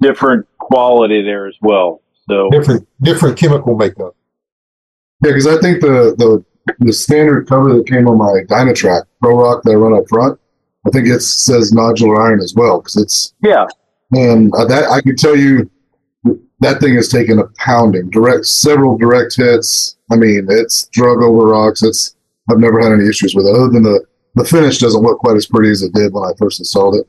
different 0.00 0.46
quality 0.58 1.22
there 1.22 1.46
as 1.46 1.56
well. 1.60 2.02
So 2.28 2.50
Different 2.50 2.88
different 3.02 3.38
chemical 3.38 3.76
makeup. 3.76 4.16
Yeah, 5.24 5.30
because 5.30 5.46
I 5.46 5.58
think 5.60 5.80
the, 5.80 6.14
the 6.18 6.44
the 6.80 6.92
standard 6.92 7.48
cover 7.48 7.72
that 7.74 7.86
came 7.86 8.08
on 8.08 8.18
my 8.18 8.42
Dynatrac 8.48 9.04
Pro 9.22 9.38
Rock 9.38 9.62
that 9.62 9.70
I 9.70 9.74
run 9.74 9.94
up 9.94 10.08
front, 10.08 10.38
I 10.86 10.90
think 10.90 11.06
it 11.06 11.20
says 11.20 11.72
nodular 11.72 12.18
iron 12.18 12.40
as 12.40 12.54
well 12.54 12.80
because 12.80 12.96
it's 12.96 13.34
yeah, 13.42 13.66
and 14.12 14.52
uh, 14.54 14.64
that 14.66 14.90
I 14.90 15.00
can 15.00 15.16
tell 15.16 15.36
you 15.36 15.70
that 16.60 16.80
thing 16.80 16.94
has 16.94 17.08
taken 17.08 17.38
a 17.38 17.46
pounding, 17.58 18.10
direct 18.10 18.46
several 18.46 18.96
direct 18.96 19.36
hits. 19.36 19.96
I 20.10 20.16
mean, 20.16 20.46
it's 20.48 20.86
drug 20.88 21.22
over 21.22 21.46
rocks. 21.48 21.82
It's 21.82 22.16
I've 22.50 22.58
never 22.58 22.80
had 22.80 22.92
any 22.92 23.08
issues 23.08 23.34
with 23.34 23.46
it 23.46 23.54
other 23.56 23.68
than 23.68 23.82
the 23.82 24.04
the 24.34 24.44
finish 24.44 24.78
doesn't 24.78 25.02
look 25.02 25.18
quite 25.18 25.36
as 25.36 25.46
pretty 25.46 25.70
as 25.70 25.82
it 25.82 25.92
did 25.94 26.12
when 26.12 26.24
I 26.24 26.32
first 26.38 26.60
installed 26.60 26.96
it. 26.96 27.06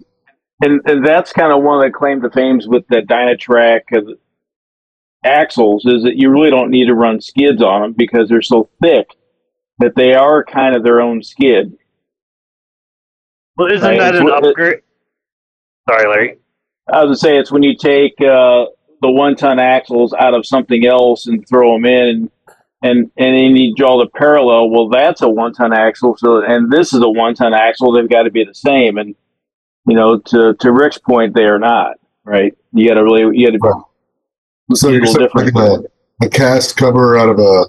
and, 0.64 0.82
and 0.86 1.06
that's 1.06 1.34
kind 1.34 1.52
of 1.52 1.62
one 1.64 1.78
of 1.78 1.84
the 1.92 1.98
claim 1.98 2.22
to 2.22 2.30
fames 2.30 2.68
with 2.68 2.88
the 2.88 3.02
Dynatrac 3.02 3.82
axles 5.26 5.84
is 5.86 6.04
that 6.04 6.16
you 6.16 6.30
really 6.30 6.50
don't 6.50 6.72
need 6.72 6.86
to 6.86 6.94
run 6.96 7.20
skids 7.20 7.62
on 7.62 7.82
them 7.82 7.94
because 7.94 8.30
they're 8.30 8.42
so 8.42 8.70
thick 8.82 9.08
that 9.80 9.94
they 9.96 10.14
are 10.14 10.44
kind 10.46 10.76
of 10.76 10.84
their 10.84 11.02
own 11.02 11.22
skid. 11.22 11.76
Well, 13.58 13.72
isn't 13.72 13.86
Right, 13.88 14.00
that 14.00 14.16
an 14.16 14.30
upgrade? 14.32 14.82
Sorry, 15.90 16.08
Larry. 16.08 16.38
I 16.92 17.04
was 17.04 17.20
to 17.20 17.22
say 17.22 17.38
it's 17.38 17.52
when 17.52 17.64
you 17.64 17.76
take 17.76 18.14
uh, 18.22 18.66
the 19.02 19.12
one 19.12 19.36
ton 19.36 19.60
axles 19.60 20.14
out 20.14 20.34
of 20.34 20.46
something 20.46 20.86
else 20.86 21.28
and 21.28 21.48
throw 21.48 21.74
them 21.74 21.86
in, 21.86 22.32
and 22.84 23.12
and 23.18 23.36
then 23.36 23.56
you 23.56 23.76
draw 23.76 23.98
the 23.98 24.08
parallel. 24.08 24.70
Well, 24.70 24.90
that's 24.90 25.22
a 25.22 25.30
one 25.30 25.54
ton 25.54 25.74
axle, 25.74 26.16
so 26.18 26.44
and 26.44 26.72
this 26.72 26.94
is 26.94 27.02
a 27.02 27.10
one 27.10 27.36
ton 27.36 27.54
axle. 27.54 27.92
They've 27.92 28.10
got 28.10 28.24
to 28.24 28.32
be 28.32 28.44
the 28.44 28.56
same, 28.56 28.98
and 28.98 29.16
you 29.88 29.96
know, 29.96 30.20
to 30.20 30.54
to 30.54 30.72
Rick's 30.72 30.98
point, 30.98 31.34
they 31.34 31.46
are 31.46 31.60
not 31.60 31.98
right. 32.24 32.56
You 32.74 32.88
got 32.88 32.96
to 32.96 33.04
really 33.04 33.38
you 33.38 33.52
got 33.52 33.58
to 33.58 34.76
So 34.76 34.90
you're 34.90 35.02
little 35.02 35.14
saying 35.14 35.28
different. 35.28 35.56
like 35.56 35.82
a, 36.22 36.26
a 36.26 36.30
cast 36.30 36.78
cover 36.78 37.18
out 37.18 37.30
of 37.30 37.40
a 37.40 37.66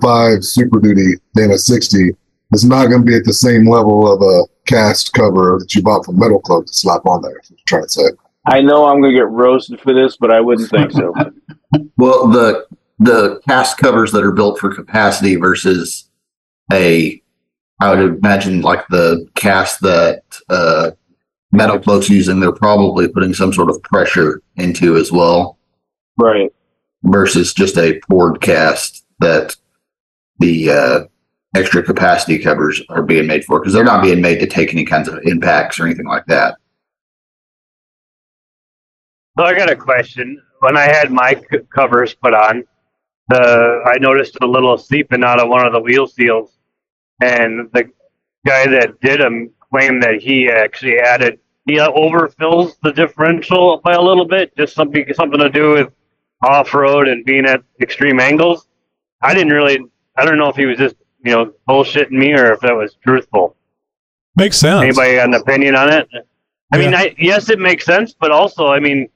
05 0.00 0.44
Super 0.44 0.78
Duty 0.78 1.14
Dana 1.34 1.58
60 1.58 2.10
is 2.52 2.64
not 2.64 2.86
going 2.86 3.00
to 3.00 3.06
be 3.06 3.16
at 3.16 3.24
the 3.24 3.32
same 3.32 3.68
level 3.68 4.12
of 4.12 4.22
a 4.22 4.44
cast 4.66 5.12
cover 5.12 5.58
that 5.58 5.74
you 5.74 5.82
bought 5.82 6.04
from 6.04 6.16
MetalCloak 6.16 6.66
to 6.66 6.72
slap 6.72 7.04
on 7.06 7.22
there 7.22 7.40
trying 7.66 7.82
to 7.82 7.88
say. 7.88 8.02
I 8.46 8.60
know 8.60 8.86
I'm 8.86 9.00
going 9.00 9.14
to 9.14 9.18
get 9.18 9.28
roasted 9.28 9.80
for 9.80 9.94
this, 9.94 10.16
but 10.16 10.30
I 10.30 10.40
wouldn't 10.40 10.70
think 10.70 10.92
so. 10.92 11.12
Well, 11.96 12.28
the 12.28 12.66
the 13.00 13.40
cast 13.48 13.78
covers 13.78 14.12
that 14.12 14.22
are 14.22 14.32
built 14.32 14.60
for 14.60 14.72
capacity 14.72 15.34
versus 15.34 16.08
a, 16.72 17.20
I 17.80 17.90
would 17.90 18.18
imagine 18.18 18.60
like 18.62 18.86
the 18.88 19.28
cast 19.34 19.80
that 19.80 20.22
uh, 20.48 20.92
MetalCloak's 21.52 22.08
using, 22.08 22.40
they're 22.40 22.52
probably 22.52 23.08
putting 23.08 23.34
some 23.34 23.52
sort 23.52 23.70
of 23.70 23.82
pressure 23.82 24.40
into 24.56 24.96
as 24.96 25.10
well, 25.10 25.58
right. 26.16 26.52
versus 27.02 27.52
just 27.52 27.76
a 27.76 28.00
poured 28.08 28.40
cast 28.40 29.04
that 29.20 29.56
the 30.38 30.70
uh, 30.70 31.00
extra 31.56 31.82
capacity 31.82 32.38
covers 32.38 32.82
are 32.88 33.02
being 33.02 33.26
made 33.26 33.44
for 33.44 33.60
because 33.60 33.72
they're 33.72 33.84
not 33.84 34.02
being 34.02 34.20
made 34.20 34.38
to 34.38 34.46
take 34.46 34.72
any 34.72 34.84
kinds 34.84 35.08
of 35.08 35.18
impacts 35.24 35.78
or 35.78 35.86
anything 35.86 36.06
like 36.06 36.26
that. 36.26 36.56
So 39.36 39.44
I 39.44 39.54
got 39.54 39.70
a 39.70 39.76
question. 39.76 40.40
When 40.60 40.76
I 40.76 40.82
had 40.82 41.10
my 41.10 41.34
c- 41.34 41.58
covers 41.74 42.14
put 42.14 42.34
on, 42.34 42.64
the 43.28 43.82
I 43.84 43.98
noticed 43.98 44.36
a 44.42 44.46
little 44.46 44.78
seeping 44.78 45.24
out 45.24 45.40
of 45.40 45.48
one 45.48 45.66
of 45.66 45.72
the 45.72 45.80
wheel 45.80 46.06
seals, 46.06 46.58
and 47.22 47.68
the 47.72 47.90
guy 48.46 48.66
that 48.68 49.00
did 49.00 49.20
them 49.20 49.50
claimed 49.70 50.02
that 50.02 50.20
he 50.20 50.48
actually 50.48 50.98
added 50.98 51.40
he 51.66 51.76
overfills 51.76 52.74
the 52.82 52.92
differential 52.92 53.78
by 53.82 53.94
a 53.94 54.00
little 54.00 54.26
bit, 54.26 54.54
just 54.56 54.74
something 54.74 55.04
something 55.14 55.40
to 55.40 55.48
do 55.48 55.70
with 55.70 55.88
off 56.44 56.74
road 56.74 57.08
and 57.08 57.24
being 57.24 57.46
at 57.46 57.62
extreme 57.80 58.20
angles, 58.20 58.68
I 59.22 59.34
didn't 59.34 59.52
really. 59.52 59.78
I 60.16 60.24
don't 60.24 60.38
know 60.38 60.48
if 60.48 60.56
he 60.56 60.66
was 60.66 60.78
just 60.78 60.96
you 61.24 61.32
know 61.32 61.52
bullshitting 61.68 62.10
me 62.12 62.34
or 62.34 62.52
if 62.52 62.60
that 62.60 62.76
was 62.76 62.96
truthful. 63.02 63.56
Makes 64.36 64.58
sense. 64.58 64.82
Anybody 64.82 65.16
got 65.16 65.28
an 65.28 65.34
opinion 65.34 65.76
on 65.76 65.92
it? 65.92 66.08
I 66.72 66.78
mean, 66.78 66.94
I, 66.94 67.14
yes, 67.18 67.50
it 67.50 67.60
makes 67.60 67.84
sense, 67.84 68.14
but 68.18 68.32
also, 68.32 68.66
I 68.66 68.80
mean, 68.80 69.08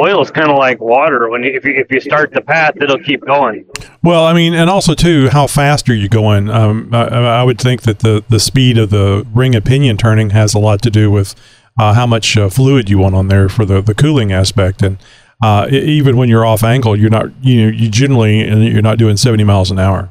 oil 0.00 0.22
is 0.22 0.30
kind 0.30 0.50
of 0.50 0.58
like 0.58 0.80
water. 0.80 1.28
When 1.28 1.42
you, 1.42 1.52
if 1.52 1.64
you 1.64 1.74
if 1.74 1.90
you 1.90 2.00
start 2.00 2.32
the 2.32 2.40
path, 2.40 2.74
it'll 2.80 2.98
keep 2.98 3.24
going. 3.24 3.66
Well, 4.02 4.24
I 4.24 4.32
mean, 4.32 4.54
and 4.54 4.68
also 4.70 4.94
too, 4.94 5.28
how 5.28 5.46
fast 5.46 5.88
are 5.88 5.94
you 5.94 6.08
going? 6.08 6.48
Um, 6.48 6.90
I, 6.92 7.06
I 7.06 7.42
would 7.42 7.60
think 7.60 7.82
that 7.82 8.00
the 8.00 8.24
the 8.28 8.40
speed 8.40 8.78
of 8.78 8.90
the 8.90 9.26
ring 9.34 9.54
and 9.54 9.64
pinion 9.64 9.96
turning 9.96 10.30
has 10.30 10.54
a 10.54 10.58
lot 10.58 10.82
to 10.82 10.90
do 10.90 11.10
with 11.10 11.34
uh, 11.78 11.94
how 11.94 12.06
much 12.06 12.36
uh, 12.36 12.48
fluid 12.48 12.88
you 12.88 12.98
want 12.98 13.14
on 13.14 13.28
there 13.28 13.48
for 13.48 13.64
the 13.64 13.80
the 13.80 13.94
cooling 13.94 14.32
aspect, 14.32 14.82
and 14.82 14.98
uh, 15.42 15.68
even 15.70 16.16
when 16.16 16.28
you're 16.28 16.46
off 16.46 16.62
angle, 16.62 16.98
you're 16.98 17.10
not 17.10 17.26
you 17.44 17.62
know 17.62 17.68
you 17.68 17.88
generally 17.88 18.40
and 18.40 18.64
you're 18.64 18.82
not 18.82 18.98
doing 18.98 19.16
70 19.16 19.44
miles 19.44 19.70
an 19.70 19.78
hour. 19.78 20.10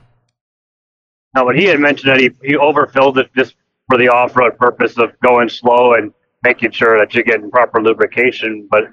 No, 1.35 1.45
but 1.45 1.57
he 1.57 1.65
had 1.65 1.79
mentioned 1.79 2.11
that 2.11 2.19
he, 2.19 2.29
he 2.41 2.55
overfilled 2.55 3.17
it 3.17 3.29
just 3.35 3.55
for 3.89 3.97
the 3.97 4.07
off 4.07 4.35
road 4.35 4.57
purpose 4.57 4.97
of 4.97 5.19
going 5.19 5.49
slow 5.49 5.93
and 5.93 6.13
making 6.43 6.71
sure 6.71 6.97
that 6.97 7.13
you're 7.13 7.23
getting 7.23 7.51
proper 7.51 7.81
lubrication. 7.81 8.67
But 8.71 8.85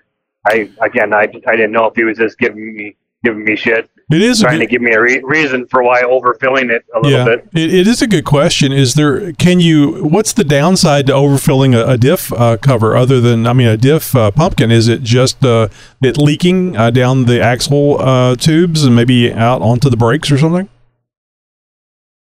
I 0.47 0.71
again, 0.81 1.13
I, 1.15 1.23
I 1.47 1.57
didn't 1.57 1.73
know 1.73 1.87
if 1.87 1.95
he 1.95 2.05
was 2.05 2.19
just 2.19 2.39
giving 2.39 2.75
me 2.75 2.97
giving 3.25 3.45
me 3.45 3.55
shit, 3.55 3.89
It 4.11 4.21
is 4.21 4.41
trying 4.41 4.59
good- 4.59 4.67
to 4.67 4.71
give 4.71 4.83
me 4.83 4.93
a 4.93 5.01
re- 5.01 5.21
reason 5.23 5.67
for 5.69 5.83
why 5.85 6.03
overfilling 6.03 6.71
it 6.73 6.85
a 6.93 6.99
little 6.99 7.13
yeah, 7.13 7.25
bit. 7.25 7.49
It, 7.55 7.73
it 7.73 7.87
is 7.87 8.03
a 8.03 8.09
good 8.09 8.25
question. 8.25 8.73
Is 8.73 8.95
there? 8.95 9.33
Can 9.35 9.61
you? 9.61 10.05
What's 10.05 10.33
the 10.33 10.43
downside 10.43 11.07
to 11.07 11.13
overfilling 11.13 11.77
a, 11.77 11.93
a 11.93 11.97
diff 11.97 12.33
uh, 12.33 12.57
cover 12.57 12.97
other 12.97 13.21
than 13.21 13.47
I 13.47 13.53
mean 13.53 13.69
a 13.69 13.77
diff 13.77 14.17
uh, 14.17 14.33
pumpkin? 14.33 14.73
Is 14.73 14.89
it 14.89 15.03
just 15.03 15.45
uh, 15.45 15.69
it 16.03 16.19
leaking 16.19 16.77
uh, 16.77 16.91
down 16.91 17.27
the 17.27 17.41
axle 17.41 18.01
uh, 18.01 18.35
tubes 18.35 18.85
and 18.85 18.97
maybe 18.97 19.33
out 19.33 19.63
onto 19.63 19.89
the 19.89 19.97
brakes 19.97 20.33
or 20.33 20.39
something? 20.39 20.69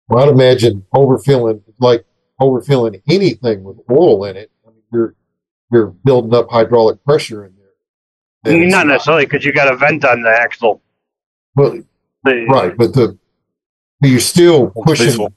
Well, 0.09 0.23
I'd 0.23 0.29
imagine 0.29 0.85
overfilling, 0.93 1.61
like 1.79 2.03
overfilling 2.41 3.01
anything 3.07 3.63
with 3.63 3.77
oil 3.89 4.25
in 4.25 4.35
it. 4.35 4.51
I 4.65 4.71
mean, 4.71 4.81
you're 4.91 5.15
you're 5.71 5.87
building 6.03 6.33
up 6.33 6.49
hydraulic 6.49 7.03
pressure 7.05 7.45
in 7.45 7.53
there. 8.43 8.61
And 8.61 8.71
Not 8.71 8.87
necessarily 8.87 9.25
because 9.25 9.45
you 9.45 9.53
got 9.53 9.71
a 9.71 9.77
vent 9.77 10.05
on 10.05 10.21
the 10.21 10.29
axle. 10.29 10.81
Well, 11.55 11.81
The- 12.23 12.45
right, 12.49 12.75
but 12.77 12.93
the 12.93 13.17
but 14.01 14.09
you're 14.09 14.19
still 14.21 14.69
pushing 14.85 15.07
Faithful. 15.07 15.33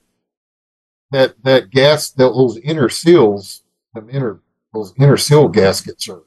that 1.11 1.35
that 1.43 1.71
gas 1.71 2.11
that 2.11 2.29
those 2.33 2.59
inner 2.59 2.89
seals, 2.89 3.63
them 3.95 4.09
inner 4.11 4.41
those 4.73 4.93
inner 4.99 5.17
seal 5.17 5.49
gaskets 5.49 6.09
are. 6.09 6.23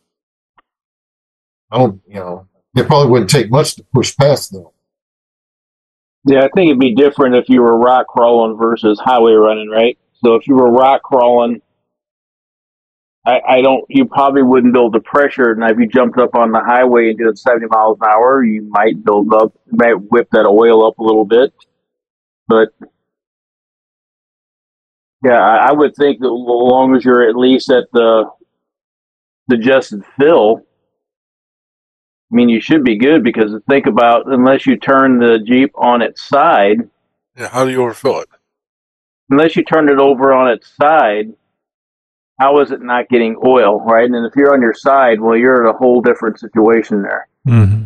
I 1.71 1.77
don't, 1.79 2.01
you 2.07 2.15
know, 2.15 2.47
it 2.75 2.87
probably 2.87 3.09
wouldn't 3.09 3.29
take 3.29 3.49
much 3.49 3.75
to 3.75 3.83
push 3.93 4.15
past 4.15 4.51
them. 4.51 4.65
Yeah, 6.25 6.39
I 6.39 6.49
think 6.55 6.69
it'd 6.69 6.79
be 6.79 6.93
different 6.95 7.35
if 7.35 7.49
you 7.49 7.61
were 7.61 7.77
rock 7.77 8.07
crawling 8.07 8.57
versus 8.57 8.99
highway 8.99 9.33
running, 9.33 9.69
right? 9.69 9.97
So 10.23 10.35
if 10.35 10.47
you 10.47 10.55
were 10.55 10.69
rock 10.71 11.03
crawling, 11.03 11.61
I, 13.27 13.41
I 13.47 13.61
don't. 13.61 13.83
You 13.89 14.05
probably 14.05 14.43
wouldn't 14.43 14.73
build 14.73 14.93
the 14.93 14.99
pressure. 14.99 15.55
Now, 15.55 15.69
if 15.69 15.79
you 15.79 15.87
jumped 15.87 16.19
up 16.19 16.35
on 16.35 16.51
the 16.51 16.59
highway 16.59 17.09
and 17.09 17.17
did 17.17 17.37
70 17.37 17.65
miles 17.67 17.97
an 18.01 18.07
hour, 18.07 18.43
you 18.43 18.61
might 18.69 19.03
build 19.03 19.33
up, 19.33 19.53
might 19.71 19.95
whip 19.95 20.27
that 20.31 20.45
oil 20.45 20.85
up 20.85 20.99
a 20.99 21.03
little 21.03 21.25
bit. 21.25 21.51
But 22.47 22.69
yeah, 25.23 25.39
I, 25.39 25.69
I 25.69 25.71
would 25.73 25.95
think 25.95 26.19
that 26.19 26.27
as 26.27 26.31
long 26.31 26.95
as 26.95 27.03
you're 27.03 27.27
at 27.27 27.35
least 27.35 27.71
at 27.71 27.85
the 27.93 28.29
suggested 29.49 30.03
fill, 30.19 30.61
I 32.31 32.35
mean, 32.35 32.49
you 32.49 32.61
should 32.61 32.83
be 32.83 32.97
good 32.97 33.23
because 33.23 33.51
think 33.67 33.87
about 33.87 34.31
unless 34.31 34.65
you 34.67 34.77
turn 34.77 35.17
the 35.19 35.39
Jeep 35.39 35.71
on 35.75 36.01
its 36.03 36.21
side, 36.23 36.87
Yeah, 37.35 37.47
how 37.49 37.65
do 37.65 37.71
you 37.71 37.81
overfill 37.81 38.19
it? 38.19 38.29
unless 39.31 39.55
you 39.55 39.63
turn 39.63 39.89
it 39.89 39.97
over 39.97 40.31
on 40.31 40.47
its 40.51 40.75
side, 40.75 41.33
how 42.39 42.59
is 42.59 42.71
it 42.71 42.81
not 42.81 43.09
getting 43.09 43.35
oil, 43.45 43.79
right? 43.81 44.09
And 44.09 44.25
if 44.25 44.35
you're 44.35 44.53
on 44.53 44.61
your 44.61 44.73
side, 44.73 45.21
well, 45.21 45.37
you're 45.37 45.63
in 45.63 45.69
a 45.69 45.77
whole 45.77 46.01
different 46.01 46.39
situation 46.39 47.01
there. 47.01 47.27
Mm-hmm. 47.47 47.85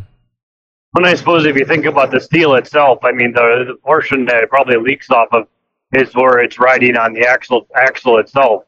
And 0.96 1.06
I 1.06 1.14
suppose 1.14 1.46
if 1.46 1.56
you 1.56 1.66
think 1.66 1.86
about 1.86 2.10
the 2.10 2.20
steel 2.20 2.56
itself, 2.56 3.00
I 3.04 3.12
mean, 3.12 3.32
the, 3.34 3.66
the 3.68 3.76
portion 3.76 4.26
that 4.26 4.44
it 4.44 4.50
probably 4.50 4.78
leaks 4.78 5.12
off 5.12 5.28
of 5.32 5.48
is 5.94 6.14
where 6.16 6.40
it's 6.40 6.60
riding 6.60 6.98
on 6.98 7.14
the 7.14 7.28
axle 7.28 7.68
axle 7.76 8.18
itself. 8.18 8.64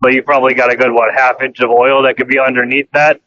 But 0.00 0.14
you 0.14 0.22
probably 0.22 0.54
got 0.54 0.72
a 0.72 0.76
good 0.76 0.90
what 0.90 1.14
half 1.14 1.42
inch 1.42 1.60
of 1.60 1.70
oil 1.70 2.02
that 2.02 2.16
could 2.16 2.26
be 2.26 2.38
underneath 2.38 2.90
that 2.92 3.20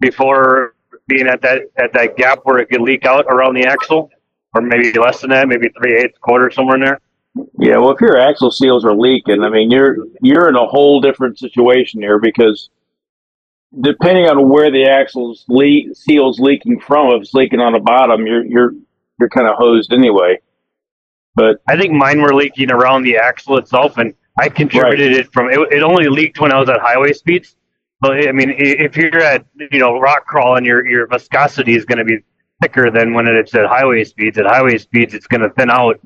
before 0.00 0.74
being 1.06 1.26
at 1.26 1.40
that 1.42 1.62
at 1.76 1.92
that 1.94 2.16
gap 2.16 2.40
where 2.44 2.58
it 2.58 2.68
could 2.68 2.80
leak 2.82 3.06
out 3.06 3.26
around 3.28 3.54
the 3.54 3.66
axle, 3.66 4.10
or 4.54 4.60
maybe 4.60 4.92
less 4.98 5.20
than 5.20 5.30
that, 5.30 5.48
maybe 5.48 5.68
three 5.70 5.96
eighths, 5.96 6.18
quarter 6.18 6.50
somewhere 6.50 6.76
in 6.76 6.82
there. 6.82 7.00
Yeah, 7.58 7.78
well, 7.78 7.92
if 7.92 8.00
your 8.00 8.18
axle 8.18 8.50
seals 8.50 8.84
are 8.84 8.94
leaking, 8.94 9.42
I 9.42 9.50
mean, 9.50 9.70
you're 9.70 9.96
you're 10.20 10.48
in 10.48 10.56
a 10.56 10.66
whole 10.66 11.00
different 11.00 11.38
situation 11.38 12.00
here 12.00 12.18
because 12.18 12.70
depending 13.80 14.26
on 14.26 14.48
where 14.48 14.70
the 14.70 14.86
axle's 14.86 15.44
le- 15.48 15.94
seal's 15.94 16.40
leaking 16.40 16.80
from, 16.80 17.14
if 17.14 17.22
it's 17.22 17.34
leaking 17.34 17.60
on 17.60 17.72
the 17.72 17.78
bottom, 17.78 18.26
you're 18.26 18.44
you're 18.44 18.72
you're 19.18 19.28
kind 19.28 19.46
of 19.46 19.56
hosed 19.56 19.92
anyway. 19.92 20.38
But 21.36 21.62
I 21.68 21.76
think 21.78 21.92
mine 21.92 22.20
were 22.20 22.34
leaking 22.34 22.72
around 22.72 23.02
the 23.04 23.16
axle 23.18 23.58
itself, 23.58 23.98
and 23.98 24.14
I 24.38 24.48
contributed 24.48 25.12
it 25.12 25.32
from. 25.32 25.50
It, 25.50 25.58
it 25.70 25.82
only 25.82 26.08
leaked 26.08 26.40
when 26.40 26.52
I 26.52 26.58
was 26.58 26.68
at 26.68 26.80
highway 26.80 27.12
speeds. 27.12 27.56
But 28.00 28.28
I 28.28 28.32
mean, 28.32 28.52
if 28.56 28.96
you're 28.96 29.20
at 29.20 29.46
you 29.70 29.78
know 29.78 30.00
rock 30.00 30.26
crawling, 30.26 30.64
your 30.64 30.86
your 30.86 31.06
viscosity 31.06 31.74
is 31.76 31.84
going 31.84 31.98
to 31.98 32.04
be 32.04 32.18
thicker 32.62 32.90
than 32.90 33.14
when 33.14 33.28
it's 33.28 33.54
at 33.54 33.66
highway 33.66 34.04
speeds. 34.04 34.38
At 34.38 34.46
highway 34.46 34.78
speeds, 34.78 35.14
it's 35.14 35.26
going 35.26 35.42
to 35.42 35.50
thin 35.50 35.70
out, 35.70 36.00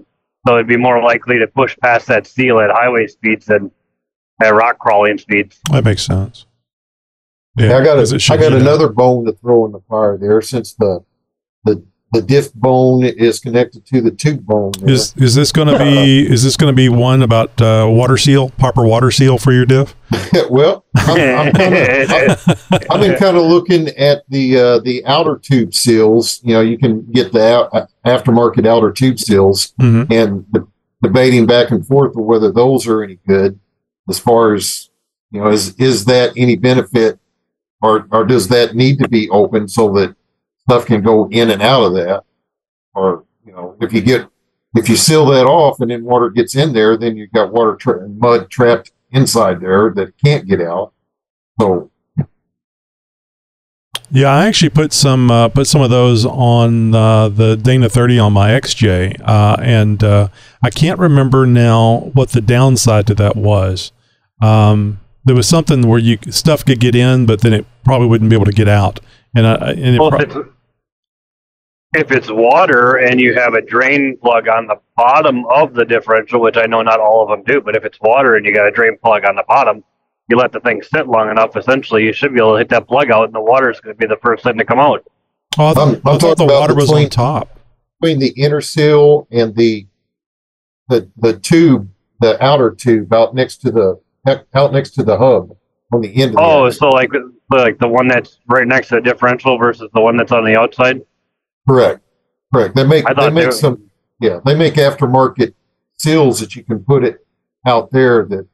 so 0.46 0.54
it'd 0.54 0.66
be 0.66 0.76
more 0.76 1.02
likely 1.02 1.38
to 1.38 1.46
push 1.46 1.76
past 1.82 2.06
that 2.08 2.26
seal 2.26 2.60
at 2.60 2.70
highway 2.70 3.06
speeds 3.06 3.46
than 3.46 3.70
at 4.42 4.50
rock 4.54 4.78
crawling 4.78 5.18
speeds. 5.18 5.60
That 5.70 5.84
makes 5.84 6.02
sense. 6.02 6.46
Yeah, 7.56 7.78
I 7.78 7.84
got 7.84 7.98
as 7.98 8.12
it 8.12 8.16
a, 8.16 8.18
should 8.18 8.32
I 8.34 8.36
got 8.36 8.48
be 8.48 8.52
done. 8.54 8.62
another 8.62 8.88
bone 8.88 9.24
to 9.26 9.32
throw 9.32 9.64
in 9.66 9.72
the 9.72 9.80
fire 9.88 10.18
there 10.18 10.40
since 10.42 10.74
the 10.74 11.04
the 12.14 12.20
the 12.20 12.26
diff 12.26 12.52
bone 12.54 13.04
is 13.04 13.40
connected 13.40 13.84
to 13.86 14.00
the 14.00 14.10
tube 14.10 14.46
bone. 14.46 14.72
There. 14.78 14.94
Is 14.94 15.14
is 15.16 15.34
this 15.34 15.52
going 15.52 15.68
to 15.68 15.78
be 15.78 16.26
is 16.30 16.42
this 16.44 16.56
going 16.56 16.72
to 16.72 16.76
be 16.76 16.88
one 16.88 17.22
about 17.22 17.60
uh, 17.60 17.86
water 17.90 18.16
seal 18.16 18.50
proper 18.50 18.84
water 18.84 19.10
seal 19.10 19.38
for 19.38 19.52
your 19.52 19.66
diff? 19.66 19.94
well, 20.50 20.84
I'm, 20.96 21.48
I'm 21.48 21.52
kinda, 21.54 22.36
I've 22.90 23.00
been 23.00 23.16
kind 23.18 23.36
of 23.36 23.44
looking 23.44 23.88
at 23.88 24.22
the 24.28 24.58
uh, 24.58 24.78
the 24.80 25.04
outer 25.06 25.36
tube 25.36 25.74
seals. 25.74 26.40
You 26.42 26.54
know, 26.54 26.60
you 26.60 26.78
can 26.78 27.02
get 27.10 27.32
the 27.32 27.42
out, 27.44 27.88
aftermarket 28.04 28.66
outer 28.66 28.92
tube 28.92 29.18
seals, 29.18 29.72
Mhm. 29.80 30.10
and 30.10 30.52
de- 30.52 30.66
debating 31.02 31.46
back 31.46 31.70
and 31.70 31.86
forth 31.86 32.16
of 32.16 32.24
whether 32.24 32.50
those 32.52 32.86
are 32.86 33.02
any 33.02 33.18
good. 33.26 33.58
As 34.08 34.18
far 34.18 34.54
as 34.54 34.90
you 35.30 35.40
know, 35.40 35.48
is 35.50 35.74
is 35.76 36.04
that 36.06 36.32
any 36.36 36.56
benefit, 36.56 37.18
or 37.82 38.06
or 38.12 38.24
does 38.24 38.48
that 38.48 38.74
need 38.76 38.98
to 39.00 39.08
be 39.08 39.28
open 39.30 39.66
so 39.68 39.92
that 39.94 40.14
stuff 40.68 40.86
can 40.86 41.02
go 41.02 41.28
in 41.30 41.50
and 41.50 41.62
out 41.62 41.84
of 41.84 41.94
that? 41.94 42.24
Or 42.94 43.24
you 43.44 43.52
know, 43.52 43.76
if 43.80 43.92
you 43.92 44.00
get 44.00 44.28
if 44.76 44.88
you 44.88 44.96
seal 44.96 45.26
that 45.26 45.46
off 45.46 45.80
and 45.80 45.90
then 45.90 46.04
water 46.04 46.30
gets 46.30 46.56
in 46.56 46.72
there, 46.72 46.96
then 46.96 47.16
you've 47.16 47.32
got 47.32 47.52
water 47.52 47.76
tra- 47.76 48.08
mud 48.08 48.50
trapped 48.50 48.92
inside 49.12 49.60
there 49.60 49.92
that 49.94 50.12
can't 50.22 50.46
get 50.46 50.60
out. 50.60 50.92
So 51.60 51.90
Yeah, 54.10 54.28
I 54.28 54.46
actually 54.46 54.70
put 54.70 54.92
some 54.92 55.30
uh, 55.30 55.48
put 55.48 55.66
some 55.66 55.80
of 55.80 55.90
those 55.90 56.26
on 56.26 56.94
uh, 56.94 57.28
the 57.28 57.56
Dana 57.56 57.88
30 57.88 58.18
on 58.18 58.32
my 58.32 58.50
XJ, 58.50 59.20
uh, 59.24 59.56
and 59.60 60.02
uh, 60.02 60.28
I 60.62 60.70
can't 60.70 60.98
remember 60.98 61.46
now 61.46 62.10
what 62.14 62.30
the 62.30 62.40
downside 62.40 63.06
to 63.08 63.14
that 63.14 63.36
was. 63.36 63.92
Um, 64.42 65.00
there 65.24 65.34
was 65.34 65.48
something 65.48 65.88
where 65.88 65.98
you 65.98 66.18
stuff 66.30 66.64
could 66.64 66.80
get 66.80 66.94
in, 66.94 67.26
but 67.26 67.40
then 67.40 67.52
it 67.52 67.66
probably 67.82 68.08
wouldn't 68.08 68.28
be 68.28 68.36
able 68.36 68.44
to 68.44 68.52
get 68.52 68.68
out. 68.68 69.00
And 69.34 69.46
I 69.46 69.54
and 69.54 69.96
it 69.96 69.98
Well, 70.00 70.10
pro- 70.10 70.20
if 70.20 70.36
it's, 70.36 70.48
if 71.94 72.10
it's 72.10 72.30
water 72.30 72.96
and 72.96 73.20
you 73.20 73.34
have 73.34 73.54
a 73.54 73.62
drain 73.62 74.16
plug 74.20 74.48
on 74.48 74.66
the 74.66 74.76
bottom 74.96 75.44
of 75.46 75.74
the 75.74 75.84
differential, 75.84 76.40
which 76.40 76.56
I 76.56 76.66
know 76.66 76.82
not 76.82 77.00
all 77.00 77.22
of 77.22 77.28
them 77.30 77.44
do, 77.46 77.60
but 77.60 77.76
if 77.76 77.84
it's 77.84 77.98
water 78.00 78.34
and 78.36 78.44
you 78.44 78.54
got 78.54 78.66
a 78.66 78.70
drain 78.70 78.96
plug 79.02 79.24
on 79.24 79.36
the 79.36 79.44
bottom, 79.46 79.84
you 80.28 80.36
let 80.36 80.52
the 80.52 80.60
thing 80.60 80.82
sit 80.82 81.06
long 81.06 81.30
enough, 81.30 81.56
essentially, 81.56 82.04
you 82.04 82.12
should 82.12 82.32
be 82.34 82.40
able 82.40 82.52
to 82.52 82.58
hit 82.58 82.68
that 82.70 82.88
plug 82.88 83.10
out, 83.10 83.26
and 83.26 83.34
the 83.34 83.40
water 83.40 83.70
is 83.70 83.78
going 83.80 83.94
to 83.94 83.98
be 83.98 84.06
the 84.06 84.18
first 84.22 84.42
thing 84.42 84.56
to 84.58 84.64
come 84.64 84.78
out. 84.80 85.04
oh, 85.58 85.68
I, 85.68 85.74
th- 85.74 85.86
I'm- 85.86 86.02
I 86.04 86.10
I'm 86.12 86.18
thought 86.18 86.36
the 86.38 86.44
about 86.44 86.60
water 86.60 86.74
was 86.74 86.90
on 86.90 86.94
between- 86.96 87.10
top. 87.10 87.60
between 88.00 88.18
the 88.18 88.30
inner 88.36 88.60
seal 88.60 89.28
and 89.30 89.54
the 89.54 89.86
the 90.88 91.10
the 91.16 91.38
tube, 91.38 91.88
the 92.20 92.42
outer 92.44 92.70
tube 92.70 93.12
out 93.12 93.34
next 93.34 93.58
to 93.62 93.70
the 93.70 94.00
out 94.54 94.72
next 94.72 94.90
to 94.92 95.02
the 95.02 95.16
hub 95.16 95.56
on 95.92 96.00
the 96.02 96.14
end 96.14 96.30
of 96.32 96.36
the 96.36 96.42
Oh, 96.42 96.66
axle. 96.66 96.90
so 96.90 96.94
like 96.94 97.10
like 97.50 97.78
the 97.78 97.88
one 97.88 98.08
that's 98.08 98.38
right 98.48 98.66
next 98.66 98.88
to 98.88 98.96
the 98.96 99.00
differential 99.00 99.56
versus 99.58 99.88
the 99.94 100.00
one 100.00 100.16
that's 100.16 100.32
on 100.32 100.44
the 100.44 100.58
outside. 100.58 101.00
Correct, 101.68 102.00
correct. 102.52 102.74
They 102.74 102.84
make 102.86 103.06
they 103.06 103.14
they 103.14 103.30
make 103.30 103.46
were- 103.46 103.52
some 103.52 103.90
yeah 104.20 104.40
they 104.44 104.54
make 104.54 104.74
aftermarket 104.74 105.54
seals 105.96 106.40
that 106.40 106.54
you 106.56 106.64
can 106.64 106.80
put 106.84 107.04
it 107.04 107.26
out 107.66 107.90
there 107.90 108.24
that 108.26 108.46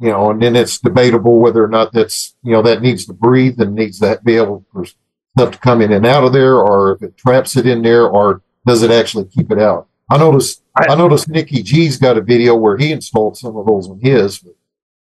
you 0.00 0.10
know, 0.10 0.30
and 0.30 0.42
then 0.42 0.56
it's 0.56 0.78
debatable 0.78 1.38
whether 1.38 1.62
or 1.64 1.68
not 1.68 1.92
that's 1.92 2.34
you 2.42 2.52
know 2.52 2.62
that 2.62 2.82
needs 2.82 3.06
to 3.06 3.12
breathe 3.12 3.60
and 3.60 3.74
needs 3.74 4.00
to 4.00 4.20
be 4.24 4.36
able 4.36 4.64
for 4.72 4.84
stuff 4.84 5.52
to 5.52 5.58
come 5.58 5.80
in 5.80 5.92
and 5.92 6.04
out 6.06 6.24
of 6.24 6.32
there, 6.32 6.56
or 6.56 6.92
if 6.92 7.02
it 7.02 7.16
traps 7.16 7.56
it 7.56 7.66
in 7.66 7.82
there, 7.82 8.06
or 8.06 8.42
does 8.66 8.82
it 8.82 8.90
actually 8.90 9.24
keep 9.26 9.50
it 9.50 9.58
out? 9.58 9.88
I 10.10 10.18
noticed 10.18 10.62
I, 10.76 10.86
I 10.88 10.94
noticed 10.96 11.28
Nicky 11.28 11.62
G's 11.62 11.96
got 11.96 12.18
a 12.18 12.20
video 12.20 12.54
where 12.56 12.76
he 12.76 12.92
installed 12.92 13.36
some 13.36 13.56
of 13.56 13.66
those 13.66 13.88
on 13.88 14.00
his. 14.00 14.38
But 14.38 14.54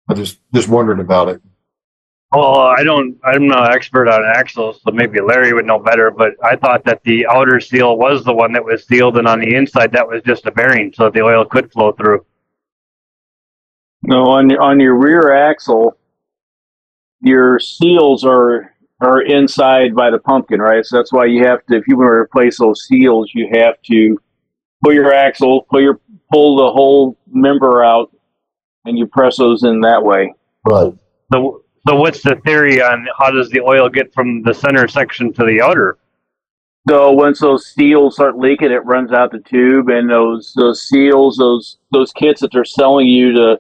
I 0.09 0.13
just 0.13 0.39
just 0.53 0.67
wondering 0.67 0.99
about 0.99 1.29
it. 1.29 1.41
Well, 2.35 2.57
I 2.57 2.83
don't. 2.83 3.17
I'm 3.23 3.47
not 3.47 3.69
an 3.69 3.75
expert 3.75 4.09
on 4.09 4.23
axles, 4.25 4.81
so 4.83 4.91
maybe 4.91 5.21
Larry 5.21 5.53
would 5.53 5.65
know 5.65 5.79
better. 5.79 6.11
But 6.11 6.31
I 6.43 6.57
thought 6.57 6.83
that 6.83 7.01
the 7.03 7.25
outer 7.27 7.61
seal 7.61 7.97
was 7.97 8.25
the 8.25 8.33
one 8.33 8.51
that 8.53 8.65
was 8.65 8.85
sealed, 8.85 9.17
and 9.17 9.27
on 9.27 9.39
the 9.39 9.55
inside 9.55 9.91
that 9.93 10.07
was 10.07 10.21
just 10.23 10.45
a 10.45 10.51
bearing, 10.51 10.91
so 10.93 11.05
that 11.05 11.13
the 11.13 11.21
oil 11.21 11.45
could 11.45 11.71
flow 11.71 11.93
through. 11.93 12.25
No, 14.03 14.25
on 14.25 14.49
your, 14.49 14.61
on 14.61 14.79
your 14.79 14.95
rear 14.95 15.33
axle, 15.33 15.97
your 17.21 17.57
seals 17.59 18.25
are 18.25 18.73
are 18.99 19.21
inside 19.21 19.95
by 19.95 20.09
the 20.09 20.19
pumpkin, 20.19 20.59
right? 20.59 20.85
So 20.85 20.97
that's 20.97 21.11
why 21.11 21.25
you 21.25 21.45
have 21.45 21.65
to, 21.67 21.75
if 21.75 21.87
you 21.87 21.97
want 21.97 22.07
to 22.07 22.13
replace 22.13 22.59
those 22.59 22.85
seals, 22.85 23.31
you 23.33 23.49
have 23.53 23.81
to 23.83 24.17
pull 24.83 24.93
your 24.93 25.13
axle, 25.13 25.65
pull 25.69 25.81
your 25.81 25.99
pull 26.31 26.57
the 26.57 26.71
whole 26.71 27.17
member 27.27 27.83
out, 27.83 28.11
and 28.85 28.97
you 28.97 29.07
press 29.07 29.37
those 29.37 29.63
in 29.63 29.81
that 29.81 30.03
way. 30.03 30.33
Right. 30.65 30.93
So, 31.33 31.64
so 31.87 31.95
what's 31.95 32.21
the 32.23 32.35
theory 32.45 32.81
on 32.81 33.07
how 33.17 33.31
does 33.31 33.49
the 33.49 33.61
oil 33.61 33.89
get 33.89 34.13
from 34.13 34.41
the 34.41 34.53
center 34.53 34.87
section 34.87 35.31
to 35.33 35.45
the 35.45 35.61
outer? 35.61 35.97
So 36.87 37.11
once 37.11 37.39
those 37.39 37.67
seals 37.67 38.15
start 38.15 38.37
leaking, 38.37 38.71
it 38.71 38.85
runs 38.85 39.11
out 39.11 39.31
the 39.31 39.39
tube, 39.39 39.89
and 39.89 40.09
those 40.09 40.53
those 40.55 40.87
seals, 40.87 41.37
those 41.37 41.77
those 41.91 42.11
kits 42.11 42.41
that 42.41 42.51
they're 42.51 42.65
selling 42.65 43.07
you 43.07 43.33
to 43.33 43.59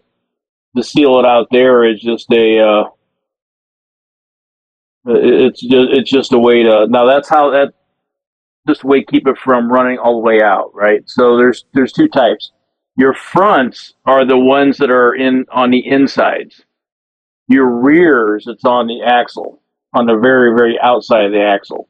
to 0.75 0.83
seal 0.83 1.19
it 1.19 1.25
out 1.25 1.47
there 1.51 1.83
is 1.83 2.01
just 2.01 2.31
a 2.31 2.59
uh, 2.59 2.83
it's 5.05 5.61
just 5.61 5.89
it's 5.91 6.09
just 6.09 6.33
a 6.33 6.39
way 6.39 6.63
to 6.63 6.87
now 6.87 7.05
that's 7.05 7.29
how 7.29 7.51
that 7.51 7.73
just 8.67 8.83
a 8.83 8.87
way 8.87 9.01
to 9.01 9.11
keep 9.11 9.27
it 9.27 9.37
from 9.37 9.71
running 9.71 9.99
all 9.99 10.13
the 10.13 10.25
way 10.25 10.41
out, 10.41 10.71
right? 10.73 11.07
So 11.07 11.37
there's 11.37 11.65
there's 11.73 11.93
two 11.93 12.07
types. 12.07 12.51
Your 12.97 13.13
fronts 13.13 13.93
are 14.05 14.25
the 14.25 14.37
ones 14.37 14.77
that 14.77 14.89
are 14.89 15.13
in 15.15 15.45
on 15.51 15.69
the 15.69 15.85
insides. 15.85 16.64
Your 17.47 17.67
rears, 17.67 18.45
it's 18.47 18.65
on 18.65 18.87
the 18.87 19.01
axle, 19.03 19.61
on 19.93 20.05
the 20.05 20.17
very 20.17 20.55
very 20.55 20.79
outside 20.79 21.25
of 21.25 21.31
the 21.31 21.41
axle. 21.41 21.89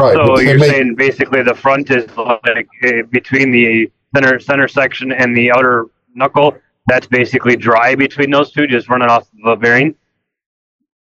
Right. 0.00 0.14
So 0.14 0.40
you're 0.40 0.58
make... 0.58 0.70
saying 0.70 0.94
basically 0.96 1.42
the 1.42 1.54
front 1.54 1.90
is 1.90 2.06
like 2.16 2.68
uh, 2.84 3.02
between 3.10 3.50
the 3.50 3.90
center 4.14 4.38
center 4.38 4.68
section 4.68 5.12
and 5.12 5.36
the 5.36 5.52
outer 5.52 5.86
knuckle. 6.14 6.56
That's 6.88 7.06
basically 7.06 7.56
dry 7.56 7.94
between 7.94 8.30
those 8.30 8.50
two, 8.50 8.66
just 8.66 8.88
running 8.88 9.08
off 9.08 9.28
the 9.44 9.54
bearing. 9.54 9.94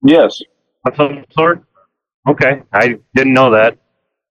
Yes. 0.02 0.40
Of 0.86 0.94
some 0.96 1.24
sort. 1.32 1.64
Okay, 2.28 2.62
I 2.72 2.98
didn't 3.14 3.34
know 3.34 3.50
that. 3.50 3.78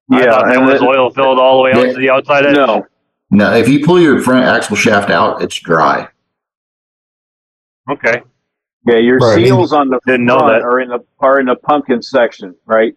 Yeah, 0.09 0.35
I 0.35 0.53
and 0.53 0.69
it 0.69 0.71
was 0.71 0.81
oil 0.81 1.09
filled 1.09 1.39
all 1.39 1.57
the 1.57 1.63
way 1.63 1.71
out 1.73 1.93
to 1.93 1.99
the 1.99 2.09
outside 2.09 2.45
edge. 2.45 2.55
No, 2.55 2.85
no. 3.31 3.53
If 3.53 3.67
you 3.67 3.83
pull 3.83 3.99
your 3.99 4.21
front 4.21 4.45
axle 4.45 4.75
shaft 4.75 5.09
out, 5.09 5.41
it's 5.41 5.59
dry. 5.59 6.07
Okay. 7.89 8.21
Yeah, 8.85 8.97
your 8.97 9.17
right. 9.17 9.35
seals 9.35 9.73
on 9.73 9.89
the 9.89 9.99
Didn't 10.05 10.27
front 10.27 10.41
know 10.41 10.51
that. 10.51 10.61
are 10.61 10.79
in 10.79 10.89
the 10.89 10.99
are 11.19 11.39
in 11.39 11.45
the 11.45 11.55
pumpkin 11.55 12.01
section, 12.01 12.55
right? 12.65 12.95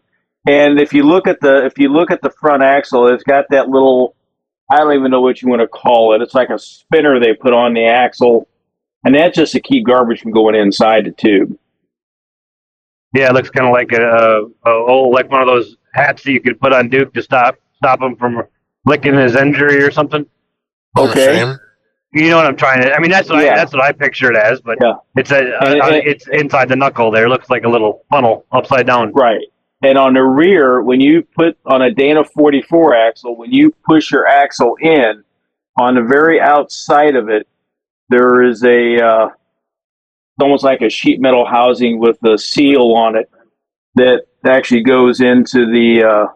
And 0.49 0.81
if 0.81 0.93
you 0.93 1.03
look 1.03 1.27
at 1.27 1.41
the 1.41 1.65
if 1.65 1.79
you 1.79 1.89
look 1.89 2.11
at 2.11 2.23
the 2.23 2.31
front 2.31 2.63
axle, 2.63 3.09
it's 3.13 3.23
got 3.23 3.47
that 3.51 3.69
little 3.69 4.17
I 4.71 4.79
don't 4.79 4.95
even 4.95 5.11
know 5.11 5.21
what 5.21 5.43
you 5.43 5.49
want 5.49 5.63
to 5.63 5.69
call 5.69 6.15
it. 6.15 6.23
It's 6.23 6.35
like 6.35 6.51
a 6.51 6.59
spinner 6.59 7.21
they 7.21 7.35
put 7.35 7.53
on 7.53 7.73
the 7.73 7.85
axle, 7.87 8.49
and 9.05 9.15
that's 9.15 9.37
just 9.37 9.53
to 9.53 9.61
keep 9.61 9.87
garbage 9.87 10.21
from 10.21 10.33
going 10.33 10.57
inside 10.57 11.05
the 11.07 11.13
tube. 11.13 11.57
Yeah, 13.15 13.31
it 13.31 13.35
looks 13.35 13.51
kind 13.51 13.67
of 13.67 13.73
like 13.73 13.93
a, 13.93 14.03
a, 14.03 14.45
a 14.45 14.51
oh, 14.65 15.09
like 15.13 15.31
one 15.31 15.41
of 15.41 15.47
those 15.47 15.77
hats 15.95 16.25
that 16.25 16.33
you 16.33 16.41
could 16.41 16.61
put 16.61 16.73
on 16.73 16.89
Duke 16.89 17.15
to 17.15 17.23
stop 17.23 17.57
stop 17.77 18.03
him 18.03 18.17
from 18.17 18.43
licking 18.85 19.15
his 19.15 19.37
injury 19.37 19.83
or 19.83 19.91
something. 19.91 20.27
Oh, 20.97 21.11
okay. 21.11 21.55
You 22.13 22.31
know 22.31 22.37
what 22.37 22.47
I'm 22.47 22.57
trying 22.57 22.83
to. 22.83 22.93
I 22.95 22.99
mean, 22.99 23.11
that's 23.11 23.29
what 23.29 23.45
Yeah. 23.45 23.53
I, 23.53 23.57
that's 23.57 23.73
what 23.73 23.83
I 23.83 23.93
picture 23.93 24.31
it 24.31 24.37
as, 24.37 24.61
but 24.61 24.79
Yeah. 24.81 24.95
it's 25.17 25.31
a 25.33 25.39
And 25.63 25.83
uh, 25.83 25.87
it's 25.93 26.27
inside 26.29 26.69
the 26.69 26.77
knuckle. 26.77 27.11
There, 27.11 27.27
it 27.27 27.29
looks 27.29 27.51
like 27.51 27.65
a 27.65 27.69
little 27.69 28.05
funnel 28.11 28.47
upside 28.53 28.87
down. 28.87 29.13
Right. 29.13 29.41
And 29.83 29.99
on 29.99 30.15
the 30.15 30.23
rear, 30.23 30.81
when 30.83 31.01
you 31.01 31.23
put 31.23 31.59
on 31.67 31.83
a 31.83 31.91
Dana 31.91 32.25
44 32.25 32.95
axle, 32.97 33.37
when 33.37 33.53
you 33.53 33.75
push 33.85 34.11
your 34.11 34.27
axle 34.27 34.77
in, 34.81 35.23
on 35.77 35.95
the 35.97 36.03
very 36.03 36.41
outside 36.41 37.17
of 37.17 37.29
it, 37.29 37.47
there 38.09 38.43
is 38.43 38.65
a 38.65 38.99
uh, 39.05 39.29
almost 40.41 40.65
like 40.65 40.81
a 40.81 40.89
sheet 40.89 41.21
metal 41.21 41.45
housing 41.45 41.99
with 41.99 42.23
a 42.25 42.39
seal 42.39 42.93
on 42.93 43.17
it 43.17 43.31
that 43.97 44.23
actually 44.47 44.83
goes 44.83 45.21
into 45.21 45.67
the 45.71 46.03
uh, 46.05 46.27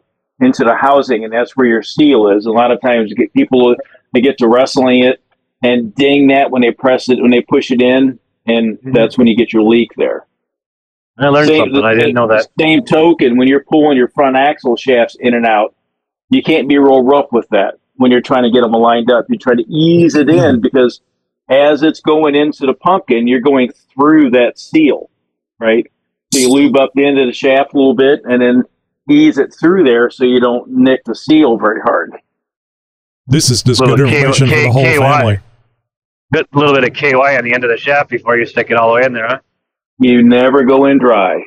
into 0.45 0.65
the 0.65 0.75
housing, 0.75 1.25
and 1.25 1.33
that's 1.33 1.57
where 1.57 1.67
your 1.67 1.83
seal 1.83 2.29
is. 2.29 2.45
A 2.45 2.51
lot 2.51 2.71
of 2.71 2.81
times, 2.83 3.09
you 3.09 3.17
get 3.17 3.33
people 3.33 3.75
they 4.13 4.21
get 4.21 4.37
to 4.39 4.49
wrestling 4.49 5.05
it 5.05 5.20
and 5.63 5.95
ding 5.95 6.29
that 6.29 6.51
when 6.51 6.63
they 6.63 6.71
press 6.71 7.09
it 7.09 7.21
when 7.21 7.31
they 7.31 7.43
push 7.43 7.71
it 7.71 7.83
in, 7.83 8.19
and 8.47 8.79
mm-hmm. 8.79 8.93
that's 8.93 9.19
when 9.19 9.27
you 9.27 9.37
get 9.37 9.53
your 9.53 9.63
leak 9.63 9.91
there. 9.97 10.27
I 11.19 11.29
learned 11.29 11.49
something. 11.49 11.85
I 11.85 11.95
didn't 11.95 12.15
know 12.15 12.29
that. 12.29 12.49
Same 12.59 12.85
token, 12.85 13.37
when 13.37 13.47
you're 13.47 13.65
pulling 13.65 13.97
your 13.97 14.09
front 14.09 14.37
axle 14.37 14.77
shafts 14.77 15.17
in 15.21 15.35
and 15.35 15.45
out, 15.45 15.75
you 16.31 16.43
can't 16.43 16.69
be 16.69 16.79
real 16.79 17.03
rough 17.03 17.31
with 17.31 17.49
that 17.51 17.75
when 17.97 18.11
you're 18.11 18.23
trying 18.23 18.45
to 18.45 18.51
get 18.51 18.63
them 18.63 18.73
lined 18.73 19.11
up. 19.11 19.27
You 19.29 19.37
try 19.37 19.55
to 19.55 19.65
ease 19.69 20.15
it 20.15 20.31
in 20.31 20.37
mm-hmm. 20.37 20.61
because 20.61 21.03
as 21.51 21.83
it's 21.83 22.01
going 22.01 22.37
into 22.37 22.65
the 22.65 22.73
pumpkin, 22.73 23.27
you're 23.27 23.41
going 23.41 23.71
through 23.93 24.31
that 24.31 24.59
seal, 24.59 25.11
right? 25.59 25.87
So 26.33 26.39
you 26.39 26.49
lube 26.49 26.77
up 26.77 26.93
the 26.95 27.05
end 27.05 27.19
of 27.19 27.27
the 27.27 27.33
shaft 27.33 27.75
a 27.75 27.77
little 27.77 27.95
bit 27.95 28.23
and 28.25 28.41
then 28.41 28.63
ease 29.11 29.37
it 29.37 29.53
through 29.53 29.85
there 29.85 30.09
so 30.11 30.25
you 30.25 30.41
don't 30.41 30.71
nick 30.71 31.05
the 31.05 31.15
seal 31.15 31.59
very 31.59 31.81
hard. 31.81 32.13
This 33.27 33.51
is 33.51 33.63
just 33.63 33.81
Little 33.81 33.97
good 33.97 34.09
K- 34.09 34.25
information 34.25 34.49
for 34.49 34.55
the 34.55 34.71
whole 34.71 34.85
KY. 34.85 34.99
family. 34.99 35.39
Good 36.33 36.47
little 36.53 36.75
bit 36.75 36.85
of 36.85 36.93
KY 36.95 37.15
on 37.15 37.45
the 37.45 37.53
end 37.53 37.65
of 37.65 37.71
the 37.71 37.77
shaft 37.77 38.09
before 38.11 38.37
you 38.39 38.47
stick 38.47 38.71
it 38.71 38.77
all 38.77 38.89
the 38.91 38.95
way 39.01 39.05
in 39.05 39.13
there, 39.13 39.27
huh? 39.27 39.39
You 39.99 40.23
never 40.23 40.65
go 40.65 40.87
in 40.87 40.99
dry, 40.99 41.43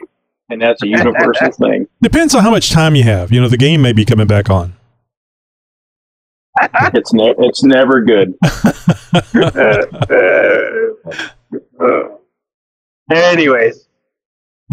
and 0.49 0.61
that's 0.61 0.83
a 0.83 0.87
universal 1.01 1.51
thing. 1.51 1.87
Depends 2.01 2.35
on 2.35 2.43
how 2.43 2.51
much 2.51 2.71
time 2.71 2.95
you 2.95 3.03
have. 3.03 3.31
You 3.31 3.41
know, 3.41 3.47
the 3.47 3.57
game 3.57 3.81
may 3.81 3.93
be 3.93 4.05
coming 4.05 4.27
back 4.27 4.49
on. 4.49 4.75
It's 6.93 7.11
ne- 7.13 7.33
it's 7.39 7.63
never 7.63 8.01
good. 8.01 8.35
Uh, 9.35 9.85
uh, 10.09 11.11
uh. 11.79 12.07
Anyways, 13.11 13.82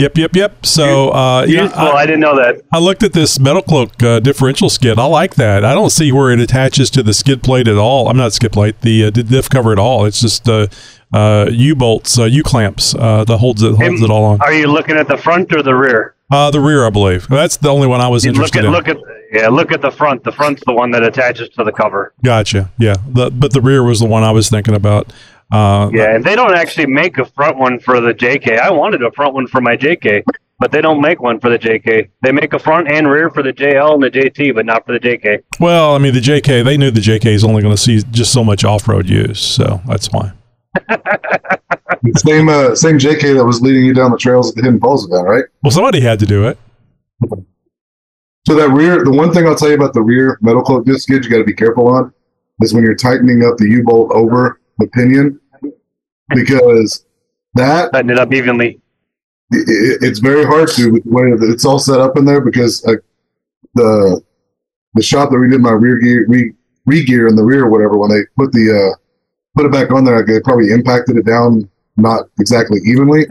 Yep, 0.01 0.17
yep, 0.17 0.37
yep. 0.37 0.67
So, 0.67 1.11
uh, 1.11 1.45
yeah, 1.47 1.63
useful. 1.63 1.81
I, 1.81 2.07
didn't 2.07 2.21
know 2.21 2.37
that. 2.37 2.63
I 2.73 2.79
looked 2.79 3.03
at 3.03 3.13
this 3.13 3.39
MetalCloak 3.39 4.03
uh, 4.03 4.21
differential 4.21 4.71
skid. 4.71 4.99
I 4.99 5.05
like 5.05 5.35
that. 5.35 5.65
I 5.65 5.75
don't 5.75 5.91
see 5.91 6.11
where 6.11 6.31
it 6.31 6.41
attaches 6.41 6.89
to 6.91 7.03
the 7.03 7.13
skid 7.13 7.43
plate 7.43 7.69
at 7.69 7.77
all. 7.77 8.09
I'm 8.09 8.17
not 8.17 8.33
skid 8.33 8.53
plate, 8.53 8.81
the, 8.81 9.05
uh, 9.05 9.11
diff 9.11 9.51
cover 9.51 9.73
at 9.73 9.79
all. 9.79 10.07
It's 10.07 10.21
just 10.21 10.49
uh, 10.49 10.69
uh, 11.13 11.51
U 11.51 11.75
bolts, 11.75 12.19
uh, 12.19 12.25
U 12.25 12.43
clamps 12.43 12.95
uh, 12.95 13.25
that 13.25 13.39
holds 13.39 13.63
it 13.63 13.75
holds 13.77 14.01
it 14.01 14.11
all 14.11 14.25
on. 14.25 14.41
Are 14.41 14.53
you 14.53 14.67
looking 14.67 14.97
at 14.97 15.09
the 15.09 15.17
front 15.17 15.53
or 15.53 15.63
the 15.63 15.75
rear? 15.75 16.15
Uh, 16.31 16.51
the 16.51 16.61
rear, 16.61 16.87
I 16.87 16.91
believe. 16.91 17.29
That's 17.29 17.57
the 17.57 17.69
only 17.69 17.89
one 17.89 18.01
I 18.01 18.09
was 18.09 18.25
You 18.25 18.31
look 18.33 18.55
interested 18.55 18.61
at 18.61 18.65
in. 18.67 18.73
look 18.73 18.89
at 18.89 18.97
yeah, 19.33 19.49
look 19.49 19.71
at 19.71 19.81
the 19.81 19.91
front. 19.91 20.25
The 20.25 20.33
front's 20.33 20.63
the 20.67 20.73
one 20.73 20.91
that 20.93 21.03
attaches 21.05 21.49
to 21.51 21.65
the 21.65 21.73
cover. 21.73 22.13
Gotcha. 22.25 22.71
Yeah, 22.79 22.97
the, 23.07 23.31
but 23.31 23.53
the 23.53 23.61
rear 23.61 23.83
was 23.83 24.01
the 24.01 24.07
one 24.07 24.25
I 24.25 24.31
was 24.33 24.49
thinking 24.49 24.75
about. 24.75 25.13
Uh, 25.51 25.91
Yeah, 25.93 26.15
and 26.15 26.25
they 26.25 26.37
don't 26.37 26.55
actually 26.55 26.87
make 26.87 27.19
a 27.19 27.25
front 27.25 27.59
one 27.59 27.79
for 27.79 28.01
the 28.01 28.13
JK. 28.13 28.59
I 28.59 28.71
wanted 28.71 29.03
a 29.03 29.11
front 29.13 29.35
one 29.35 29.47
for 29.47 29.61
my 29.61 29.77
JK, 29.77 30.23
but 30.59 30.71
they 30.73 30.81
don't 30.81 31.01
make 31.01 31.21
one 31.21 31.41
for 31.41 31.51
the 31.51 31.59
JK. 31.59 32.09
They 32.23 32.33
make 32.33 32.53
a 32.53 32.59
front 32.59 32.91
and 32.91 33.09
rear 33.11 33.31
for 33.31 33.43
the 33.43 33.53
JL 33.53 33.95
and 33.95 34.03
the 34.03 34.11
JT, 34.11 34.55
but 34.55 34.67
not 34.67 34.87
for 34.87 34.93
the 34.93 35.01
JK. 35.01 35.43
Well, 35.59 35.95
I 35.95 35.99
mean, 35.99 36.15
the 36.15 36.21
JK, 36.21 36.65
they 36.65 36.77
knew 36.77 36.91
the 36.91 37.01
JK 37.01 37.27
is 37.27 37.45
only 37.45 37.63
going 37.63 37.75
to 37.75 37.81
see 37.81 38.03
just 38.11 38.33
so 38.33 38.45
much 38.45 38.65
off 38.65 38.87
road 38.87 39.09
use, 39.09 39.41
so 39.41 39.81
that's 39.87 40.09
why. 40.13 40.33
Same 42.17 42.49
uh, 42.49 42.75
same 42.75 42.99
JK 42.99 43.37
that 43.37 43.45
was 43.45 43.61
leading 43.61 43.85
you 43.85 43.93
down 43.93 44.11
the 44.11 44.17
trails 44.17 44.49
at 44.51 44.55
the 44.57 44.63
Hidden 44.63 44.81
Falls 44.81 45.07
event, 45.07 45.27
right? 45.27 45.45
Well, 45.63 45.71
somebody 45.71 46.01
had 46.01 46.19
to 46.21 46.27
do 46.27 46.47
it. 46.47 46.59
So 48.47 48.55
that 48.55 48.71
rear, 48.71 49.05
the 49.05 49.11
one 49.11 49.33
thing 49.35 49.47
I'll 49.47 49.57
tell 49.57 49.69
you 49.69 49.75
about 49.75 49.93
the 49.93 50.01
rear 50.03 50.39
metal 50.41 50.63
cloak 50.63 50.87
diff 50.87 51.01
skid 51.01 51.25
you 51.25 51.31
got 51.31 51.39
to 51.39 51.45
be 51.45 51.53
careful 51.53 51.89
on 51.89 52.13
is 52.63 52.73
when 52.73 52.85
you're 52.85 52.95
tightening 52.95 53.45
up 53.45 53.57
the 53.59 53.69
U-bolt 53.69 54.13
over 54.13 54.61
the 54.79 54.87
pinion, 54.89 55.40
because 56.35 57.05
that 57.55 57.93
Tighten 57.93 58.11
it 58.11 58.19
up 58.19 58.33
evenly. 58.33 58.81
it, 59.51 59.99
it's 60.03 60.19
very 60.19 60.45
hard 60.45 60.69
to 60.71 60.93
with 60.93 61.05
the 61.05 61.11
way 61.11 61.23
it's 61.53 61.65
all 61.65 61.79
set 61.79 62.01
up 62.01 62.17
in 62.17 62.25
there 62.25 62.41
because 62.41 62.85
uh, 62.87 62.95
the 63.75 64.23
the 64.95 65.03
shop 65.03 65.31
that 65.31 65.39
we 65.39 65.49
did 65.49 65.61
my 65.61 65.73
rear 65.73 65.99
gear 65.99 66.27
re, 66.29 66.53
re 66.87 67.05
gear 67.05 67.29
in 67.29 67.37
the 67.37 67.45
rear 67.45 67.65
or 67.65 67.71
whatever 67.71 67.97
when 67.97 68.11
they 68.11 68.21
put 68.37 68.53
the 68.53 68.71
uh, 68.71 68.97
put 69.57 69.67
it 69.67 69.73
back 69.73 69.91
on 69.91 70.05
there 70.05 70.25
they 70.25 70.41
probably 70.41 70.71
impacted 70.71 71.17
it 71.17 71.27
down 71.27 71.69
not 71.97 72.27
exactly 72.39 72.81
evenly. 72.85 73.27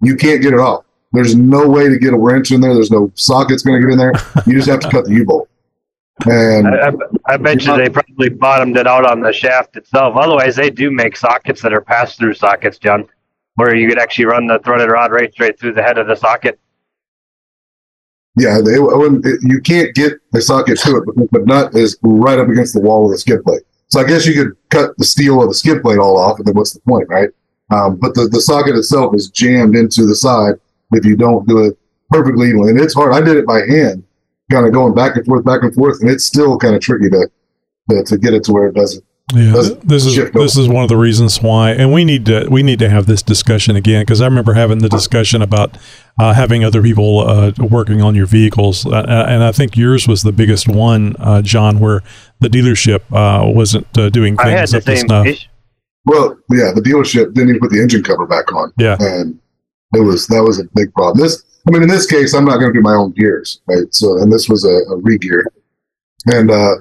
You 0.00 0.16
can't 0.16 0.42
get 0.42 0.52
it 0.52 0.60
off. 0.60 0.84
There's 1.12 1.34
no 1.34 1.68
way 1.68 1.88
to 1.88 1.98
get 1.98 2.14
a 2.14 2.18
wrench 2.18 2.52
in 2.52 2.60
there. 2.60 2.74
There's 2.74 2.90
no 2.90 3.10
sockets 3.14 3.62
going 3.62 3.80
to 3.80 3.86
get 3.86 3.92
in 3.92 3.98
there. 3.98 4.12
You 4.46 4.54
just 4.54 4.68
have 4.68 4.80
to 4.80 4.90
cut 4.90 5.04
the 5.04 5.12
u-bolt 5.12 5.48
and 6.26 6.68
I, 6.68 6.88
I, 6.88 6.92
I 7.26 7.36
bet 7.36 7.64
you 7.64 7.76
they 7.76 7.88
probably 7.88 8.28
bottomed 8.28 8.76
it 8.76 8.86
out 8.86 9.04
on 9.04 9.20
the 9.20 9.32
shaft 9.32 9.76
itself. 9.76 10.16
Otherwise, 10.16 10.56
they 10.56 10.70
do 10.70 10.90
make 10.90 11.16
sockets 11.16 11.62
that 11.62 11.72
are 11.72 11.80
pass-through 11.80 12.34
sockets, 12.34 12.78
John, 12.78 13.08
where 13.56 13.74
you 13.74 13.88
could 13.88 13.98
actually 13.98 14.26
run 14.26 14.46
the 14.46 14.58
threaded 14.60 14.90
rod 14.90 15.10
right 15.12 15.32
straight 15.32 15.58
through 15.58 15.74
the 15.74 15.82
head 15.82 15.98
of 15.98 16.06
the 16.06 16.16
socket. 16.16 16.58
Yeah, 18.36 18.60
they 18.64 18.76
you 18.76 19.60
can't 19.62 19.94
get 19.94 20.14
the 20.32 20.40
socket 20.40 20.78
to 20.80 20.96
it 20.96 21.04
but 21.06 21.30
the 21.32 21.44
nut 21.44 21.74
is 21.74 21.98
right 22.02 22.38
up 22.38 22.48
against 22.48 22.72
the 22.72 22.80
wall 22.80 23.04
of 23.04 23.10
the 23.10 23.18
skid 23.18 23.44
plate. 23.44 23.62
So 23.88 24.00
I 24.00 24.04
guess 24.04 24.26
you 24.26 24.32
could 24.32 24.56
cut 24.70 24.96
the 24.96 25.04
steel 25.04 25.42
of 25.42 25.48
the 25.48 25.54
skid 25.54 25.82
plate 25.82 25.98
all 25.98 26.18
off, 26.18 26.38
and 26.38 26.46
then 26.46 26.54
what's 26.54 26.72
the 26.72 26.80
point, 26.80 27.08
right? 27.10 27.28
Um, 27.70 27.96
but 27.96 28.14
the, 28.14 28.28
the 28.28 28.40
socket 28.40 28.74
itself 28.74 29.14
is 29.14 29.28
jammed 29.28 29.76
into 29.76 30.06
the 30.06 30.14
side 30.14 30.54
if 30.92 31.04
you 31.04 31.14
don't 31.14 31.46
do 31.46 31.66
it 31.66 31.78
perfectly 32.10 32.48
evenly. 32.48 32.70
And 32.70 32.80
it's 32.80 32.94
hard. 32.94 33.12
I 33.12 33.20
did 33.20 33.36
it 33.36 33.46
by 33.46 33.60
hand, 33.66 34.02
kind 34.50 34.66
of 34.66 34.72
going 34.72 34.94
back 34.94 35.16
and 35.16 35.24
forth, 35.24 35.44
back 35.44 35.62
and 35.62 35.74
forth, 35.74 36.00
and 36.00 36.10
it's 36.10 36.24
still 36.24 36.58
kind 36.58 36.74
of 36.74 36.80
tricky 36.80 37.08
to, 37.10 37.30
to 37.90 38.04
to 38.04 38.18
get 38.18 38.34
it 38.34 38.44
to 38.44 38.52
where 38.52 38.66
it 38.66 38.74
doesn't 38.74 39.04
Yeah, 39.34 39.52
this 39.84 40.04
is 40.04 40.30
this 40.32 40.56
is 40.56 40.68
one 40.68 40.82
of 40.82 40.88
the 40.88 40.96
reasons 40.96 41.40
why, 41.40 41.70
and 41.70 41.92
we 41.92 42.04
need 42.04 42.26
to 42.26 42.48
we 42.50 42.62
need 42.62 42.78
to 42.80 42.90
have 42.90 43.06
this 43.06 43.22
discussion 43.22 43.76
again 43.76 44.02
because 44.02 44.20
I 44.20 44.26
remember 44.26 44.54
having 44.54 44.78
the 44.78 44.88
discussion 44.88 45.42
about 45.42 45.78
uh, 46.20 46.34
having 46.34 46.64
other 46.64 46.82
people 46.82 47.20
uh, 47.20 47.52
working 47.58 48.02
on 48.02 48.14
your 48.14 48.26
vehicles, 48.26 48.84
uh, 48.84 49.26
and 49.28 49.42
I 49.42 49.52
think 49.52 49.76
yours 49.76 50.06
was 50.06 50.22
the 50.22 50.32
biggest 50.32 50.68
one, 50.68 51.16
uh, 51.18 51.40
John, 51.42 51.78
where 51.78 52.02
the 52.40 52.48
dealership 52.48 53.00
uh, 53.12 53.50
wasn't 53.50 53.86
uh, 53.96 54.10
doing 54.10 54.38
I 54.38 54.66
things 54.66 54.74
up 54.74 54.82
to 54.84 54.96
snuff. 54.96 55.26
issue. 55.26 55.48
Well, 56.04 56.36
yeah, 56.50 56.72
the 56.74 56.82
dealership 56.82 57.32
didn't 57.32 57.50
even 57.50 57.60
put 57.60 57.70
the 57.70 57.80
engine 57.80 58.02
cover 58.02 58.26
back 58.26 58.52
on. 58.52 58.72
Yeah. 58.76 58.96
And 58.98 59.38
it 59.94 60.00
was 60.00 60.26
that 60.28 60.42
was 60.42 60.58
a 60.58 60.64
big 60.74 60.92
problem. 60.94 61.24
This 61.24 61.44
I 61.66 61.70
mean 61.70 61.82
in 61.82 61.88
this 61.88 62.06
case 62.06 62.34
I'm 62.34 62.44
not 62.44 62.58
gonna 62.58 62.72
do 62.72 62.80
my 62.80 62.94
own 62.94 63.12
gears, 63.12 63.60
right? 63.66 63.92
So 63.94 64.18
and 64.18 64.32
this 64.32 64.48
was 64.48 64.64
a, 64.64 64.92
a 64.92 64.96
re 64.96 65.18
gear. 65.18 65.46
And 66.26 66.50
uh 66.50 66.76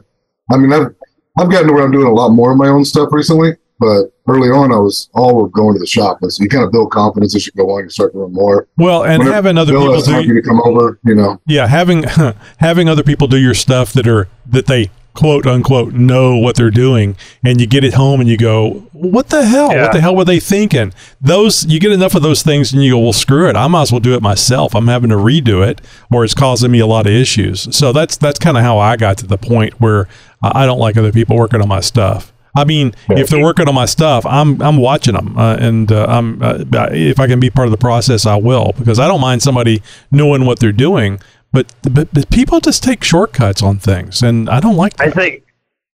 I 0.51 0.57
mean 0.57 0.73
I've 0.73 0.93
I've 1.37 1.51
gotten 1.51 1.67
to 1.67 1.73
where 1.73 1.83
I'm 1.83 1.91
doing 1.91 2.07
a 2.07 2.13
lot 2.13 2.29
more 2.29 2.51
of 2.51 2.57
my 2.57 2.67
own 2.67 2.83
stuff 2.83 3.09
recently, 3.11 3.51
but 3.79 4.11
early 4.27 4.49
on 4.49 4.71
I 4.71 4.77
was 4.77 5.09
all 5.13 5.35
were 5.35 5.49
going 5.49 5.73
to 5.73 5.79
the 5.79 5.87
shop. 5.87 6.19
And 6.21 6.31
so 6.31 6.43
you 6.43 6.49
kind 6.49 6.63
of 6.63 6.71
build 6.71 6.91
confidence 6.91 7.35
as 7.35 7.45
you 7.45 7.53
go 7.55 7.69
on, 7.71 7.83
you 7.83 7.89
start 7.89 8.13
doing 8.13 8.33
more. 8.33 8.67
Well, 8.77 9.03
and 9.03 9.19
Whenever 9.19 9.35
having 9.35 9.57
other 9.57 9.73
people 9.73 10.01
do 10.01 10.23
you 10.23 10.33
to 10.33 10.41
come 10.41 10.61
over, 10.61 10.99
you 11.05 11.15
know. 11.15 11.39
yeah 11.47 11.67
having 11.67 12.03
having 12.57 12.89
other 12.89 13.03
people 13.03 13.27
do 13.27 13.37
your 13.37 13.53
stuff 13.53 13.93
that 13.93 14.07
are 14.07 14.27
that 14.47 14.67
they 14.67 14.89
quote 15.13 15.45
unquote 15.45 15.93
know 15.93 16.37
what 16.37 16.55
they're 16.55 16.71
doing 16.71 17.17
and 17.43 17.59
you 17.59 17.67
get 17.67 17.83
it 17.83 17.93
home 17.93 18.21
and 18.21 18.29
you 18.29 18.37
go 18.37 18.87
what 18.93 19.29
the 19.29 19.45
hell? 19.45 19.69
What 19.69 19.93
the 19.93 20.01
hell 20.01 20.15
were 20.15 20.25
they 20.25 20.39
thinking? 20.39 20.93
Those 21.19 21.65
you 21.65 21.79
get 21.79 21.91
enough 21.91 22.15
of 22.15 22.21
those 22.21 22.43
things 22.43 22.71
and 22.71 22.83
you 22.83 22.91
go 22.91 22.99
well 22.99 23.13
screw 23.13 23.49
it. 23.49 23.55
I 23.55 23.67
might 23.67 23.83
as 23.83 23.91
well 23.91 23.99
do 23.99 24.13
it 24.13 24.21
myself. 24.21 24.75
I'm 24.75 24.87
having 24.87 25.09
to 25.09 25.15
redo 25.15 25.67
it 25.67 25.81
or 26.11 26.23
it's 26.23 26.33
causing 26.33 26.71
me 26.71 26.79
a 26.79 26.87
lot 26.87 27.07
of 27.07 27.11
issues. 27.11 27.75
So 27.75 27.91
that's 27.91 28.17
that's 28.17 28.39
kind 28.39 28.57
of 28.57 28.63
how 28.63 28.77
i 28.77 28.95
got 28.95 29.17
to 29.19 29.27
the 29.27 29.37
point 29.37 29.79
where 29.79 30.07
i 30.41 30.61
I 30.61 30.65
don't 30.65 30.79
like 30.79 30.97
other 30.97 31.11
people 31.11 31.37
working 31.37 31.61
on 31.61 31.67
my 31.67 31.81
stuff. 31.81 32.31
I 32.55 32.65
mean, 32.65 32.93
if 33.09 33.29
they're 33.29 33.41
working 33.41 33.67
on 33.67 33.75
my 33.75 33.85
stuff, 33.85 34.25
I'm 34.25 34.61
I'm 34.61 34.77
watching 34.77 35.15
them, 35.15 35.37
uh, 35.37 35.55
and 35.55 35.91
uh, 35.91 36.05
I'm 36.09 36.41
uh, 36.43 36.65
if 36.91 37.19
I 37.19 37.27
can 37.27 37.39
be 37.39 37.49
part 37.49 37.67
of 37.67 37.71
the 37.71 37.77
process, 37.77 38.25
I 38.25 38.35
will 38.35 38.73
because 38.77 38.99
I 38.99 39.07
don't 39.07 39.21
mind 39.21 39.41
somebody 39.41 39.81
knowing 40.11 40.45
what 40.45 40.59
they're 40.59 40.73
doing. 40.73 41.19
But, 41.53 41.73
but 41.83 42.13
but 42.13 42.29
people 42.29 42.61
just 42.61 42.81
take 42.81 43.03
shortcuts 43.03 43.61
on 43.61 43.77
things, 43.77 44.21
and 44.23 44.49
I 44.49 44.59
don't 44.61 44.77
like 44.77 44.95
that. 44.97 45.07
I 45.07 45.11
think 45.11 45.43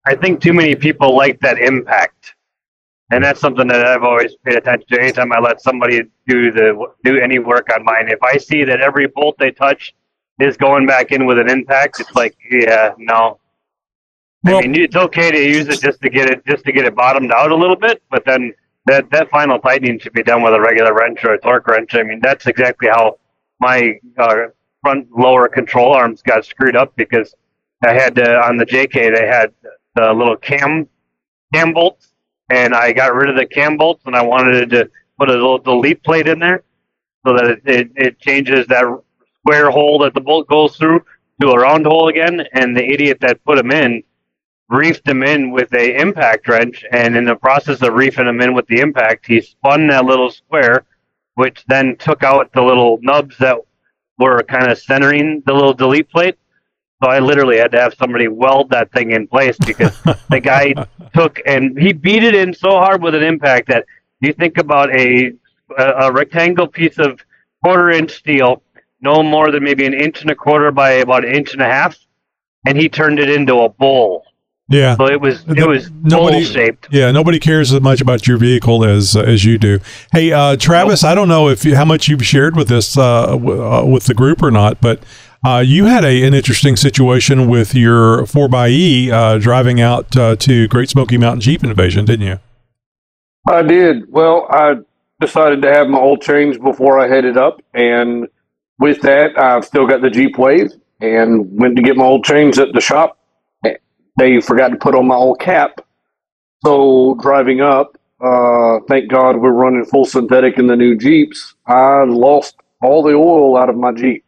I 0.06 0.16
think 0.16 0.42
too 0.42 0.54
many 0.54 0.76
people 0.76 1.16
like 1.16 1.40
that 1.40 1.58
impact, 1.58 2.36
and 3.10 3.24
that's 3.24 3.40
something 3.40 3.68
that 3.68 3.86
I've 3.86 4.04
always 4.04 4.36
paid 4.44 4.56
attention 4.56 4.88
to. 4.90 5.02
Anytime 5.02 5.32
I 5.32 5.40
let 5.40 5.62
somebody 5.62 6.04
do 6.28 6.52
the 6.52 6.88
do 7.06 7.20
any 7.20 7.40
work 7.40 7.70
on 7.74 7.86
mine, 7.86 8.10
if 8.10 8.22
I 8.22 8.38
see 8.38 8.66
that 8.66 8.82
every 8.82 9.08
bolt 9.08 9.38
they 9.40 9.52
touch 9.52 9.96
is 10.40 10.58
going 10.58 10.86
back 10.86 11.14
in 11.14 11.26
with 11.26 11.40
an 11.40 11.50
impact, 11.50 12.02
it's 12.02 12.14
like, 12.14 12.36
yeah, 12.52 12.94
no. 12.98 13.40
Well- 14.44 14.58
I 14.58 14.62
mean, 14.62 14.76
it's 14.76 14.96
okay 14.96 15.32
to 15.32 15.40
use 15.40 15.70
it 15.70 15.80
just 15.80 16.02
to 16.02 16.10
get 16.10 16.30
it 16.30 16.46
just 16.46 16.66
to 16.66 16.74
get 16.74 16.84
it 16.84 16.96
bottomed 16.96 17.32
out 17.32 17.52
a 17.52 17.56
little 17.56 17.78
bit, 17.78 18.04
but 18.12 18.26
then 18.26 18.54
that 18.88 19.10
that 19.12 19.30
final 19.30 19.58
tightening 19.60 20.00
should 20.00 20.14
be 20.14 20.22
done 20.22 20.44
with 20.44 20.54
a 20.54 20.60
regular 20.60 20.94
wrench 20.94 21.24
or 21.24 21.34
a 21.34 21.40
torque 21.40 21.66
wrench. 21.68 21.96
I 21.96 22.04
mean, 22.04 22.20
that's 22.22 22.46
exactly 22.46 22.90
how 22.90 23.18
my 23.62 23.98
uh, 24.18 24.48
front 24.86 25.08
lower 25.18 25.48
control 25.48 25.94
arms 25.94 26.22
got 26.22 26.46
screwed 26.46 26.76
up 26.76 26.96
because 26.96 27.34
I 27.84 27.94
had 27.94 28.20
uh, 28.20 28.44
on 28.46 28.58
the 28.58 28.68
JK 28.68 28.94
they 28.94 29.26
had 29.26 29.52
the 29.96 30.14
little 30.14 30.36
cam 30.36 30.88
cam 31.52 31.74
bolts, 31.74 32.14
and 32.52 32.76
I 32.76 32.94
got 32.94 33.16
rid 33.16 33.32
of 33.32 33.36
the 33.36 33.48
cam 33.48 33.78
bolts, 33.78 34.04
and 34.06 34.16
I 34.16 34.22
wanted 34.22 34.70
to 34.70 34.92
put 35.18 35.30
a 35.30 35.34
little 35.34 35.58
delete 35.58 36.04
plate 36.04 36.28
in 36.28 36.38
there 36.38 36.62
so 37.26 37.34
that 37.34 37.46
it, 37.46 37.62
it, 37.66 37.92
it 37.96 38.20
changes 38.20 38.68
that 38.68 38.86
square 39.40 39.72
hole 39.72 39.98
that 40.04 40.14
the 40.14 40.22
bolt 40.22 40.48
goes 40.48 40.78
through 40.78 41.04
to 41.42 41.50
a 41.50 41.60
round 41.60 41.88
hole 41.88 42.08
again. 42.08 42.46
And 42.54 42.78
the 42.78 42.88
idiot 42.88 43.18
that 43.22 43.44
put 43.44 43.58
them 43.58 43.72
in 43.72 44.04
reefed 44.70 45.06
them 45.06 45.24
in 45.24 45.50
with 45.50 45.74
a 45.74 46.00
impact 46.00 46.48
wrench, 46.48 46.86
and 46.92 47.18
in 47.18 47.26
the 47.26 47.36
process 47.36 47.82
of 47.82 47.96
reefing 47.96 48.26
them 48.26 48.40
in 48.40 48.54
with 48.54 48.68
the 48.68 48.82
impact, 48.82 49.26
he 49.26 49.42
spun 49.42 49.88
that 49.88 50.06
little 50.06 50.30
square, 50.30 50.86
which 51.34 51.66
then 51.68 51.96
took 51.98 52.22
out 52.22 52.54
the 52.54 52.62
little 52.62 53.00
nubs 53.02 53.36
that 53.40 53.58
were 54.18 54.44
kind 54.44 54.72
of 54.72 54.78
centering 54.78 55.44
the 55.46 55.54
little 55.54 55.74
delete 55.74 56.10
plate. 56.10 56.38
So 57.04 57.10
I 57.10 57.20
literally 57.20 57.58
had 57.58 57.72
to 57.74 57.80
have 57.80 57.94
somebody 57.94 58.28
weld 58.28 58.70
that 58.70 58.92
thing 58.92 59.12
in 59.12 59.28
place 59.28 59.58
because 59.58 60.02
the 60.30 60.40
guy 60.40 60.74
took 61.14 61.42
and 61.46 61.78
he 61.78 61.94
beat 61.94 62.24
it 62.24 62.36
in 62.36 62.54
so 62.54 62.72
hard 62.72 63.02
with 63.02 63.16
an 63.16 63.24
impact 63.24 63.68
that 63.68 63.86
you 64.22 64.34
think 64.34 64.58
about 64.58 64.90
a 64.96 65.34
a, 65.78 65.84
a 65.84 66.12
rectangle 66.12 66.68
piece 66.68 66.98
of 66.98 67.20
quarter 67.64 67.90
inch 67.90 68.12
steel, 68.12 68.62
no 69.02 69.24
more 69.24 69.52
than 69.52 69.64
maybe 69.64 69.86
an 69.86 69.94
inch 69.94 70.22
and 70.22 70.32
a 70.32 70.36
quarter 70.36 70.72
by 70.72 70.92
about 70.92 71.26
an 71.26 71.34
inch 71.34 71.54
and 71.54 71.62
a 71.62 71.66
half, 71.66 71.98
and 72.66 72.78
he 72.78 72.90
turned 72.90 73.20
it 73.20 73.30
into 73.30 73.58
a 73.58 73.70
bowl. 73.70 74.26
Yeah. 74.68 74.96
So 74.96 75.06
it 75.08 75.22
was 75.22 75.42
it 75.48 75.58
The- 75.58 75.68
was 75.68 75.92
nobody- 76.04 76.44
shaped. 76.44 76.88
Yeah, 76.92 77.12
nobody 77.12 77.40
cares 77.40 77.72
as 77.72 77.82
much 77.82 78.02
about 78.02 78.28
your 78.28 78.38
vehicle 78.38 78.84
as 78.84 79.16
uh, 79.16 79.22
as 79.22 79.46
you 79.46 79.58
do. 79.60 79.80
Hey, 80.12 80.32
uh, 80.32 80.56
Travis, 80.58 81.04
I 81.04 81.14
don't 81.14 81.28
know 81.28 81.50
if 81.50 81.64
you, 81.66 81.76
how 81.76 81.86
much 81.86 82.08
you've 82.08 82.26
shared 82.26 82.56
with 82.56 82.68
this 82.68 82.98
uh, 82.98 83.28
w- 83.28 83.64
uh, 83.64 83.86
with 83.86 84.06
the 84.06 84.16
group 84.16 84.42
or 84.42 84.50
not, 84.50 84.82
but 84.82 85.04
uh, 85.46 85.60
you 85.60 85.86
had 85.86 86.04
a, 86.04 86.24
an 86.26 86.34
interesting 86.34 86.76
situation 86.76 87.48
with 87.48 87.76
your 87.76 88.24
4xE 88.24 89.10
uh, 89.12 89.38
driving 89.38 89.80
out 89.80 90.18
uh, 90.18 90.36
to 90.38 90.68
Great 90.68 90.90
Smoky 90.90 91.20
Mountain 91.20 91.42
Jeep 91.42 91.64
Invasion, 91.64 92.04
didn't 92.06 92.26
you? 92.26 92.40
I 93.48 93.62
did. 93.62 94.12
Well, 94.12 94.48
I 94.50 94.78
decided 95.22 95.62
to 95.62 95.72
have 95.72 95.88
my 95.88 96.00
oil 96.00 96.18
changed 96.18 96.64
before 96.64 97.00
I 97.00 97.08
headed 97.08 97.38
up, 97.38 97.62
and 97.76 98.28
with 98.80 99.02
that, 99.02 99.38
I've 99.38 99.64
still 99.64 99.86
got 99.86 100.02
the 100.02 100.10
Jeep 100.10 100.40
Wave, 100.40 100.72
and 101.00 101.46
went 101.52 101.76
to 101.76 101.84
get 101.84 101.96
my 101.96 102.06
old 102.06 102.26
changed 102.26 102.58
at 102.58 102.74
the 102.74 102.82
shop. 102.82 103.15
They 104.18 104.40
forgot 104.42 104.70
to 104.70 104.78
put 104.78 104.96
on 104.96 105.08
my 105.08 105.16
old 105.16 105.40
cap, 105.40 105.82
so 106.66 107.18
driving 107.22 107.62
up, 107.62 107.98
uh, 108.22 108.80
thank 108.88 109.10
God 109.10 109.38
we're 109.38 109.52
running 109.52 109.86
full 109.86 110.06
synthetic 110.06 110.58
in 110.58 110.68
the 110.68 110.76
new 110.76 110.98
Jeeps. 110.98 111.56
I 111.68 112.04
lost 112.06 112.56
all 112.82 113.04
the 113.04 113.14
oil 113.14 113.58
out 113.58 113.70
of 113.70 113.76
my 113.78 113.92
Jeep. 113.92 114.24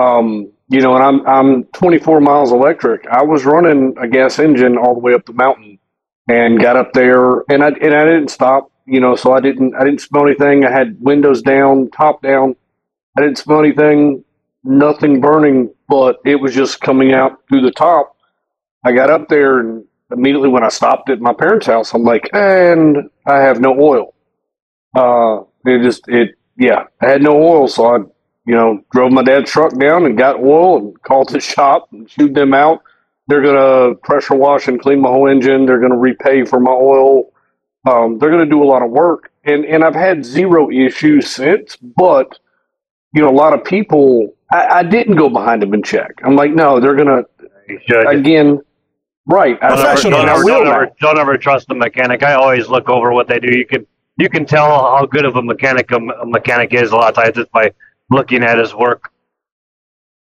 Um, 0.00 0.50
you 0.68 0.80
know, 0.80 0.96
and 0.96 1.04
I'm 1.04 1.26
I'm 1.26 1.64
24 1.66 2.20
miles 2.20 2.50
electric. 2.52 3.06
I 3.06 3.22
was 3.22 3.44
running 3.44 3.94
a 4.00 4.08
gas 4.08 4.38
engine 4.38 4.76
all 4.76 4.94
the 4.94 5.00
way 5.00 5.14
up 5.14 5.26
the 5.26 5.32
mountain 5.34 5.78
and 6.28 6.60
got 6.60 6.76
up 6.76 6.92
there 6.94 7.40
and 7.50 7.62
I 7.62 7.68
and 7.68 7.94
I 7.94 8.04
didn't 8.04 8.28
stop, 8.28 8.72
you 8.86 9.00
know, 9.00 9.14
so 9.14 9.32
I 9.32 9.40
didn't 9.40 9.74
I 9.76 9.84
didn't 9.84 10.00
smell 10.00 10.26
anything. 10.26 10.64
I 10.64 10.72
had 10.72 11.00
windows 11.00 11.42
down, 11.42 11.90
top 11.90 12.22
down. 12.22 12.56
I 13.16 13.20
didn't 13.22 13.38
smell 13.38 13.60
anything, 13.60 14.24
nothing 14.64 15.20
burning, 15.20 15.72
but 15.88 16.16
it 16.24 16.36
was 16.36 16.54
just 16.54 16.80
coming 16.80 17.12
out 17.12 17.40
through 17.48 17.60
the 17.60 17.70
top. 17.70 18.13
I 18.84 18.92
got 18.92 19.10
up 19.10 19.28
there 19.28 19.60
and 19.60 19.84
immediately 20.12 20.48
when 20.48 20.64
I 20.64 20.68
stopped 20.68 21.10
at 21.10 21.20
my 21.20 21.32
parents' 21.32 21.66
house, 21.66 21.94
I'm 21.94 22.04
like, 22.04 22.28
and 22.32 23.10
I 23.26 23.38
have 23.38 23.60
no 23.60 23.78
oil. 23.78 24.14
Uh 24.96 25.44
it 25.66 25.82
just 25.82 26.06
it 26.08 26.36
yeah, 26.56 26.84
I 27.00 27.06
had 27.06 27.22
no 27.22 27.32
oil, 27.32 27.66
so 27.68 27.86
I 27.86 27.98
you 28.46 28.54
know, 28.54 28.84
drove 28.92 29.10
my 29.10 29.22
dad's 29.22 29.50
truck 29.50 29.76
down 29.78 30.04
and 30.04 30.18
got 30.18 30.38
oil 30.38 30.76
and 30.78 31.02
called 31.02 31.30
the 31.30 31.40
shop 31.52 31.88
and 31.92 32.08
chewed 32.08 32.34
them 32.34 32.54
out. 32.54 32.82
They're 33.26 33.42
gonna 33.42 33.94
pressure 33.96 34.34
wash 34.34 34.68
and 34.68 34.80
clean 34.80 35.00
my 35.00 35.08
whole 35.08 35.28
engine. 35.28 35.64
They're 35.64 35.80
gonna 35.80 35.96
repay 35.96 36.44
for 36.44 36.60
my 36.60 36.70
oil. 36.72 37.32
Um, 37.86 38.18
they're 38.18 38.30
gonna 38.30 38.44
do 38.46 38.62
a 38.62 38.66
lot 38.66 38.82
of 38.82 38.90
work, 38.90 39.30
and 39.44 39.64
and 39.64 39.82
I've 39.82 39.94
had 39.94 40.24
zero 40.26 40.70
issues 40.70 41.30
since. 41.30 41.76
But 41.76 42.38
you 43.14 43.22
know, 43.22 43.30
a 43.30 43.32
lot 43.32 43.54
of 43.54 43.64
people, 43.64 44.34
I, 44.52 44.66
I 44.66 44.82
didn't 44.82 45.16
go 45.16 45.30
behind 45.30 45.62
them 45.62 45.72
and 45.72 45.84
check. 45.84 46.20
I'm 46.22 46.36
like, 46.36 46.52
no, 46.52 46.80
they're 46.80 46.96
gonna 46.96 47.22
You 47.68 47.80
should. 47.86 48.06
again, 48.08 48.60
right? 49.26 49.58
I, 49.62 49.68
Don't 49.68 49.86
ever, 49.86 50.00
Professional. 50.00 50.10
don't, 50.12 50.28
ever, 50.28 50.42
don't, 50.44 50.66
ever, 50.66 50.90
don't 51.00 51.18
ever 51.18 51.38
trust 51.38 51.68
the 51.68 51.74
mechanic. 51.74 52.22
I 52.22 52.34
always 52.34 52.68
look 52.68 52.88
over 52.88 53.12
what 53.12 53.28
they 53.28 53.38
do. 53.38 53.54
You 53.54 53.66
can 53.66 53.86
you 54.16 54.28
can 54.28 54.46
tell 54.46 54.68
how 54.68 55.06
good 55.06 55.24
of 55.24 55.36
a 55.36 55.42
mechanic 55.42 55.90
a, 55.90 55.96
a 55.96 56.26
mechanic 56.26 56.72
is 56.72 56.92
a 56.92 56.96
lot 56.96 57.08
of 57.10 57.24
times 57.24 57.36
just 57.36 57.50
by 57.52 57.72
looking 58.10 58.44
at 58.44 58.58
his 58.58 58.74
work. 58.74 59.10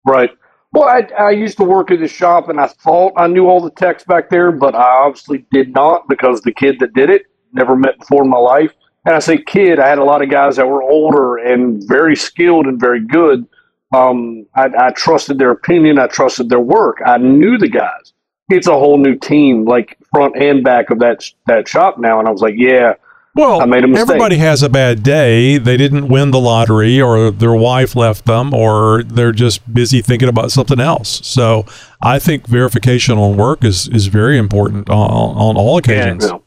Right. 0.06 0.32
Well, 0.72 0.90
I, 0.90 1.08
I 1.20 1.30
used 1.32 1.58
to 1.58 1.64
work 1.64 1.92
at 1.92 2.00
the 2.00 2.08
shop, 2.08 2.50
and 2.50 2.60
I 2.60 2.66
thought 2.68 3.14
I 3.16 3.28
knew 3.28 3.48
all 3.48 3.62
the 3.62 3.70
techs 3.70 4.04
back 4.04 4.30
there, 4.32 4.52
but 4.52 4.74
I 4.74 5.06
obviously 5.06 5.46
did 5.52 5.74
not 5.74 6.10
because 6.10 6.42
the 6.42 6.52
kid 6.52 6.80
that 6.80 6.94
did 6.94 7.12
it 7.12 7.28
never 7.54 7.76
met 7.76 8.00
before 8.00 8.24
in 8.24 8.30
my 8.30 8.40
life. 8.40 8.72
And 9.06 9.14
I 9.16 9.20
say 9.20 9.38
kid, 9.38 9.80
I 9.80 9.88
had 9.88 10.00
a 10.00 10.04
lot 10.04 10.24
of 10.24 10.32
guys 10.32 10.56
that 10.56 10.68
were 10.68 10.82
older 10.82 11.38
and 11.38 11.84
very 11.88 12.16
skilled 12.16 12.66
and 12.66 12.80
very 12.80 13.06
good. 13.06 13.46
Um, 13.94 14.48
I, 14.56 14.70
I 14.80 14.92
trusted 14.92 15.38
their 15.38 15.52
opinion. 15.52 16.00
I 16.00 16.08
trusted 16.08 16.50
their 16.50 16.60
work. 16.60 16.98
I 17.06 17.18
knew 17.18 17.60
the 17.60 17.70
guys. 17.70 18.14
It's 18.50 18.68
a 18.68 18.74
whole 18.74 18.98
new 18.98 19.16
team, 19.16 19.66
like 19.66 19.98
front 20.14 20.36
and 20.38 20.64
back 20.64 20.90
of 20.90 21.00
that 21.00 21.24
that 21.48 21.68
shop 21.68 21.98
now. 21.98 22.20
And 22.20 22.28
I 22.28 22.32
was 22.32 22.42
like, 22.42 22.56
yeah, 22.58 22.94
Well, 23.36 23.62
I 23.62 23.66
made 23.66 23.84
a 23.84 23.88
mistake. 23.88 24.10
everybody 24.10 24.38
has 24.38 24.62
a 24.62 24.70
bad 24.70 25.02
day. 25.02 25.58
They 25.58 25.78
didn't 25.78 26.08
win 26.10 26.32
the 26.32 26.40
lottery, 26.40 27.02
or 27.02 27.32
their 27.32 27.54
wife 27.56 27.96
left 27.96 28.26
them, 28.26 28.54
or 28.54 29.02
they're 29.04 29.32
just 29.32 29.74
busy 29.74 30.02
thinking 30.02 30.28
about 30.30 30.52
something 30.52 30.80
else. 30.80 31.26
So, 31.26 31.66
I 32.02 32.20
think 32.20 32.46
verification 32.48 33.18
on 33.18 33.38
work 33.38 33.64
is 33.64 33.88
is 33.88 34.08
very 34.08 34.38
important 34.38 34.90
on, 34.90 35.10
on 35.38 35.56
all 35.58 35.78
occasions. 35.78 36.26
Yeah. 36.26 36.38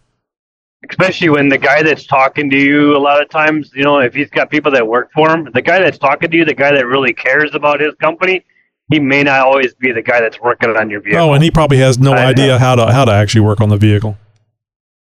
especially 0.90 1.30
when 1.30 1.49
the 1.49 1.59
guy 1.59 1.82
that's 1.82 2.07
talking 2.07 2.49
to 2.51 2.57
you 2.59 2.94
a 2.97 2.99
lot 3.09 3.20
of 3.20 3.28
times 3.30 3.72
you 3.74 3.82
know 3.82 3.99
if 3.99 4.14
he's 4.14 4.30
got 4.30 4.51
people 4.51 4.70
that 4.70 4.86
work 4.86 5.11
for 5.12 5.28
him 5.30 5.51
the 5.55 5.62
guy 5.62 5.78
that's 5.80 5.99
talking 5.99 6.30
to 6.30 6.36
you 6.36 6.44
the 6.44 6.55
guy 6.55 6.70
that 6.72 6.86
really 6.86 7.12
cares 7.12 7.53
about 7.55 7.80
his 7.80 7.92
company 7.94 8.44
he 8.91 9.01
may 9.01 9.22
not 9.22 9.41
always 9.41 9.74
be 9.74 9.91
the 9.93 10.03
guy 10.03 10.20
that's 10.20 10.41
working 10.41 10.70
on 10.76 10.91
your 10.91 11.01
vehicle 11.01 11.20
Oh, 11.20 11.32
and 11.32 11.43
he 11.43 11.51
probably 11.51 11.78
has 11.78 11.99
no 11.99 12.12
I- 12.12 12.26
idea 12.26 12.59
how 12.59 12.74
to 12.76 12.93
how 12.93 13.05
to 13.05 13.12
actually 13.12 13.43
work 13.43 13.61
on 13.61 13.68
the 13.68 13.76
vehicle. 13.76 14.16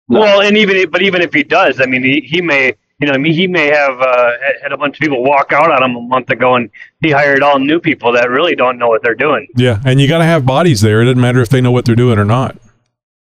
well 0.08 0.42
and 0.42 0.58
even 0.58 0.90
but 0.90 1.02
even 1.02 1.22
if 1.22 1.34
he 1.34 1.44
does 1.44 1.80
i 1.82 1.86
mean 1.86 2.04
he, 2.04 2.22
he 2.22 2.42
may 2.42 2.76
you 3.00 3.08
know 3.08 3.14
I 3.14 3.18
mean, 3.18 3.34
he 3.34 3.48
may 3.48 3.68
have 3.68 4.00
uh, 4.00 4.32
had- 4.44 4.56
had 4.64 4.72
a 4.72 4.78
bunch 4.78 4.96
of 4.98 5.02
people 5.02 5.24
walk 5.24 5.52
out 5.52 5.70
on 5.72 5.84
him 5.84 5.96
a 5.98 6.02
month 6.02 6.30
ago 6.30 6.56
and 6.56 6.70
he 7.02 7.12
hired 7.12 7.42
all 7.44 7.60
new 7.60 7.80
people 7.80 8.12
that 8.14 8.30
really 8.30 8.56
don't 8.56 8.78
know 8.78 8.88
what 8.88 9.02
they're 9.04 9.16
doing 9.16 9.48
Yeah, 9.56 9.80
and 9.86 10.00
you 10.00 10.08
got 10.08 10.20
to 10.20 10.24
have 10.26 10.46
bodies 10.46 10.80
there. 10.82 11.02
It 11.02 11.06
doesn't 11.06 11.20
matter 11.20 11.42
if 11.42 11.50
they 11.50 11.60
know 11.60 11.72
what 11.72 11.84
they're 11.86 11.96
doing 11.96 12.18
or 12.20 12.24
not. 12.26 12.56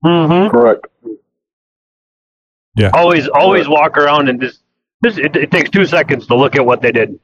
mm-hmm. 0.04 0.50
Correct. 0.50 0.86
Yeah. 2.76 2.90
always 2.92 3.28
always 3.28 3.68
walk 3.68 3.96
around 3.96 4.28
and 4.28 4.40
just 4.40 4.60
just 5.04 5.18
it, 5.18 5.36
it 5.36 5.50
takes 5.50 5.70
two 5.70 5.86
seconds 5.86 6.26
to 6.26 6.34
look 6.36 6.56
at 6.56 6.66
what 6.66 6.82
they 6.82 6.90
did 6.92 7.18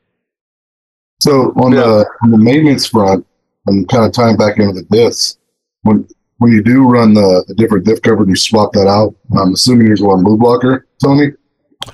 So 1.21 1.53
on 1.57 1.73
the 1.73 2.07
on 2.23 2.31
the 2.31 2.39
maintenance 2.39 2.87
front, 2.87 3.27
and 3.67 3.89
kind 3.89 4.05
of 4.05 4.13
tying 4.13 4.37
back 4.37 4.59
into 4.59 4.73
the 4.73 4.85
diffs, 4.85 5.37
when 5.83 6.09
when 6.39 6.53
you 6.53 6.63
do 6.63 6.89
run 6.89 7.13
the, 7.15 7.45
the 7.49 7.55
different 7.55 7.85
diff 7.85 8.01
cover 8.01 8.23
and 8.23 8.31
you 8.31 8.37
swap 8.37 8.73
that 8.73 8.89
out, 8.89 9.15
I'm 9.39 9.53
assuming 9.53 9.87
you're 9.87 9.97
going 9.97 10.25
blue 10.25 10.39
blocker, 10.39 10.87
Tony. 11.03 11.33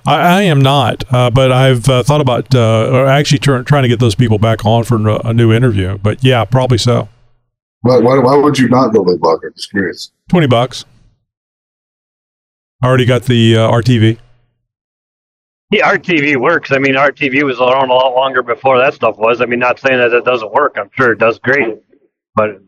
I, 0.06 0.38
I 0.38 0.42
am 0.42 0.60
not, 0.60 1.04
uh, 1.12 1.30
but 1.30 1.50
I've 1.50 1.88
uh, 1.88 2.02
thought 2.04 2.20
about 2.20 2.54
uh, 2.54 2.90
or 2.92 3.06
actually 3.06 3.38
tr- 3.38 3.62
trying 3.62 3.82
to 3.82 3.88
get 3.88 3.98
those 3.98 4.14
people 4.14 4.38
back 4.38 4.64
on 4.64 4.84
for 4.84 4.96
a 5.08 5.32
new 5.32 5.52
interview. 5.52 5.98
But 5.98 6.22
yeah, 6.22 6.44
probably 6.44 6.78
so. 6.78 7.08
Why, 7.82 7.98
why, 7.98 8.18
why 8.18 8.36
would 8.36 8.58
you 8.58 8.68
not 8.68 8.92
go 8.92 9.04
blue 9.04 9.18
blocker? 9.18 9.50
Just 9.50 9.70
curious. 9.70 10.12
Twenty 10.28 10.46
bucks. 10.46 10.84
I 12.82 12.86
already 12.86 13.04
got 13.04 13.24
the 13.24 13.56
uh, 13.56 13.70
RTV. 13.70 14.18
Yeah, 15.70 15.92
RTV 15.94 16.36
works. 16.40 16.70
I 16.72 16.78
mean, 16.78 16.94
RTV 16.94 17.42
was 17.44 17.58
around 17.60 17.90
a 17.90 17.94
lot 17.94 18.14
longer 18.14 18.42
before 18.42 18.78
that 18.78 18.94
stuff 18.94 19.16
was. 19.18 19.40
I 19.40 19.46
mean, 19.46 19.58
not 19.58 19.80
saying 19.80 19.98
that 19.98 20.12
it 20.12 20.24
doesn't 20.24 20.52
work. 20.52 20.76
I'm 20.78 20.90
sure 20.96 21.12
it 21.12 21.18
does 21.18 21.38
great, 21.40 21.78
but 22.36 22.60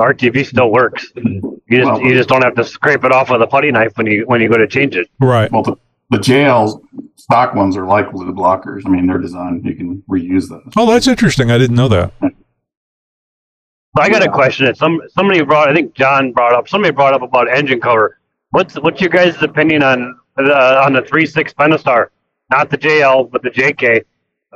RTV 0.00 0.44
still 0.46 0.72
works. 0.72 1.12
You 1.14 1.52
just 1.70 1.84
Well- 1.90 2.00
you 2.02 2.14
just 2.14 2.28
don't 2.28 2.42
have 2.42 2.56
to 2.56 2.64
scrape 2.64 3.04
it 3.04 3.12
off 3.12 3.30
with 3.30 3.42
a 3.42 3.46
putty 3.46 3.70
knife 3.70 3.92
when 3.96 4.06
you 4.06 4.24
when 4.26 4.40
you 4.40 4.48
go 4.48 4.56
to 4.58 4.66
change 4.66 4.96
it. 4.96 5.08
Right. 5.20 5.50
Well, 5.52 5.62
the, 5.62 5.76
the 6.10 6.18
JLs 6.18 6.80
stock 7.16 7.54
ones 7.54 7.76
are 7.76 7.86
like 7.86 8.10
blue 8.10 8.32
blockers. 8.32 8.82
I 8.86 8.90
mean, 8.90 9.06
they're 9.06 9.18
designed 9.18 9.64
you 9.64 9.74
can 9.76 10.02
reuse 10.10 10.48
those. 10.48 10.62
Oh, 10.76 10.90
that's 10.90 11.06
interesting. 11.06 11.50
I 11.52 11.58
didn't 11.58 11.76
know 11.76 11.88
that. 11.88 12.12
So 12.20 14.02
I 14.02 14.08
got 14.08 14.26
a 14.26 14.30
question. 14.30 14.66
That 14.66 14.76
some 14.76 15.00
somebody 15.10 15.42
brought. 15.42 15.68
I 15.68 15.74
think 15.74 15.94
John 15.94 16.32
brought 16.32 16.54
up. 16.54 16.68
Somebody 16.68 16.92
brought 16.92 17.14
up 17.14 17.22
about 17.22 17.48
engine 17.48 17.80
cover. 17.80 18.18
What's 18.50 18.74
what's 18.76 19.00
your 19.00 19.10
guys' 19.10 19.40
opinion 19.42 19.82
on 19.82 20.18
uh, 20.38 20.82
on 20.84 20.94
the 20.94 21.02
three 21.02 21.26
six 21.26 21.52
Pentastar, 21.52 22.08
not 22.52 22.70
the 22.70 22.78
JL 22.78 23.30
but 23.30 23.42
the 23.42 23.50
JK? 23.50 24.04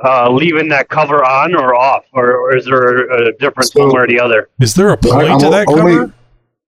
Uh, 0.03 0.29
leaving 0.31 0.69
that 0.69 0.89
cover 0.89 1.25
on 1.25 1.55
or 1.55 1.73
off, 1.73 2.03
or, 2.13 2.37
or 2.37 2.55
is 2.55 2.65
there 2.65 3.09
a 3.11 3.35
difference 3.37 3.73
So- 3.73 3.79
one 3.87 3.95
way 3.95 4.01
or 4.01 4.07
the 4.07 4.19
other? 4.19 4.49
Is 4.61 4.75
there 4.75 4.89
a 4.89 4.97
point 4.97 5.27
I'm 5.27 5.39
to 5.39 5.49
that 5.49 5.67
only, 5.67 5.95
cover? 5.95 6.13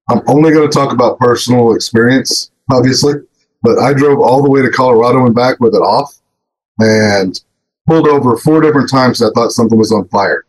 I'm 0.09 0.21
only 0.27 0.51
going 0.51 0.67
to 0.67 0.73
talk 0.73 0.91
about 0.91 1.19
personal 1.19 1.75
experience, 1.75 2.49
obviously, 2.71 3.13
but 3.61 3.77
I 3.77 3.93
drove 3.93 4.19
all 4.19 4.41
the 4.41 4.49
way 4.49 4.63
to 4.63 4.71
Colorado 4.71 5.27
and 5.27 5.35
back 5.35 5.59
with 5.59 5.75
it 5.75 5.81
off 5.81 6.11
and 6.79 7.39
pulled 7.85 8.07
over 8.07 8.35
four 8.37 8.61
different 8.61 8.89
times. 8.89 9.21
I 9.21 9.29
thought 9.35 9.51
something 9.51 9.77
was 9.77 9.91
on 9.91 10.07
fire. 10.07 10.45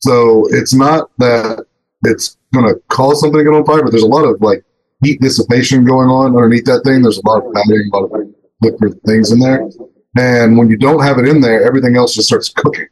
So 0.00 0.46
it's 0.52 0.72
not 0.72 1.10
that 1.18 1.66
it's 2.04 2.38
going 2.54 2.66
to 2.66 2.80
cause 2.88 3.20
something 3.20 3.38
to 3.38 3.44
get 3.44 3.52
on 3.54 3.66
fire, 3.66 3.82
but 3.82 3.90
there's 3.90 4.02
a 4.02 4.06
lot 4.06 4.24
of 4.24 4.40
like 4.40 4.64
heat 5.02 5.20
dissipation 5.20 5.84
going 5.84 6.08
on 6.08 6.34
underneath 6.34 6.64
that 6.64 6.82
thing. 6.84 7.02
There's 7.02 7.18
a 7.18 7.28
lot 7.28 7.44
of 7.44 7.52
padding, 7.52 7.90
a 7.92 7.96
lot 7.98 8.04
of 8.04 8.34
liquid 8.62 8.98
things 9.04 9.32
in 9.32 9.38
there. 9.38 9.68
And 10.16 10.58
when 10.58 10.68
you 10.68 10.76
don't 10.76 11.02
have 11.02 11.18
it 11.18 11.26
in 11.26 11.40
there, 11.40 11.64
everything 11.66 11.96
else 11.96 12.14
just 12.14 12.28
starts 12.28 12.48
cooking. 12.50 12.86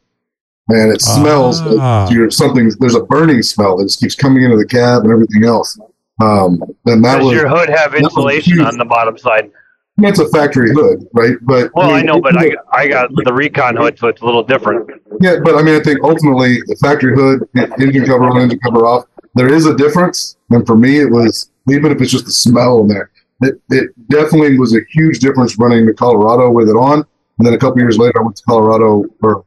And 0.69 0.91
it 0.91 1.01
smells 1.01 1.61
Ah. 1.61 2.05
like 2.05 2.13
you're 2.13 2.31
something, 2.31 2.71
there's 2.79 2.95
a 2.95 3.03
burning 3.03 3.41
smell 3.43 3.77
that 3.77 3.85
just 3.85 3.99
keeps 3.99 4.15
coming 4.15 4.43
into 4.43 4.57
the 4.57 4.65
cab 4.65 5.03
and 5.03 5.11
everything 5.11 5.43
else. 5.43 5.79
Um, 6.21 6.61
and 6.85 7.03
that 7.03 7.17
Does 7.17 7.25
was, 7.25 7.33
your 7.35 7.47
hood 7.47 7.69
have 7.69 7.93
insulation 7.95 8.61
on 8.61 8.77
the 8.77 8.85
bottom 8.85 9.17
side? 9.17 9.51
that's 9.97 10.19
a 10.19 10.27
factory 10.29 10.71
hood, 10.73 11.05
right? 11.13 11.35
But 11.41 11.69
Well, 11.75 11.91
I 11.91 11.97
mean, 11.97 12.05
know, 12.07 12.19
but 12.21 12.35
I 12.37 12.55
I 12.71 12.87
got 12.87 13.11
the 13.13 13.33
Recon 13.33 13.75
hood, 13.75 13.99
so 13.99 14.07
it's 14.07 14.21
a 14.21 14.25
little 14.25 14.41
different. 14.43 14.89
Yeah, 15.19 15.35
but 15.43 15.55
I 15.55 15.61
mean, 15.61 15.79
I 15.79 15.83
think 15.83 15.99
ultimately 16.03 16.59
the 16.65 16.75
factory 16.81 17.13
hood, 17.15 17.47
engine 17.79 18.05
cover 18.05 18.23
on, 18.29 18.39
engine 18.41 18.59
cover 18.59 18.85
off, 18.85 19.05
there 19.35 19.53
is 19.53 19.65
a 19.67 19.75
difference. 19.75 20.37
And 20.49 20.65
for 20.65 20.75
me, 20.75 20.99
it 20.99 21.11
was 21.11 21.51
even 21.69 21.91
if 21.91 22.01
it's 22.01 22.11
just 22.11 22.25
the 22.25 22.31
smell 22.31 22.81
in 22.81 22.87
there, 22.87 23.11
it, 23.41 23.61
it 23.69 23.91
definitely 24.09 24.57
was 24.57 24.75
a 24.75 24.79
huge 24.89 25.19
difference 25.19 25.57
running 25.59 25.85
to 25.85 25.93
Colorado 25.93 26.49
with 26.49 26.67
it 26.69 26.75
on. 26.75 27.05
And 27.41 27.47
then 27.47 27.55
a 27.55 27.57
couple 27.57 27.79
years 27.79 27.97
later, 27.97 28.19
I 28.19 28.23
went 28.23 28.35
to 28.35 28.43
Colorado 28.43 29.03
or 29.23 29.45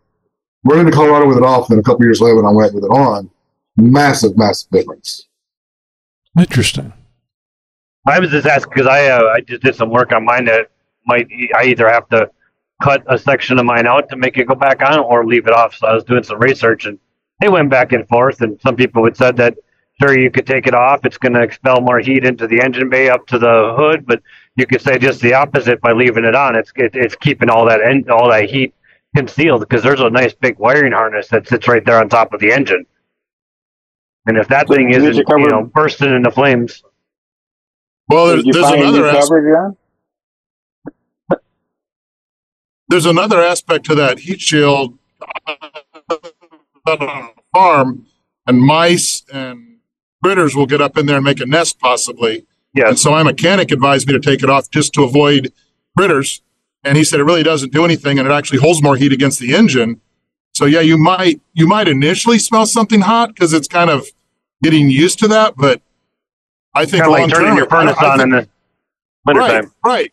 running 0.64 0.86
to 0.86 0.90
Colorado 0.90 1.28
with 1.28 1.36
it 1.36 1.44
off. 1.44 1.68
Then 1.68 1.78
a 1.78 1.82
couple 1.84 2.04
years 2.04 2.20
later, 2.20 2.34
when 2.34 2.44
I 2.44 2.50
went 2.50 2.74
with 2.74 2.82
it 2.82 2.88
on, 2.88 3.30
massive, 3.76 4.36
massive 4.36 4.68
difference. 4.72 5.28
Interesting. 6.36 6.92
I 8.04 8.18
was 8.18 8.30
just 8.30 8.48
asking 8.48 8.72
because 8.74 8.88
I 8.88 9.06
uh, 9.10 9.32
I 9.32 9.42
just 9.42 9.62
did 9.62 9.76
some 9.76 9.90
work 9.90 10.10
on 10.10 10.24
mine 10.24 10.46
that 10.46 10.72
might 11.06 11.28
I 11.56 11.66
either 11.66 11.88
have 11.88 12.08
to 12.08 12.28
cut 12.82 13.04
a 13.06 13.16
section 13.16 13.60
of 13.60 13.64
mine 13.64 13.86
out 13.86 14.08
to 14.08 14.16
make 14.16 14.38
it 14.38 14.48
go 14.48 14.56
back 14.56 14.82
on 14.82 14.98
or 14.98 15.24
leave 15.24 15.46
it 15.46 15.52
off. 15.52 15.76
So 15.76 15.86
I 15.86 15.94
was 15.94 16.02
doing 16.02 16.24
some 16.24 16.40
research 16.40 16.86
and 16.86 16.98
they 17.40 17.48
went 17.48 17.70
back 17.70 17.92
and 17.92 18.08
forth. 18.08 18.40
And 18.40 18.60
some 18.60 18.74
people 18.74 19.04
had 19.04 19.16
said 19.16 19.36
that 19.36 19.54
sure 20.02 20.18
you 20.18 20.32
could 20.32 20.48
take 20.48 20.66
it 20.66 20.74
off. 20.74 21.04
It's 21.04 21.16
going 21.16 21.34
to 21.34 21.42
expel 21.42 21.80
more 21.80 22.00
heat 22.00 22.24
into 22.24 22.48
the 22.48 22.60
engine 22.60 22.90
bay 22.90 23.08
up 23.08 23.24
to 23.28 23.38
the 23.38 23.76
hood, 23.78 24.04
but 24.04 24.20
you 24.56 24.66
could 24.66 24.80
say 24.80 24.98
just 24.98 25.20
the 25.20 25.34
opposite 25.34 25.80
by 25.80 25.92
leaving 25.92 26.24
it 26.24 26.34
on. 26.34 26.56
It's 26.56 26.72
it, 26.76 26.94
it's 26.94 27.16
keeping 27.16 27.50
all 27.50 27.66
that 27.66 27.80
en- 27.82 28.08
all 28.10 28.30
that 28.30 28.48
heat 28.50 28.74
concealed 29.16 29.60
because 29.60 29.82
there's 29.82 30.00
a 30.00 30.10
nice 30.10 30.34
big 30.34 30.58
wiring 30.58 30.92
harness 30.92 31.28
that 31.28 31.46
sits 31.48 31.66
right 31.68 31.84
there 31.84 31.98
on 31.98 32.08
top 32.08 32.32
of 32.32 32.40
the 32.40 32.52
engine. 32.52 32.86
And 34.26 34.36
if 34.38 34.48
that 34.48 34.68
So 34.68 34.74
thing 34.74 34.90
isn't 34.90 35.26
cover- 35.26 35.40
you 35.40 35.48
know 35.48 35.64
bursting 35.64 36.12
into 36.14 36.30
flames. 36.30 36.82
Well, 38.08 38.26
there, 38.26 38.36
Did 38.36 38.46
you 38.46 38.52
there's 38.52 38.64
find 38.66 38.76
a 38.76 38.78
new 38.84 38.88
another 39.04 39.06
as- 39.08 39.28
cover, 39.28 39.52
John? 41.30 41.38
there's 42.88 43.06
another 43.06 43.40
aspect 43.42 43.86
to 43.86 43.94
that 43.94 44.20
heat 44.20 44.40
shield 44.40 44.98
on 46.86 47.02
a 47.02 47.28
farm, 47.54 48.06
and 48.46 48.60
mice 48.60 49.24
and 49.32 49.78
critters 50.22 50.54
will 50.54 50.66
get 50.66 50.80
up 50.82 50.96
in 50.98 51.06
there 51.06 51.16
and 51.16 51.24
make 51.24 51.40
a 51.40 51.46
nest 51.46 51.78
possibly. 51.80 52.46
And 52.76 52.98
so 52.98 53.10
my 53.10 53.22
mechanic 53.22 53.70
advised 53.70 54.06
me 54.08 54.14
to 54.14 54.20
take 54.20 54.42
it 54.42 54.50
off 54.50 54.70
just 54.70 54.92
to 54.94 55.04
avoid 55.04 55.52
critters. 55.96 56.42
And 56.82 56.96
he 56.98 57.04
said 57.04 57.20
it 57.20 57.24
really 57.24 57.42
doesn't 57.42 57.72
do 57.72 57.84
anything, 57.84 58.18
and 58.18 58.28
it 58.28 58.32
actually 58.32 58.58
holds 58.58 58.82
more 58.82 58.96
heat 58.96 59.12
against 59.12 59.38
the 59.38 59.54
engine. 59.54 60.00
So 60.52 60.66
yeah, 60.66 60.80
you 60.80 60.98
might 60.98 61.40
you 61.52 61.66
might 61.66 61.88
initially 61.88 62.38
smell 62.38 62.66
something 62.66 63.00
hot 63.00 63.28
because 63.30 63.52
it's 63.52 63.68
kind 63.68 63.90
of 63.90 64.06
getting 64.62 64.88
used 64.90 65.18
to 65.20 65.28
that, 65.28 65.54
but 65.56 65.80
I 66.74 66.84
think 66.84 67.04
Kind 67.04 67.14
of 67.14 67.20
like 67.20 67.32
turning 67.32 67.56
your 67.56 67.68
furnace 67.68 67.96
I- 67.98 68.06
I 68.06 68.12
on 68.12 68.20
in 68.20 68.28
the 68.30 68.48
wintertime. 69.24 69.64
right, 69.64 69.64
right. 69.84 70.12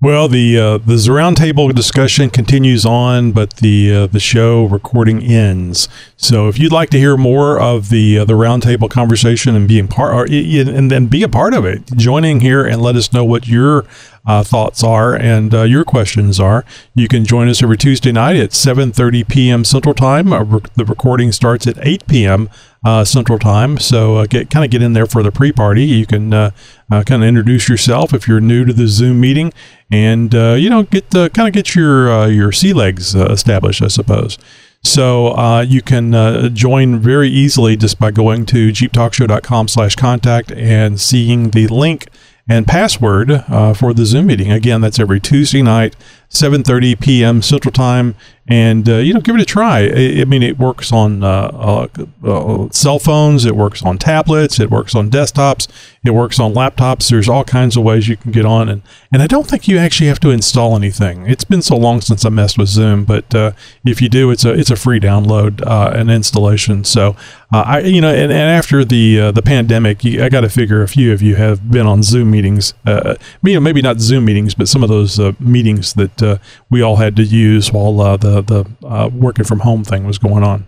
Well, 0.00 0.28
the 0.28 0.56
uh, 0.56 0.78
the 0.78 0.94
roundtable 0.94 1.74
discussion 1.74 2.30
continues 2.30 2.86
on, 2.86 3.32
but 3.32 3.56
the 3.56 3.92
uh, 3.92 4.06
the 4.06 4.20
show 4.20 4.66
recording 4.66 5.24
ends. 5.24 5.88
So, 6.16 6.46
if 6.46 6.56
you'd 6.56 6.70
like 6.70 6.90
to 6.90 7.00
hear 7.00 7.16
more 7.16 7.60
of 7.60 7.88
the 7.88 8.20
uh, 8.20 8.24
the 8.24 8.34
roundtable 8.34 8.88
conversation 8.88 9.56
and 9.56 9.66
being 9.66 9.88
part, 9.88 10.14
or, 10.14 10.32
and 10.32 10.88
then 10.88 11.06
be 11.08 11.24
a 11.24 11.28
part 11.28 11.52
of 11.52 11.64
it, 11.64 11.84
joining 11.96 12.38
here 12.38 12.64
and 12.64 12.80
let 12.80 12.94
us 12.94 13.12
know 13.12 13.24
what 13.24 13.48
your 13.48 13.86
uh, 14.28 14.44
thoughts 14.44 14.84
are 14.84 15.14
and 15.14 15.54
uh, 15.54 15.62
your 15.62 15.84
questions 15.84 16.38
are. 16.38 16.64
You 16.94 17.08
can 17.08 17.24
join 17.24 17.48
us 17.48 17.62
every 17.62 17.78
Tuesday 17.78 18.12
night 18.12 18.36
at 18.36 18.50
7:30 18.50 19.26
p.m. 19.26 19.64
Central 19.64 19.94
Time. 19.94 20.32
Uh, 20.32 20.44
rec- 20.44 20.74
the 20.74 20.84
recording 20.84 21.32
starts 21.32 21.66
at 21.66 21.78
8 21.80 22.06
p.m. 22.06 22.50
Uh, 22.84 23.04
Central 23.04 23.38
Time. 23.38 23.78
So, 23.78 24.16
uh, 24.16 24.26
get 24.26 24.50
kind 24.50 24.64
of 24.66 24.70
get 24.70 24.82
in 24.82 24.92
there 24.92 25.06
for 25.06 25.22
the 25.22 25.32
pre-party. 25.32 25.84
You 25.84 26.06
can 26.06 26.32
uh, 26.34 26.50
kind 26.90 27.22
of 27.22 27.22
introduce 27.22 27.68
yourself 27.68 28.12
if 28.12 28.28
you're 28.28 28.40
new 28.40 28.66
to 28.66 28.72
the 28.74 28.86
Zoom 28.86 29.18
meeting, 29.18 29.52
and 29.90 30.32
you 30.32 30.68
know 30.68 30.82
get 30.82 31.10
kind 31.10 31.48
of 31.48 31.52
get 31.52 31.74
your 31.74 32.28
your 32.28 32.52
sea 32.52 32.74
legs 32.74 33.14
established, 33.14 33.82
I 33.82 33.88
suppose. 33.88 34.38
So 34.84 35.36
uh, 35.36 35.62
you 35.62 35.82
can 35.82 36.14
uh, 36.14 36.48
join 36.50 37.00
very 37.00 37.28
easily 37.28 37.76
just 37.76 37.98
by 37.98 38.10
going 38.10 38.46
to 38.46 38.68
jeeptalkshow.com 38.68 39.68
slash 39.68 39.96
contact 39.96 40.52
and 40.52 41.00
seeing 41.00 41.50
the 41.50 41.66
link 41.66 42.08
and 42.48 42.66
password 42.66 43.30
uh, 43.30 43.74
for 43.74 43.92
the 43.92 44.06
Zoom 44.06 44.26
meeting. 44.26 44.50
Again, 44.50 44.80
that's 44.80 44.98
every 44.98 45.20
Tuesday 45.20 45.62
night, 45.62 45.94
7:30 46.30 47.00
p.m. 47.00 47.42
Central 47.42 47.72
Time, 47.72 48.14
and 48.48 48.88
uh, 48.88 48.96
you 48.96 49.12
know, 49.12 49.20
give 49.20 49.34
it 49.36 49.42
a 49.42 49.44
try. 49.44 49.80
I, 49.80 50.20
I 50.22 50.24
mean, 50.24 50.42
it 50.42 50.58
works 50.58 50.90
on 50.90 51.22
uh, 51.22 51.50
uh, 51.52 51.88
uh, 52.24 52.68
cell 52.70 52.98
phones, 52.98 53.44
it 53.44 53.54
works 53.54 53.82
on 53.82 53.98
tablets, 53.98 54.58
it 54.58 54.70
works 54.70 54.94
on 54.94 55.10
desktops, 55.10 55.68
it 56.04 56.12
works 56.12 56.40
on 56.40 56.54
laptops. 56.54 57.10
There's 57.10 57.28
all 57.28 57.44
kinds 57.44 57.76
of 57.76 57.82
ways 57.82 58.08
you 58.08 58.16
can 58.16 58.32
get 58.32 58.46
on, 58.46 58.70
and 58.70 58.82
and 59.12 59.20
I 59.20 59.26
don't 59.26 59.46
think 59.46 59.68
you 59.68 59.76
actually 59.76 60.06
have 60.06 60.20
to 60.20 60.30
install 60.30 60.74
anything. 60.74 61.28
It's 61.28 61.44
been 61.44 61.60
so 61.60 61.76
long 61.76 62.00
since 62.00 62.24
I 62.24 62.30
messed 62.30 62.56
with 62.56 62.68
Zoom, 62.68 63.04
but 63.04 63.34
uh, 63.34 63.52
if 63.84 64.00
you 64.00 64.08
do, 64.08 64.30
it's 64.30 64.46
a 64.46 64.52
it's 64.54 64.70
a 64.70 64.76
free 64.76 64.98
download 64.98 65.64
uh, 65.66 65.92
and 65.94 66.10
installation. 66.10 66.84
So 66.84 67.16
I 67.52 67.80
you 67.80 68.00
know, 68.00 68.08
and, 68.08 68.32
and 68.32 68.50
after 68.50 68.82
the 68.82 69.30
the 69.30 69.42
pandemic, 69.42 70.04
you, 70.04 70.24
I 70.24 70.30
got 70.30 70.40
to 70.40 70.48
figure 70.48 70.82
a 70.82 70.88
few 70.88 71.12
of 71.12 71.20
you 71.20 71.36
have 71.36 71.70
been 71.70 71.86
on 71.86 72.02
Zoom 72.02 72.30
meetings. 72.30 72.72
You 72.86 73.18
know, 73.42 73.60
maybe 73.60 73.82
not 73.82 74.00
Zoom 74.00 74.24
meetings, 74.24 74.54
but 74.54 74.68
some 74.68 74.82
of 74.82 74.88
those 74.88 75.20
meetings 75.38 75.92
that 75.94 76.17
uh, 76.22 76.38
we 76.70 76.82
all 76.82 76.96
had 76.96 77.16
to 77.16 77.22
use 77.22 77.72
while 77.72 78.00
uh, 78.00 78.16
the 78.16 78.42
the 78.42 78.86
uh, 78.86 79.08
working 79.12 79.44
from 79.44 79.60
home 79.60 79.84
thing 79.84 80.06
was 80.06 80.18
going 80.18 80.44
on. 80.44 80.66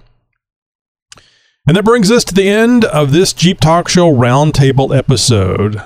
And 1.67 1.77
that 1.77 1.85
brings 1.85 2.11
us 2.11 2.25
to 2.25 2.35
the 2.35 2.49
end 2.49 2.85
of 2.87 3.13
this 3.13 3.33
Jeep 3.33 3.61
Talk 3.61 3.89
Show 3.89 4.11
Roundtable 4.11 4.97
episode. 4.97 5.83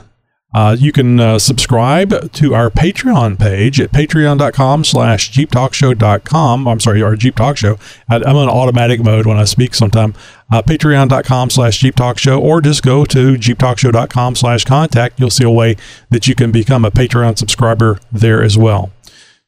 Uh, 0.54 0.76
you 0.78 0.92
can 0.92 1.18
uh, 1.18 1.36
subscribe 1.36 2.30
to 2.32 2.54
our 2.54 2.70
Patreon 2.70 3.36
page 3.38 3.80
at 3.80 3.90
patreon.com 3.90 4.84
slash 4.84 5.32
jeeptalkshow.com. 5.32 6.68
I'm 6.68 6.78
sorry, 6.78 7.02
our 7.02 7.16
Jeep 7.16 7.34
Talk 7.34 7.56
Show. 7.56 7.76
I, 8.08 8.16
I'm 8.16 8.36
on 8.36 8.48
automatic 8.48 9.02
mode 9.02 9.26
when 9.26 9.36
I 9.36 9.44
speak 9.44 9.74
sometime. 9.74 10.14
Uh, 10.52 10.62
patreon.com 10.62 11.50
slash 11.50 11.78
Jeep 11.78 11.96
Talk 11.96 12.18
Show, 12.18 12.40
or 12.40 12.60
just 12.60 12.84
go 12.84 13.04
to 13.04 13.34
jeeptalkshow.com 13.34 14.36
slash 14.36 14.64
contact. 14.64 15.18
You'll 15.18 15.30
see 15.30 15.44
a 15.44 15.50
way 15.50 15.76
that 16.10 16.28
you 16.28 16.36
can 16.36 16.52
become 16.52 16.84
a 16.84 16.90
Patreon 16.92 17.36
subscriber 17.36 17.98
there 18.12 18.40
as 18.40 18.56
well. 18.56 18.92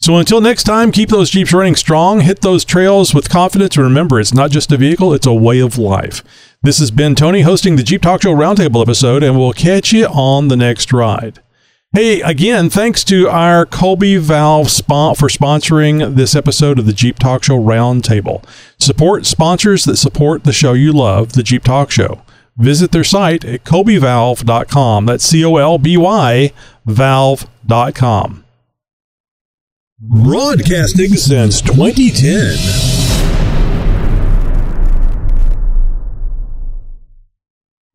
So 0.00 0.16
until 0.16 0.40
next 0.40 0.64
time, 0.64 0.92
keep 0.92 1.08
those 1.08 1.30
Jeeps 1.30 1.52
running 1.52 1.74
strong, 1.74 2.20
hit 2.20 2.42
those 2.42 2.64
trails 2.64 3.14
with 3.14 3.28
confidence, 3.30 3.76
and 3.76 3.84
remember, 3.84 4.20
it's 4.20 4.34
not 4.34 4.50
just 4.50 4.70
a 4.70 4.76
vehicle, 4.76 5.14
it's 5.14 5.26
a 5.26 5.32
way 5.32 5.58
of 5.58 5.78
life. 5.78 6.22
This 6.62 6.78
has 6.78 6.90
been 6.90 7.14
Tony 7.14 7.40
hosting 7.42 7.76
the 7.76 7.82
Jeep 7.82 8.02
Talk 8.02 8.22
Show 8.22 8.34
Roundtable 8.34 8.82
episode, 8.82 9.22
and 9.22 9.38
we'll 9.38 9.52
catch 9.52 9.92
you 9.92 10.06
on 10.06 10.48
the 10.48 10.56
next 10.56 10.92
ride. 10.92 11.40
Hey, 11.92 12.20
again, 12.20 12.68
thanks 12.68 13.04
to 13.04 13.28
our 13.28 13.64
Colby 13.64 14.16
Valve 14.18 14.70
spot 14.70 15.16
for 15.16 15.28
sponsoring 15.28 16.14
this 16.14 16.36
episode 16.36 16.78
of 16.78 16.84
the 16.84 16.92
Jeep 16.92 17.18
Talk 17.18 17.42
Show 17.44 17.58
Roundtable. 17.58 18.44
Support 18.78 19.24
sponsors 19.24 19.84
that 19.84 19.96
support 19.96 20.44
the 20.44 20.52
show 20.52 20.74
you 20.74 20.92
love, 20.92 21.32
the 21.32 21.42
Jeep 21.42 21.64
Talk 21.64 21.90
Show. 21.90 22.22
Visit 22.56 22.92
their 22.92 23.04
site 23.04 23.44
at 23.44 23.64
colbyvalve.com. 23.64 25.06
That's 25.06 25.24
C 25.24 25.44
O 25.44 25.56
L 25.56 25.78
B 25.78 25.96
Y 25.96 26.52
valve.com. 26.84 28.45
Broadcasting 29.98 31.16
since 31.16 31.62
2010. 31.62 33.05